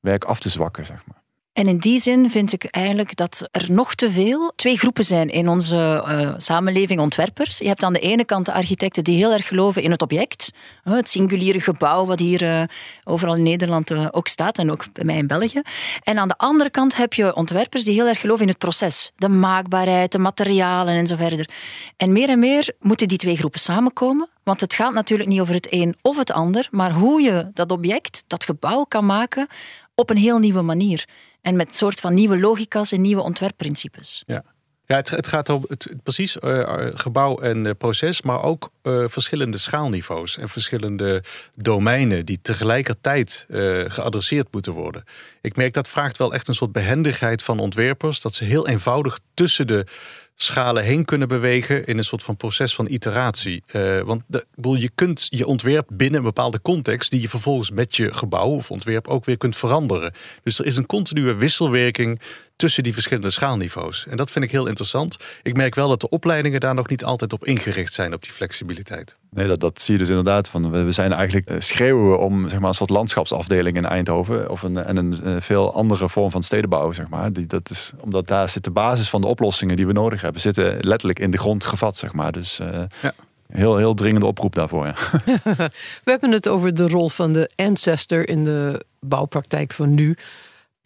werk 0.00 0.24
af 0.24 0.40
te 0.40 0.48
zwakken, 0.48 0.84
zeg 0.84 1.06
maar. 1.06 1.23
En 1.54 1.68
in 1.68 1.78
die 1.78 2.00
zin 2.00 2.30
vind 2.30 2.52
ik 2.52 2.64
eigenlijk 2.64 3.16
dat 3.16 3.48
er 3.50 3.66
nog 3.70 3.94
te 3.94 4.10
veel 4.10 4.52
twee 4.56 4.78
groepen 4.78 5.04
zijn 5.04 5.30
in 5.30 5.48
onze 5.48 6.04
uh, 6.08 6.34
samenleving 6.36 7.00
ontwerpers. 7.00 7.58
Je 7.58 7.66
hebt 7.66 7.82
aan 7.82 7.92
de 7.92 7.98
ene 7.98 8.24
kant 8.24 8.46
de 8.46 8.52
architecten 8.52 9.04
die 9.04 9.16
heel 9.16 9.32
erg 9.32 9.48
geloven 9.48 9.82
in 9.82 9.90
het 9.90 10.02
object, 10.02 10.50
het 10.82 11.08
singuliere 11.08 11.60
gebouw 11.60 12.06
wat 12.06 12.18
hier 12.18 12.42
uh, 12.42 12.62
overal 13.04 13.36
in 13.36 13.42
Nederland 13.42 13.90
uh, 13.90 14.06
ook 14.10 14.28
staat 14.28 14.58
en 14.58 14.70
ook 14.70 14.84
bij 14.92 15.04
mij 15.04 15.16
in 15.16 15.26
België. 15.26 15.62
En 16.02 16.18
aan 16.18 16.28
de 16.28 16.36
andere 16.36 16.70
kant 16.70 16.96
heb 16.96 17.12
je 17.12 17.34
ontwerpers 17.34 17.84
die 17.84 17.94
heel 17.94 18.08
erg 18.08 18.20
geloven 18.20 18.42
in 18.42 18.50
het 18.50 18.58
proces, 18.58 19.12
de 19.16 19.28
maakbaarheid, 19.28 20.12
de 20.12 20.18
materialen 20.18 20.94
en 20.94 21.06
zo 21.06 21.16
verder. 21.16 21.48
En 21.96 22.12
meer 22.12 22.28
en 22.28 22.38
meer 22.38 22.74
moeten 22.80 23.08
die 23.08 23.18
twee 23.18 23.36
groepen 23.36 23.60
samenkomen, 23.60 24.28
want 24.44 24.60
het 24.60 24.74
gaat 24.74 24.92
natuurlijk 24.92 25.28
niet 25.28 25.40
over 25.40 25.54
het 25.54 25.66
een 25.70 25.94
of 26.02 26.16
het 26.18 26.32
ander, 26.32 26.68
maar 26.70 26.92
hoe 26.92 27.20
je 27.20 27.50
dat 27.52 27.72
object, 27.72 28.24
dat 28.26 28.44
gebouw 28.44 28.84
kan 28.84 29.06
maken 29.06 29.46
op 29.94 30.10
een 30.10 30.16
heel 30.16 30.38
nieuwe 30.38 30.62
manier. 30.62 31.04
En 31.44 31.56
met 31.56 31.76
soort 31.76 32.00
van 32.00 32.14
nieuwe 32.14 32.40
logica's 32.40 32.92
en 32.92 33.00
nieuwe 33.00 33.22
ontwerpprincipes. 33.22 34.22
Ja. 34.26 34.44
Ja, 34.86 34.96
het, 34.96 35.10
het 35.10 35.28
gaat 35.28 35.48
om 35.48 35.64
het, 35.68 35.94
precies 36.02 36.36
uh, 36.36 36.86
gebouw 36.94 37.36
en 37.36 37.64
uh, 37.64 37.70
proces, 37.78 38.22
maar 38.22 38.42
ook 38.42 38.70
verschillende 39.06 39.58
schaalniveaus 39.58 40.38
en 40.38 40.48
verschillende 40.48 41.24
domeinen 41.54 42.26
die 42.26 42.38
tegelijkertijd 42.42 43.46
geadresseerd 43.88 44.46
moeten 44.50 44.72
worden. 44.72 45.04
Ik 45.40 45.56
merk 45.56 45.72
dat 45.72 45.88
vraagt 45.88 46.18
wel 46.18 46.32
echt 46.32 46.48
een 46.48 46.54
soort 46.54 46.72
behendigheid 46.72 47.42
van 47.42 47.58
ontwerpers, 47.58 48.20
dat 48.20 48.34
ze 48.34 48.44
heel 48.44 48.68
eenvoudig 48.68 49.18
tussen 49.34 49.66
de 49.66 49.86
schalen 50.34 50.84
heen 50.84 51.04
kunnen 51.04 51.28
bewegen 51.28 51.86
in 51.86 51.98
een 51.98 52.04
soort 52.04 52.22
van 52.22 52.36
proces 52.36 52.74
van 52.74 52.88
iteratie. 52.90 53.62
Uh, 53.72 54.00
want 54.00 54.22
de, 54.26 54.46
je 54.78 54.90
kunt 54.94 55.26
je 55.30 55.46
ontwerp 55.46 55.88
binnen 55.92 56.18
een 56.18 56.24
bepaalde 56.24 56.60
context, 56.62 57.10
die 57.10 57.20
je 57.20 57.28
vervolgens 57.28 57.70
met 57.70 57.96
je 57.96 58.14
gebouw 58.14 58.48
of 58.48 58.70
ontwerp 58.70 59.08
ook 59.08 59.24
weer 59.24 59.36
kunt 59.36 59.56
veranderen. 59.56 60.12
Dus 60.42 60.58
er 60.58 60.66
is 60.66 60.76
een 60.76 60.86
continue 60.86 61.34
wisselwerking 61.34 62.20
tussen 62.56 62.82
die 62.82 62.92
verschillende 62.92 63.30
schaalniveaus. 63.30 64.06
En 64.06 64.16
dat 64.16 64.30
vind 64.30 64.44
ik 64.44 64.50
heel 64.50 64.66
interessant. 64.66 65.16
Ik 65.42 65.56
merk 65.56 65.74
wel 65.74 65.88
dat 65.88 66.00
de 66.00 66.08
opleidingen 66.08 66.60
daar 66.60 66.74
nog 66.74 66.88
niet 66.88 67.04
altijd 67.04 67.32
op 67.32 67.44
ingericht 67.44 67.92
zijn, 67.92 68.14
op 68.14 68.22
die 68.22 68.32
flexibiliteit. 68.32 69.16
Nee, 69.30 69.46
dat, 69.46 69.60
dat 69.60 69.80
zie 69.80 69.92
je 69.92 69.98
dus 69.98 70.08
inderdaad. 70.08 70.48
Van, 70.48 70.70
we 70.84 70.92
zijn 70.92 71.12
eigenlijk 71.12 71.50
uh, 71.50 71.56
schreeuwen 71.60 72.18
om 72.18 72.48
zeg 72.48 72.58
maar, 72.58 72.68
een 72.68 72.74
soort 72.74 72.90
landschapsafdeling 72.90 73.76
in 73.76 73.84
Eindhoven. 73.84 74.50
Of 74.50 74.62
een, 74.62 74.76
en 74.76 74.96
een, 74.96 75.20
een 75.22 75.42
veel 75.42 75.74
andere 75.74 76.08
vorm 76.08 76.30
van 76.30 76.42
stedenbouw, 76.42 76.92
zeg 76.92 77.08
maar. 77.08 77.32
Die, 77.32 77.46
dat 77.46 77.70
is, 77.70 77.92
omdat 78.00 78.26
daar 78.26 78.48
zit 78.48 78.64
de 78.64 78.70
basis 78.70 79.08
van 79.10 79.20
de 79.20 79.26
oplossingen 79.26 79.76
die 79.76 79.86
we 79.86 79.92
nodig 79.92 80.20
hebben, 80.20 80.40
zitten 80.40 80.76
letterlijk 80.80 81.18
in 81.18 81.30
de 81.30 81.38
grond 81.38 81.64
gevat, 81.64 81.96
zeg 81.96 82.12
maar. 82.12 82.32
Dus 82.32 82.60
uh, 82.60 82.82
ja. 83.02 83.12
heel, 83.52 83.76
heel 83.76 83.94
dringende 83.94 84.26
oproep 84.26 84.54
daarvoor. 84.54 84.86
Ja. 84.86 84.94
we 86.04 86.10
hebben 86.10 86.30
het 86.30 86.48
over 86.48 86.74
de 86.74 86.88
rol 86.88 87.08
van 87.08 87.32
de 87.32 87.50
ancestor 87.56 88.28
in 88.28 88.44
de 88.44 88.84
bouwpraktijk 89.00 89.72
van 89.72 89.94
nu. 89.94 90.16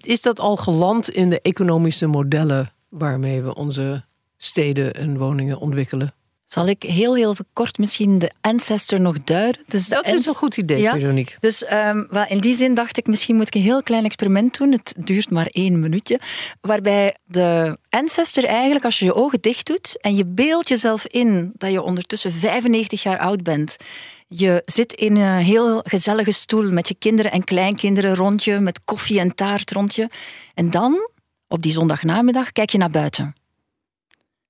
Is 0.04 0.20
dat 0.20 0.40
al 0.40 0.56
geland 0.56 1.11
in 1.11 1.30
de 1.30 1.40
economische 1.40 2.06
modellen 2.06 2.72
waarmee 2.88 3.42
we 3.42 3.54
onze 3.54 4.04
steden 4.37 4.94
en 4.94 5.18
woningen 5.18 5.58
ontwikkelen? 5.58 6.12
Zal 6.44 6.66
ik 6.66 6.82
heel, 6.82 7.14
heel 7.14 7.37
kort 7.52 7.78
misschien 7.78 8.18
de 8.18 8.30
ancestor 8.40 9.00
nog 9.00 9.24
duiden? 9.24 9.62
Dus 9.66 9.88
dat 9.88 10.06
is 10.06 10.26
een 10.26 10.34
goed 10.34 10.56
idee, 10.56 10.80
ja? 10.80 10.98
Veronique. 10.98 11.37
Dus 11.40 11.72
um, 11.72 12.08
in 12.28 12.38
die 12.38 12.54
zin 12.54 12.74
dacht 12.74 12.98
ik, 12.98 13.06
misschien 13.06 13.37
moet 13.37 13.46
ik 13.46 13.54
een 13.54 13.61
heel 13.61 13.82
klein 13.82 14.04
experiment 14.04 14.58
doen. 14.58 14.72
Het 14.72 14.94
duurt 14.98 15.30
maar 15.30 15.46
één 15.46 15.80
minuutje. 15.80 16.20
Waarbij 16.61 17.16
de 17.24 17.78
ancestor 17.88 18.44
eigenlijk, 18.44 18.84
als 18.84 18.98
je 18.98 19.04
je 19.04 19.14
ogen 19.14 19.40
dicht 19.40 19.66
doet 19.66 19.98
en 20.00 20.16
je 20.16 20.24
beeldt 20.24 20.68
jezelf 20.68 21.06
in 21.06 21.52
dat 21.56 21.72
je 21.72 21.82
ondertussen 21.82 22.32
95 22.32 23.02
jaar 23.02 23.18
oud 23.18 23.42
bent 23.42 23.76
je 24.28 24.62
zit 24.66 24.92
in 24.92 25.16
een 25.16 25.42
heel 25.42 25.80
gezellige 25.84 26.32
stoel 26.32 26.72
met 26.72 26.88
je 26.88 26.94
kinderen 26.94 27.32
en 27.32 27.44
kleinkinderen 27.44 28.14
rond 28.14 28.44
je, 28.44 28.58
met 28.58 28.84
koffie 28.84 29.20
en 29.20 29.34
taart 29.34 29.70
rond 29.70 29.94
je. 29.94 30.08
En 30.54 30.70
dan, 30.70 31.10
op 31.48 31.62
die 31.62 31.72
zondagnamiddag, 31.72 32.52
kijk 32.52 32.70
je 32.70 32.78
naar 32.78 32.90
buiten. 32.90 33.34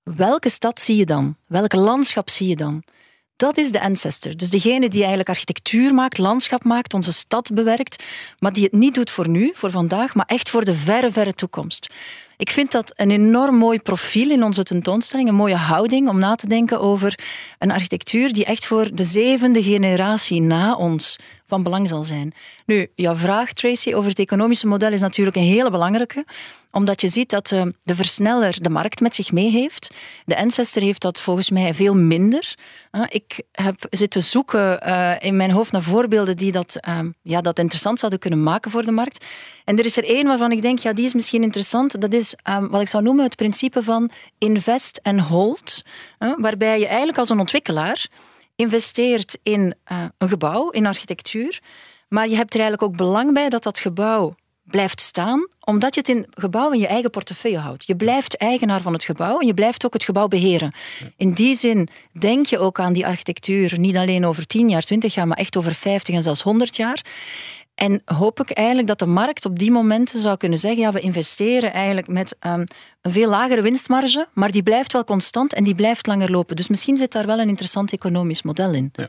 Welke 0.02 0.48
stad 0.48 0.80
zie 0.80 0.96
je 0.96 1.06
dan? 1.06 1.36
Welk 1.46 1.72
landschap 1.72 2.30
zie 2.30 2.48
je 2.48 2.56
dan? 2.56 2.82
Dat 3.36 3.56
is 3.56 3.72
de 3.72 3.80
ancestor. 3.80 4.36
Dus 4.36 4.50
degene 4.50 4.88
die 4.88 4.98
eigenlijk 4.98 5.28
architectuur 5.28 5.94
maakt, 5.94 6.18
landschap 6.18 6.64
maakt, 6.64 6.94
onze 6.94 7.12
stad 7.12 7.50
bewerkt, 7.54 8.04
maar 8.38 8.52
die 8.52 8.64
het 8.64 8.72
niet 8.72 8.94
doet 8.94 9.10
voor 9.10 9.28
nu, 9.28 9.50
voor 9.54 9.70
vandaag, 9.70 10.14
maar 10.14 10.26
echt 10.26 10.50
voor 10.50 10.64
de 10.64 10.74
verre, 10.74 11.12
verre 11.12 11.34
toekomst. 11.34 11.88
Ik 12.38 12.50
vind 12.50 12.72
dat 12.72 12.92
een 12.96 13.10
enorm 13.10 13.56
mooi 13.56 13.80
profiel 13.80 14.30
in 14.30 14.42
onze 14.42 14.62
tentoonstelling, 14.62 15.28
een 15.28 15.34
mooie 15.34 15.56
houding 15.56 16.08
om 16.08 16.18
na 16.18 16.34
te 16.34 16.48
denken 16.48 16.80
over 16.80 17.18
een 17.58 17.70
architectuur 17.70 18.32
die 18.32 18.44
echt 18.44 18.66
voor 18.66 18.94
de 18.94 19.04
zevende 19.04 19.62
generatie 19.62 20.40
na 20.40 20.74
ons 20.74 21.18
van 21.48 21.62
belang 21.62 21.88
zal 21.88 22.04
zijn. 22.04 22.34
Nu, 22.66 22.86
jouw 22.94 23.14
vraag, 23.14 23.52
Tracy, 23.52 23.94
over 23.94 24.10
het 24.10 24.18
economische 24.18 24.66
model 24.66 24.92
is 24.92 25.00
natuurlijk 25.00 25.36
een 25.36 25.42
hele 25.42 25.70
belangrijke, 25.70 26.24
omdat 26.70 27.00
je 27.00 27.08
ziet 27.08 27.30
dat 27.30 27.52
eh, 27.52 27.62
de 27.82 27.94
versneller 27.94 28.62
de 28.62 28.70
markt 28.70 29.00
met 29.00 29.14
zich 29.14 29.32
mee 29.32 29.50
heeft. 29.50 29.90
De 30.24 30.36
Ancestor 30.36 30.82
heeft 30.82 31.02
dat 31.02 31.20
volgens 31.20 31.50
mij 31.50 31.74
veel 31.74 31.94
minder. 31.94 32.54
Ik 33.08 33.42
heb 33.52 33.86
zitten 33.90 34.22
zoeken 34.22 34.80
eh, 34.80 35.14
in 35.18 35.36
mijn 35.36 35.50
hoofd 35.50 35.72
naar 35.72 35.82
voorbeelden 35.82 36.36
die 36.36 36.52
dat, 36.52 36.78
ja, 37.22 37.40
dat 37.40 37.58
interessant 37.58 37.98
zouden 37.98 38.20
kunnen 38.20 38.42
maken 38.42 38.70
voor 38.70 38.84
de 38.84 38.90
markt. 38.90 39.24
En 39.64 39.78
er 39.78 39.84
is 39.84 39.96
er 39.96 40.04
één 40.04 40.26
waarvan 40.26 40.52
ik 40.52 40.62
denk, 40.62 40.78
ja, 40.78 40.92
die 40.92 41.04
is 41.04 41.14
misschien 41.14 41.42
interessant. 41.42 42.00
Dat 42.00 42.12
is 42.12 42.34
wat 42.70 42.80
ik 42.80 42.88
zou 42.88 43.02
noemen 43.02 43.24
het 43.24 43.36
principe 43.36 43.82
van 43.82 44.10
invest 44.38 45.00
and 45.02 45.20
hold. 45.20 45.82
Waarbij 46.18 46.78
je 46.78 46.86
eigenlijk 46.86 47.18
als 47.18 47.30
een 47.30 47.40
ontwikkelaar 47.40 48.08
investeert 48.58 49.38
in 49.42 49.74
uh, 49.92 50.04
een 50.18 50.28
gebouw, 50.28 50.70
in 50.70 50.86
architectuur. 50.86 51.60
Maar 52.08 52.28
je 52.28 52.36
hebt 52.36 52.54
er 52.54 52.60
eigenlijk 52.60 52.90
ook 52.90 52.98
belang 52.98 53.34
bij 53.34 53.48
dat 53.48 53.62
dat 53.62 53.78
gebouw 53.78 54.34
blijft 54.62 55.00
staan, 55.00 55.48
omdat 55.64 55.94
je 55.94 56.00
het 56.00 56.08
in 56.08 56.26
gebouw 56.30 56.72
in 56.72 56.78
je 56.78 56.86
eigen 56.86 57.10
portefeuille 57.10 57.58
houdt. 57.58 57.86
Je 57.86 57.96
blijft 57.96 58.36
eigenaar 58.36 58.80
van 58.80 58.92
het 58.92 59.04
gebouw 59.04 59.38
en 59.38 59.46
je 59.46 59.54
blijft 59.54 59.86
ook 59.86 59.92
het 59.92 60.04
gebouw 60.04 60.28
beheren. 60.28 60.72
In 61.16 61.32
die 61.32 61.54
zin 61.54 61.88
denk 62.18 62.46
je 62.46 62.58
ook 62.58 62.80
aan 62.80 62.92
die 62.92 63.06
architectuur 63.06 63.78
niet 63.78 63.96
alleen 63.96 64.26
over 64.26 64.46
10 64.46 64.68
jaar, 64.68 64.82
20 64.82 65.14
jaar, 65.14 65.26
maar 65.26 65.36
echt 65.38 65.56
over 65.56 65.74
50 65.74 66.14
en 66.14 66.22
zelfs 66.22 66.42
100 66.42 66.76
jaar. 66.76 67.04
En 67.78 68.02
hoop 68.04 68.40
ik 68.40 68.50
eigenlijk 68.50 68.88
dat 68.88 68.98
de 68.98 69.06
markt 69.06 69.44
op 69.44 69.58
die 69.58 69.70
momenten 69.70 70.20
zou 70.20 70.36
kunnen 70.36 70.58
zeggen: 70.58 70.80
ja, 70.80 70.92
we 70.92 71.00
investeren 71.00 71.72
eigenlijk 71.72 72.08
met 72.08 72.36
um, 72.46 72.64
een 73.02 73.12
veel 73.12 73.28
lagere 73.28 73.62
winstmarge, 73.62 74.28
maar 74.34 74.50
die 74.50 74.62
blijft 74.62 74.92
wel 74.92 75.04
constant 75.04 75.52
en 75.52 75.64
die 75.64 75.74
blijft 75.74 76.06
langer 76.06 76.30
lopen. 76.30 76.56
Dus 76.56 76.68
misschien 76.68 76.96
zit 76.96 77.12
daar 77.12 77.26
wel 77.26 77.38
een 77.38 77.48
interessant 77.48 77.92
economisch 77.92 78.42
model 78.42 78.72
in. 78.72 78.90
Ja. 78.92 79.08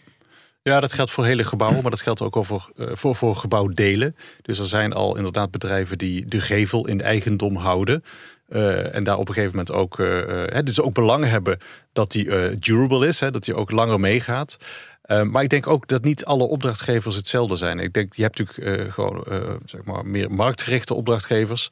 Ja, 0.62 0.80
dat 0.80 0.94
geldt 0.94 1.12
voor 1.12 1.26
hele 1.26 1.44
gebouwen, 1.44 1.82
maar 1.82 1.92
dat 1.92 2.02
geldt 2.02 2.22
ook 2.22 2.36
over, 2.36 2.70
uh, 2.76 2.88
voor, 2.94 3.16
voor 3.16 3.36
gebouwdelen. 3.36 4.16
Dus 4.42 4.60
er 4.60 4.68
zijn 4.68 4.94
al 4.94 5.16
inderdaad 5.16 5.52
bedrijven 5.52 5.98
die 5.98 6.26
de 6.26 6.40
gevel 6.40 6.88
in 6.88 7.02
eigendom 7.02 7.56
houden. 7.56 8.04
Uh, 8.50 8.96
en 8.96 9.04
daar 9.04 9.18
op 9.18 9.28
een 9.28 9.34
gegeven 9.34 9.58
moment 9.58 9.76
ook, 9.76 9.98
uh, 9.98 10.60
dus 10.64 10.82
ook 10.82 10.94
belang 10.94 11.26
hebben 11.26 11.58
dat 11.94 12.12
die 12.12 12.60
durable 12.60 13.08
is, 13.08 13.20
hè, 13.20 13.32
dat 13.32 13.44
die 13.44 13.56
ook 13.56 13.72
langer 13.72 14.00
meegaat. 14.00 14.58
maar 15.24 15.44
ik 15.44 15.50
denk 15.50 15.68
ook 15.68 15.88
dat 15.88 16.04
niet 16.04 16.26
alle 16.26 16.44
opdrachtgevers 16.44 17.16
hetzelfde 17.16 17.56
zijn. 17.56 17.80
Ik 17.80 17.94
denk, 17.94 18.14
je 18.14 18.22
hebt 18.22 18.40
natuurlijk 18.40 18.94
gewoon 18.94 19.26
zeg 19.66 19.84
maar 19.84 20.06
meer 20.06 20.32
marktgerichte 20.32 20.94
opdrachtgevers, 20.94 21.72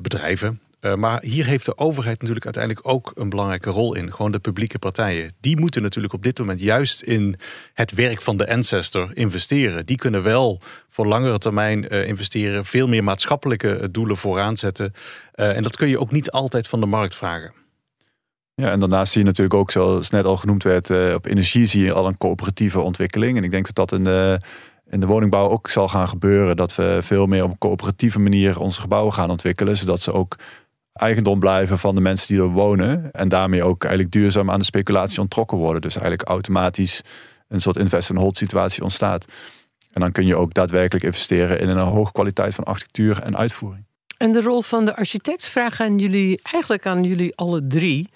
bedrijven. 0.00 0.60
Eh, 0.84 0.94
maar 0.94 1.22
hier 1.22 1.46
heeft 1.46 1.64
de 1.64 1.78
overheid 1.78 2.18
natuurlijk 2.18 2.44
uiteindelijk 2.44 2.88
ook 2.88 3.12
een 3.14 3.28
belangrijke 3.28 3.70
rol 3.70 3.94
in. 3.94 4.12
Gewoon 4.12 4.32
de 4.32 4.38
publieke 4.38 4.78
partijen. 4.78 5.32
Die 5.40 5.60
moeten 5.60 5.82
natuurlijk 5.82 6.14
op 6.14 6.22
dit 6.22 6.38
moment 6.38 6.60
juist 6.60 7.02
in 7.02 7.36
het 7.74 7.94
werk 7.94 8.22
van 8.22 8.36
de 8.36 8.50
ancestor 8.50 9.16
investeren. 9.16 9.86
Die 9.86 9.96
kunnen 9.96 10.22
wel 10.22 10.60
voor 10.88 11.06
langere 11.06 11.38
termijn 11.38 11.94
uh, 11.94 12.08
investeren, 12.08 12.64
veel 12.64 12.86
meer 12.86 13.04
maatschappelijke 13.04 13.76
eh, 13.76 13.88
doelen 13.90 14.16
vooraan 14.16 14.56
zetten. 14.56 14.92
En 15.32 15.62
dat 15.62 15.76
kun 15.76 15.88
je 15.88 16.00
ook 16.00 16.10
niet 16.10 16.30
altijd 16.30 16.68
van 16.68 16.80
de 16.80 16.86
markt 16.86 17.14
vragen. 17.14 17.52
Ja, 18.54 18.70
en 18.70 18.80
daarnaast 18.80 19.12
zie 19.12 19.20
je 19.20 19.26
natuurlijk 19.26 19.54
ook, 19.54 19.70
zoals 19.70 20.10
net 20.10 20.24
al 20.24 20.36
genoemd 20.36 20.62
werd, 20.62 20.90
op 21.14 21.26
energie 21.26 21.66
zie 21.66 21.84
je 21.84 21.92
al 21.92 22.06
een 22.06 22.18
coöperatieve 22.18 22.80
ontwikkeling. 22.80 23.36
En 23.36 23.44
ik 23.44 23.50
denk 23.50 23.66
dat 23.66 23.88
dat 23.88 23.92
in 24.90 25.00
de 25.00 25.06
woningbouw 25.06 25.48
ook 25.48 25.68
zal 25.68 25.88
gaan 25.88 26.08
gebeuren. 26.08 26.56
Dat 26.56 26.74
we 26.74 26.98
veel 27.02 27.26
meer 27.26 27.44
op 27.44 27.50
een 27.50 27.58
coöperatieve 27.58 28.20
manier 28.20 28.58
onze 28.58 28.80
gebouwen 28.80 29.12
gaan 29.12 29.30
ontwikkelen. 29.30 29.76
Zodat 29.76 30.00
ze 30.00 30.12
ook 30.12 30.36
eigendom 30.94 31.38
blijven 31.38 31.78
van 31.78 31.94
de 31.94 32.00
mensen 32.00 32.34
die 32.34 32.44
er 32.44 32.50
wonen. 32.50 33.10
En 33.10 33.28
daarmee 33.28 33.64
ook 33.64 33.82
eigenlijk 33.82 34.12
duurzaam 34.12 34.50
aan 34.50 34.58
de 34.58 34.64
speculatie 34.64 35.20
ontrokken 35.20 35.58
worden. 35.58 35.80
Dus 35.80 35.94
eigenlijk 35.94 36.28
automatisch 36.28 37.00
een 37.48 37.60
soort 37.60 37.76
invest-and-hold 37.76 38.36
situatie 38.36 38.82
ontstaat. 38.82 39.24
En 39.92 40.00
dan 40.00 40.12
kun 40.12 40.26
je 40.26 40.36
ook 40.36 40.54
daadwerkelijk 40.54 41.04
investeren 41.04 41.60
in 41.60 41.68
een 41.68 41.78
hoge 41.78 42.12
kwaliteit 42.12 42.54
van 42.54 42.64
architectuur 42.64 43.22
en 43.22 43.36
uitvoering. 43.36 43.84
En 44.16 44.32
de 44.32 44.42
rol 44.42 44.62
van 44.62 44.84
de 44.84 44.96
architect 44.96 45.46
vraag 45.46 45.80
aan 45.80 45.98
jullie, 45.98 46.40
eigenlijk 46.52 46.86
aan 46.86 47.04
jullie 47.04 47.36
alle 47.36 47.66
drie. 47.66 48.08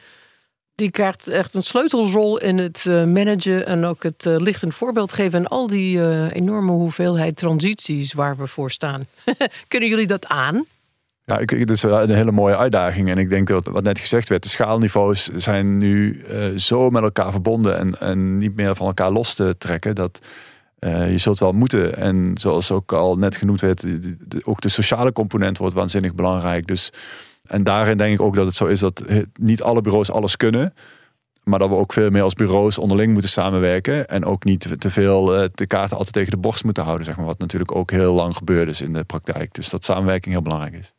Die 0.74 0.90
krijgt 0.90 1.28
echt 1.28 1.54
een 1.54 1.62
sleutelrol 1.62 2.38
in 2.38 2.58
het 2.58 2.86
eh, 2.86 3.04
managen 3.04 3.66
en 3.66 3.84
ook 3.84 4.02
het 4.02 4.26
eh, 4.26 4.36
licht 4.36 4.64
voorbeeld 4.68 5.12
geven. 5.12 5.38
En 5.38 5.46
al 5.46 5.66
die 5.66 5.96
uh, 5.96 6.34
enorme 6.34 6.72
hoeveelheid 6.72 7.36
transities 7.36 8.12
waar 8.12 8.36
we 8.36 8.46
voor 8.46 8.70
staan. 8.70 9.06
Kunnen 9.68 9.88
jullie 9.88 10.06
dat 10.06 10.26
aan? 10.26 10.64
Ja, 11.28 11.38
ik, 11.38 11.50
het 11.50 11.70
is 11.70 11.82
een 11.82 12.10
hele 12.10 12.32
mooie 12.32 12.56
uitdaging. 12.56 13.10
En 13.10 13.18
ik 13.18 13.28
denk 13.28 13.48
dat 13.48 13.66
wat 13.66 13.82
net 13.82 13.98
gezegd 13.98 14.28
werd, 14.28 14.42
de 14.42 14.48
schaalniveaus 14.48 15.28
zijn 15.36 15.78
nu 15.78 16.22
uh, 16.30 16.56
zo 16.56 16.90
met 16.90 17.02
elkaar 17.02 17.30
verbonden 17.30 17.78
en, 17.78 18.00
en 18.00 18.38
niet 18.38 18.56
meer 18.56 18.76
van 18.76 18.86
elkaar 18.86 19.10
los 19.10 19.34
te 19.34 19.54
trekken. 19.58 19.94
Dat 19.94 20.26
uh, 20.80 21.10
je 21.10 21.18
zult 21.18 21.38
wel 21.38 21.52
moeten. 21.52 21.96
En 21.96 22.30
zoals 22.34 22.70
ook 22.70 22.92
al 22.92 23.16
net 23.16 23.36
genoemd 23.36 23.60
werd, 23.60 23.86
ook 24.44 24.60
de 24.60 24.68
sociale 24.68 25.12
component 25.12 25.58
wordt 25.58 25.74
waanzinnig 25.74 26.14
belangrijk. 26.14 26.66
Dus, 26.66 26.92
en 27.46 27.62
daarin 27.62 27.96
denk 27.96 28.12
ik 28.12 28.20
ook 28.20 28.34
dat 28.34 28.46
het 28.46 28.54
zo 28.54 28.66
is 28.66 28.80
dat 28.80 29.04
niet 29.40 29.62
alle 29.62 29.80
bureaus 29.80 30.10
alles 30.10 30.36
kunnen. 30.36 30.74
Maar 31.44 31.58
dat 31.58 31.68
we 31.68 31.74
ook 31.74 31.92
veel 31.92 32.10
meer 32.10 32.22
als 32.22 32.34
bureaus 32.34 32.78
onderling 32.78 33.12
moeten 33.12 33.30
samenwerken. 33.30 34.08
En 34.08 34.24
ook 34.24 34.44
niet 34.44 34.80
te 34.80 34.90
veel 34.90 35.42
uh, 35.42 35.48
de 35.54 35.66
kaarten 35.66 35.96
altijd 35.96 36.14
tegen 36.14 36.30
de 36.30 36.38
borst 36.38 36.64
moeten 36.64 36.82
houden. 36.82 37.06
Zeg 37.06 37.16
maar, 37.16 37.26
wat 37.26 37.38
natuurlijk 37.38 37.74
ook 37.74 37.90
heel 37.90 38.14
lang 38.14 38.36
gebeurd 38.36 38.68
is 38.68 38.80
in 38.80 38.92
de 38.92 39.04
praktijk. 39.04 39.54
Dus 39.54 39.70
dat 39.70 39.84
samenwerking 39.84 40.34
heel 40.34 40.42
belangrijk 40.42 40.74
is 40.74 40.92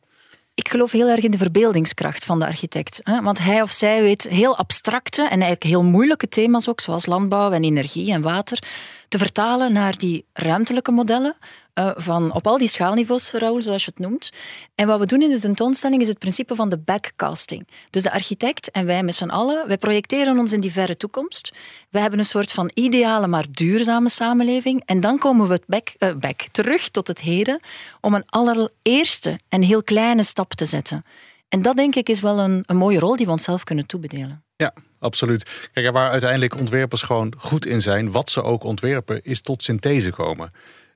ik 0.60 0.68
geloof 0.68 0.90
heel 0.90 1.08
erg 1.08 1.24
in 1.24 1.30
de 1.30 1.38
verbeeldingskracht 1.38 2.24
van 2.24 2.38
de 2.38 2.46
architect. 2.46 3.00
Want 3.22 3.38
hij 3.38 3.62
of 3.62 3.70
zij 3.70 4.02
weet 4.02 4.28
heel 4.28 4.56
abstracte 4.56 5.22
en 5.22 5.28
eigenlijk 5.28 5.62
heel 5.62 5.84
moeilijke 5.84 6.28
thema's 6.28 6.68
ook, 6.68 6.80
zoals 6.80 7.06
landbouw 7.06 7.50
en 7.50 7.64
energie 7.64 8.12
en 8.12 8.22
water, 8.22 8.62
te 9.08 9.18
vertalen 9.18 9.72
naar 9.72 9.98
die 9.98 10.24
ruimtelijke 10.32 10.90
modellen. 10.90 11.36
Uh, 11.74 11.90
van 11.96 12.32
op 12.32 12.46
al 12.46 12.58
die 12.58 12.68
schaalniveaus, 12.68 13.30
Raoul, 13.32 13.62
zoals 13.62 13.84
je 13.84 13.90
het 13.94 14.00
noemt. 14.00 14.30
En 14.74 14.86
wat 14.86 14.98
we 14.98 15.06
doen 15.06 15.22
in 15.22 15.30
de 15.30 15.38
tentoonstelling 15.38 16.02
is 16.02 16.08
het 16.08 16.18
principe 16.18 16.54
van 16.54 16.68
de 16.68 16.78
backcasting. 16.78 17.68
Dus 17.90 18.02
de 18.02 18.12
architect 18.12 18.70
en 18.70 18.86
wij 18.86 19.02
met 19.02 19.14
z'n 19.14 19.28
allen, 19.28 19.68
wij 19.68 19.78
projecteren 19.78 20.38
ons 20.38 20.52
in 20.52 20.60
die 20.60 20.72
verre 20.72 20.96
toekomst. 20.96 21.52
Wij 21.90 22.00
hebben 22.00 22.18
een 22.18 22.24
soort 22.24 22.52
van 22.52 22.70
ideale, 22.74 23.26
maar 23.26 23.44
duurzame 23.50 24.08
samenleving. 24.08 24.82
En 24.84 25.00
dan 25.00 25.18
komen 25.18 25.48
we 25.48 25.60
back, 25.66 25.92
uh, 25.98 26.14
back 26.14 26.42
terug 26.50 26.88
tot 26.88 27.06
het 27.06 27.20
heden 27.20 27.60
om 28.00 28.14
een 28.14 28.24
allereerste 28.26 29.38
en 29.48 29.62
heel 29.62 29.82
kleine 29.82 30.22
stap 30.22 30.54
te 30.54 30.64
zetten. 30.64 31.04
En 31.48 31.62
dat 31.62 31.76
denk 31.76 31.94
ik 31.94 32.08
is 32.08 32.20
wel 32.20 32.38
een, 32.38 32.62
een 32.66 32.76
mooie 32.76 32.98
rol 32.98 33.16
die 33.16 33.26
we 33.26 33.32
onszelf 33.32 33.64
kunnen 33.64 33.86
toebedelen. 33.86 34.44
Ja, 34.56 34.74
absoluut. 34.98 35.70
Kijk, 35.72 35.90
waar 35.90 36.10
uiteindelijk 36.10 36.58
ontwerpers 36.58 37.02
gewoon 37.02 37.34
goed 37.38 37.66
in 37.66 37.82
zijn, 37.82 38.10
wat 38.10 38.30
ze 38.30 38.42
ook 38.42 38.64
ontwerpen, 38.64 39.24
is 39.24 39.40
tot 39.40 39.62
synthese 39.62 40.10
komen. 40.10 40.50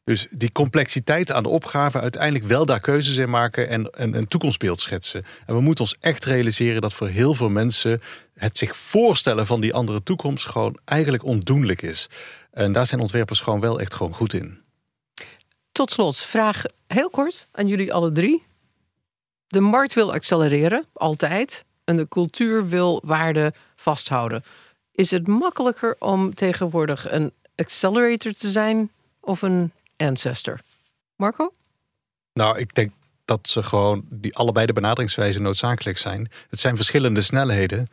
Dus 0.05 0.27
die 0.31 0.53
complexiteit 0.53 1.33
aan 1.33 1.43
de 1.43 1.49
opgave, 1.49 2.01
uiteindelijk 2.01 2.45
wel 2.45 2.67
daar 2.67 2.81
keuzes 2.81 3.17
in 3.17 3.31
maken 3.31 3.69
en, 3.69 3.85
en 3.91 4.15
een 4.15 4.29
toekomstbeeld 4.29 4.81
schetsen. 4.81 5.25
En 5.47 5.55
we 5.55 5.61
moeten 5.61 5.85
ons 5.85 5.97
echt 6.01 6.25
realiseren 6.25 6.81
dat 6.81 6.93
voor 6.93 7.09
heel 7.09 7.35
veel 7.35 7.49
mensen 7.49 8.01
het 8.35 8.59
zich 8.59 8.77
voorstellen 8.77 9.47
van 9.47 9.61
die 9.61 9.75
andere 9.75 10.03
toekomst 10.03 10.47
gewoon 10.47 10.79
eigenlijk 10.85 11.25
ondoenlijk 11.25 11.83
is. 11.83 12.09
En 12.51 12.73
daar 12.73 12.87
zijn 12.87 13.01
ontwerpers 13.01 13.41
gewoon 13.41 13.61
wel 13.61 13.81
echt 13.81 13.95
gewoon 13.95 14.15
goed 14.15 14.33
in. 14.33 14.61
Tot 15.73 15.91
slot, 15.91 16.17
vraag 16.17 16.63
heel 16.87 17.11
kort 17.11 17.49
aan 17.53 17.69
jullie 17.69 17.93
alle 17.93 18.13
drie. 18.13 18.43
De 19.47 19.61
markt 19.61 19.95
wil 19.95 20.13
accelereren, 20.13 20.87
altijd. 20.93 21.65
En 21.85 21.97
de 21.97 22.09
cultuur 22.09 22.69
wil 22.69 23.03
waarde 23.05 23.53
vasthouden. 23.77 24.45
Is 24.93 25.11
het 25.11 25.27
makkelijker 25.27 25.97
om 25.99 26.35
tegenwoordig 26.35 27.11
een 27.11 27.33
accelerator 27.57 28.33
te 28.33 28.51
zijn 28.51 28.91
of 29.21 29.43
een 29.43 29.73
ancestor? 29.97 30.61
Marco? 31.17 31.53
Nou, 32.33 32.59
ik 32.59 32.75
denk 32.75 32.93
dat 33.25 33.49
ze 33.49 33.63
gewoon 33.63 34.05
die 34.11 34.37
allebei 34.37 34.67
de 34.67 34.73
benaderingswijzen 34.73 35.43
noodzakelijk 35.43 35.99
zijn. 35.99 36.29
Het 36.49 36.61
zijn 36.61 36.77
verschillende 36.77 37.21
snelheden 37.21 37.87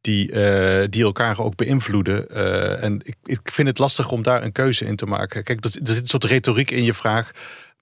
die, 0.00 0.32
uh, 0.32 0.84
die 0.90 1.02
elkaar 1.02 1.38
ook 1.38 1.56
beïnvloeden. 1.56 2.26
Uh, 2.30 2.82
en 2.82 3.00
ik, 3.04 3.16
ik 3.24 3.40
vind 3.42 3.68
het 3.68 3.78
lastig 3.78 4.10
om 4.10 4.22
daar 4.22 4.42
een 4.42 4.52
keuze 4.52 4.84
in 4.84 4.96
te 4.96 5.06
maken. 5.06 5.44
Kijk, 5.44 5.64
er 5.64 5.70
zit 5.70 5.88
een 5.88 6.06
soort 6.06 6.24
retoriek 6.24 6.70
in 6.70 6.84
je 6.84 6.94
vraag. 6.94 7.30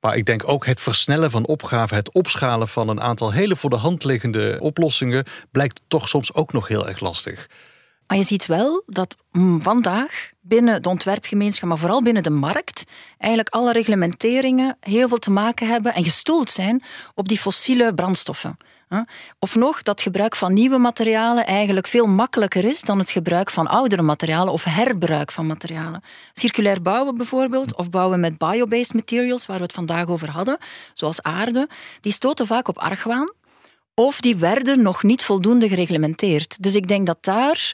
Maar 0.00 0.16
ik 0.16 0.24
denk 0.24 0.48
ook 0.48 0.66
het 0.66 0.80
versnellen 0.80 1.30
van 1.30 1.46
opgaven, 1.46 1.96
het 1.96 2.12
opschalen 2.12 2.68
van 2.68 2.88
een 2.88 3.00
aantal 3.00 3.32
hele 3.32 3.56
voor 3.56 3.70
de 3.70 3.76
hand 3.76 4.04
liggende 4.04 4.56
oplossingen, 4.60 5.24
blijkt 5.50 5.80
toch 5.88 6.08
soms 6.08 6.34
ook 6.34 6.52
nog 6.52 6.68
heel 6.68 6.88
erg 6.88 7.00
lastig. 7.00 7.46
Maar 8.14 8.22
je 8.22 8.28
ziet 8.28 8.46
wel 8.46 8.82
dat 8.86 9.16
mm, 9.32 9.62
vandaag 9.62 10.30
binnen 10.40 10.82
de 10.82 10.88
ontwerpgemeenschap, 10.88 11.68
maar 11.68 11.78
vooral 11.78 12.02
binnen 12.02 12.22
de 12.22 12.30
markt, 12.30 12.84
eigenlijk 13.18 13.54
alle 13.54 13.72
reglementeringen 13.72 14.76
heel 14.80 15.08
veel 15.08 15.18
te 15.18 15.30
maken 15.30 15.68
hebben 15.68 15.94
en 15.94 16.04
gestoeld 16.04 16.50
zijn 16.50 16.82
op 17.14 17.28
die 17.28 17.38
fossiele 17.38 17.94
brandstoffen. 17.94 18.56
Of 19.38 19.54
nog 19.54 19.82
dat 19.82 20.00
gebruik 20.00 20.36
van 20.36 20.52
nieuwe 20.52 20.78
materialen 20.78 21.46
eigenlijk 21.46 21.86
veel 21.86 22.06
makkelijker 22.06 22.64
is 22.64 22.80
dan 22.80 22.98
het 22.98 23.10
gebruik 23.10 23.50
van 23.50 23.66
oudere 23.66 24.02
materialen 24.02 24.52
of 24.52 24.64
herbruik 24.64 25.32
van 25.32 25.46
materialen. 25.46 26.02
Circulair 26.32 26.82
bouwen 26.82 27.16
bijvoorbeeld, 27.16 27.76
of 27.76 27.90
bouwen 27.90 28.20
met 28.20 28.38
biobased 28.38 28.94
materials, 28.94 29.46
waar 29.46 29.56
we 29.56 29.62
het 29.62 29.72
vandaag 29.72 30.06
over 30.06 30.30
hadden, 30.30 30.58
zoals 30.92 31.22
aarde, 31.22 31.68
die 32.00 32.12
stoten 32.12 32.46
vaak 32.46 32.68
op 32.68 32.78
argwaan. 32.78 33.32
Of 33.94 34.20
die 34.20 34.36
werden 34.36 34.82
nog 34.82 35.02
niet 35.02 35.22
voldoende 35.22 35.68
gereglementeerd. 35.68 36.62
Dus 36.62 36.74
ik 36.74 36.88
denk 36.88 37.06
dat 37.06 37.18
daar 37.20 37.72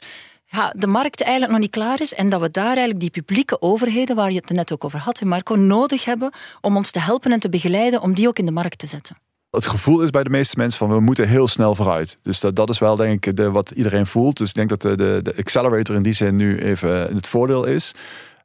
ja, 0.51 0.73
de 0.75 0.87
markt 0.87 1.21
eigenlijk 1.21 1.51
nog 1.51 1.61
niet 1.61 1.71
klaar 1.71 2.01
is 2.01 2.13
en 2.13 2.29
dat 2.29 2.41
we 2.41 2.51
daar 2.51 2.65
eigenlijk 2.65 2.99
die 2.99 3.09
publieke 3.09 3.61
overheden, 3.61 4.15
waar 4.15 4.31
je 4.31 4.37
het 4.37 4.49
net 4.49 4.73
ook 4.73 4.83
over 4.83 4.99
had, 4.99 5.21
Marco, 5.23 5.55
nodig 5.55 6.05
hebben 6.05 6.31
om 6.61 6.75
ons 6.75 6.91
te 6.91 6.99
helpen 6.99 7.31
en 7.31 7.39
te 7.39 7.49
begeleiden 7.49 8.01
om 8.01 8.13
die 8.13 8.27
ook 8.27 8.39
in 8.39 8.45
de 8.45 8.51
markt 8.51 8.77
te 8.77 8.87
zetten 8.87 9.15
het 9.51 9.65
gevoel 9.65 10.01
is 10.01 10.09
bij 10.09 10.23
de 10.23 10.29
meeste 10.29 10.57
mensen 10.57 10.79
van 10.79 10.89
we 10.89 10.99
moeten 10.99 11.27
heel 11.27 11.47
snel 11.47 11.75
vooruit. 11.75 12.17
Dus 12.21 12.39
dat, 12.39 12.55
dat 12.55 12.69
is 12.69 12.79
wel 12.79 12.95
denk 12.95 13.25
ik 13.25 13.35
de, 13.35 13.51
wat 13.51 13.71
iedereen 13.71 14.05
voelt. 14.05 14.37
Dus 14.37 14.49
ik 14.49 14.55
denk 14.55 14.69
dat 14.69 14.81
de, 14.81 14.95
de, 14.95 15.19
de 15.23 15.35
accelerator 15.37 15.95
in 15.95 16.01
die 16.01 16.13
zin 16.13 16.35
nu 16.35 16.59
even 16.59 17.15
het 17.15 17.27
voordeel 17.27 17.65
is. 17.65 17.93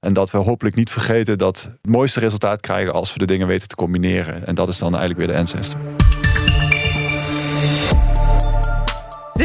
En 0.01 0.13
dat 0.13 0.31
we 0.31 0.39
hopelijk 0.39 0.77
niet 0.77 0.91
vergeten 0.91 1.39
dat 1.39 1.63
het 1.63 1.91
mooiste 1.93 2.21
resultaat 2.21 2.61
krijgen 2.61 2.95
als 2.95 3.13
we 3.13 3.19
de 3.19 3.25
dingen 3.25 3.47
weten 3.47 3.69
te 3.69 3.75
combineren. 3.75 4.47
En 4.47 4.55
dat 4.55 4.69
is 4.69 4.79
dan 4.79 4.97
eigenlijk 4.97 5.19
weer 5.19 5.37
de 5.37 5.41
ancestor. 5.41 5.81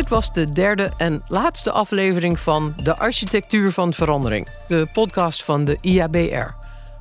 Dit 0.02 0.10
was 0.10 0.32
de 0.32 0.52
derde 0.52 0.91
en 0.97 1.24
laatste 1.28 1.72
aflevering 1.72 2.39
van 2.39 2.74
De 2.84 2.95
Architectuur 2.95 3.72
van 3.72 3.93
Verandering, 3.93 4.47
de 4.68 4.88
podcast 4.93 5.43
van 5.43 5.64
de 5.64 5.78
IABR. 5.82 6.54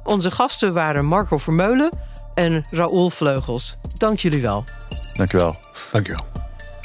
Onze 0.04 0.30
gasten 0.30 0.72
waren 0.72 1.04
Marco 1.04 1.38
Vermeulen 1.38 1.98
en 2.34 2.66
Raoul 2.70 3.10
Vleugels. 3.10 3.76
Dank 3.94 4.18
jullie 4.18 4.42
wel. 4.42 4.64
Dank 5.12 5.32
je 5.32 5.36
wel. 5.36 5.56
Dank 5.92 6.06
je 6.06 6.12
wel. 6.12 6.42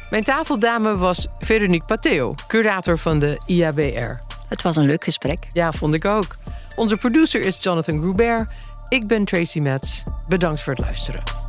Mijn 0.10 0.24
tafeldame 0.24 0.98
was 0.98 1.28
Veronique 1.40 1.86
Pateo, 1.88 2.36
curator 2.48 3.00
van 3.00 3.20
de 3.20 3.42
IABR. 3.46 4.22
Het 4.48 4.62
was 4.62 4.76
een 4.76 4.86
leuk 4.86 5.04
gesprek. 5.04 5.46
Ja, 5.48 5.72
vond 5.72 5.94
ik 5.94 6.06
ook. 6.06 6.38
Onze 6.76 6.98
producer 6.98 7.42
is 7.42 7.58
Jonathan 7.62 8.02
Grubert. 8.02 8.48
Ik 8.88 9.08
ben 9.08 9.26
Tracy 9.26 9.60
Metz. 9.60 10.04
Bedankt 10.28 10.62
voor 10.62 10.74
het 10.74 10.82
luisteren. 10.82 11.45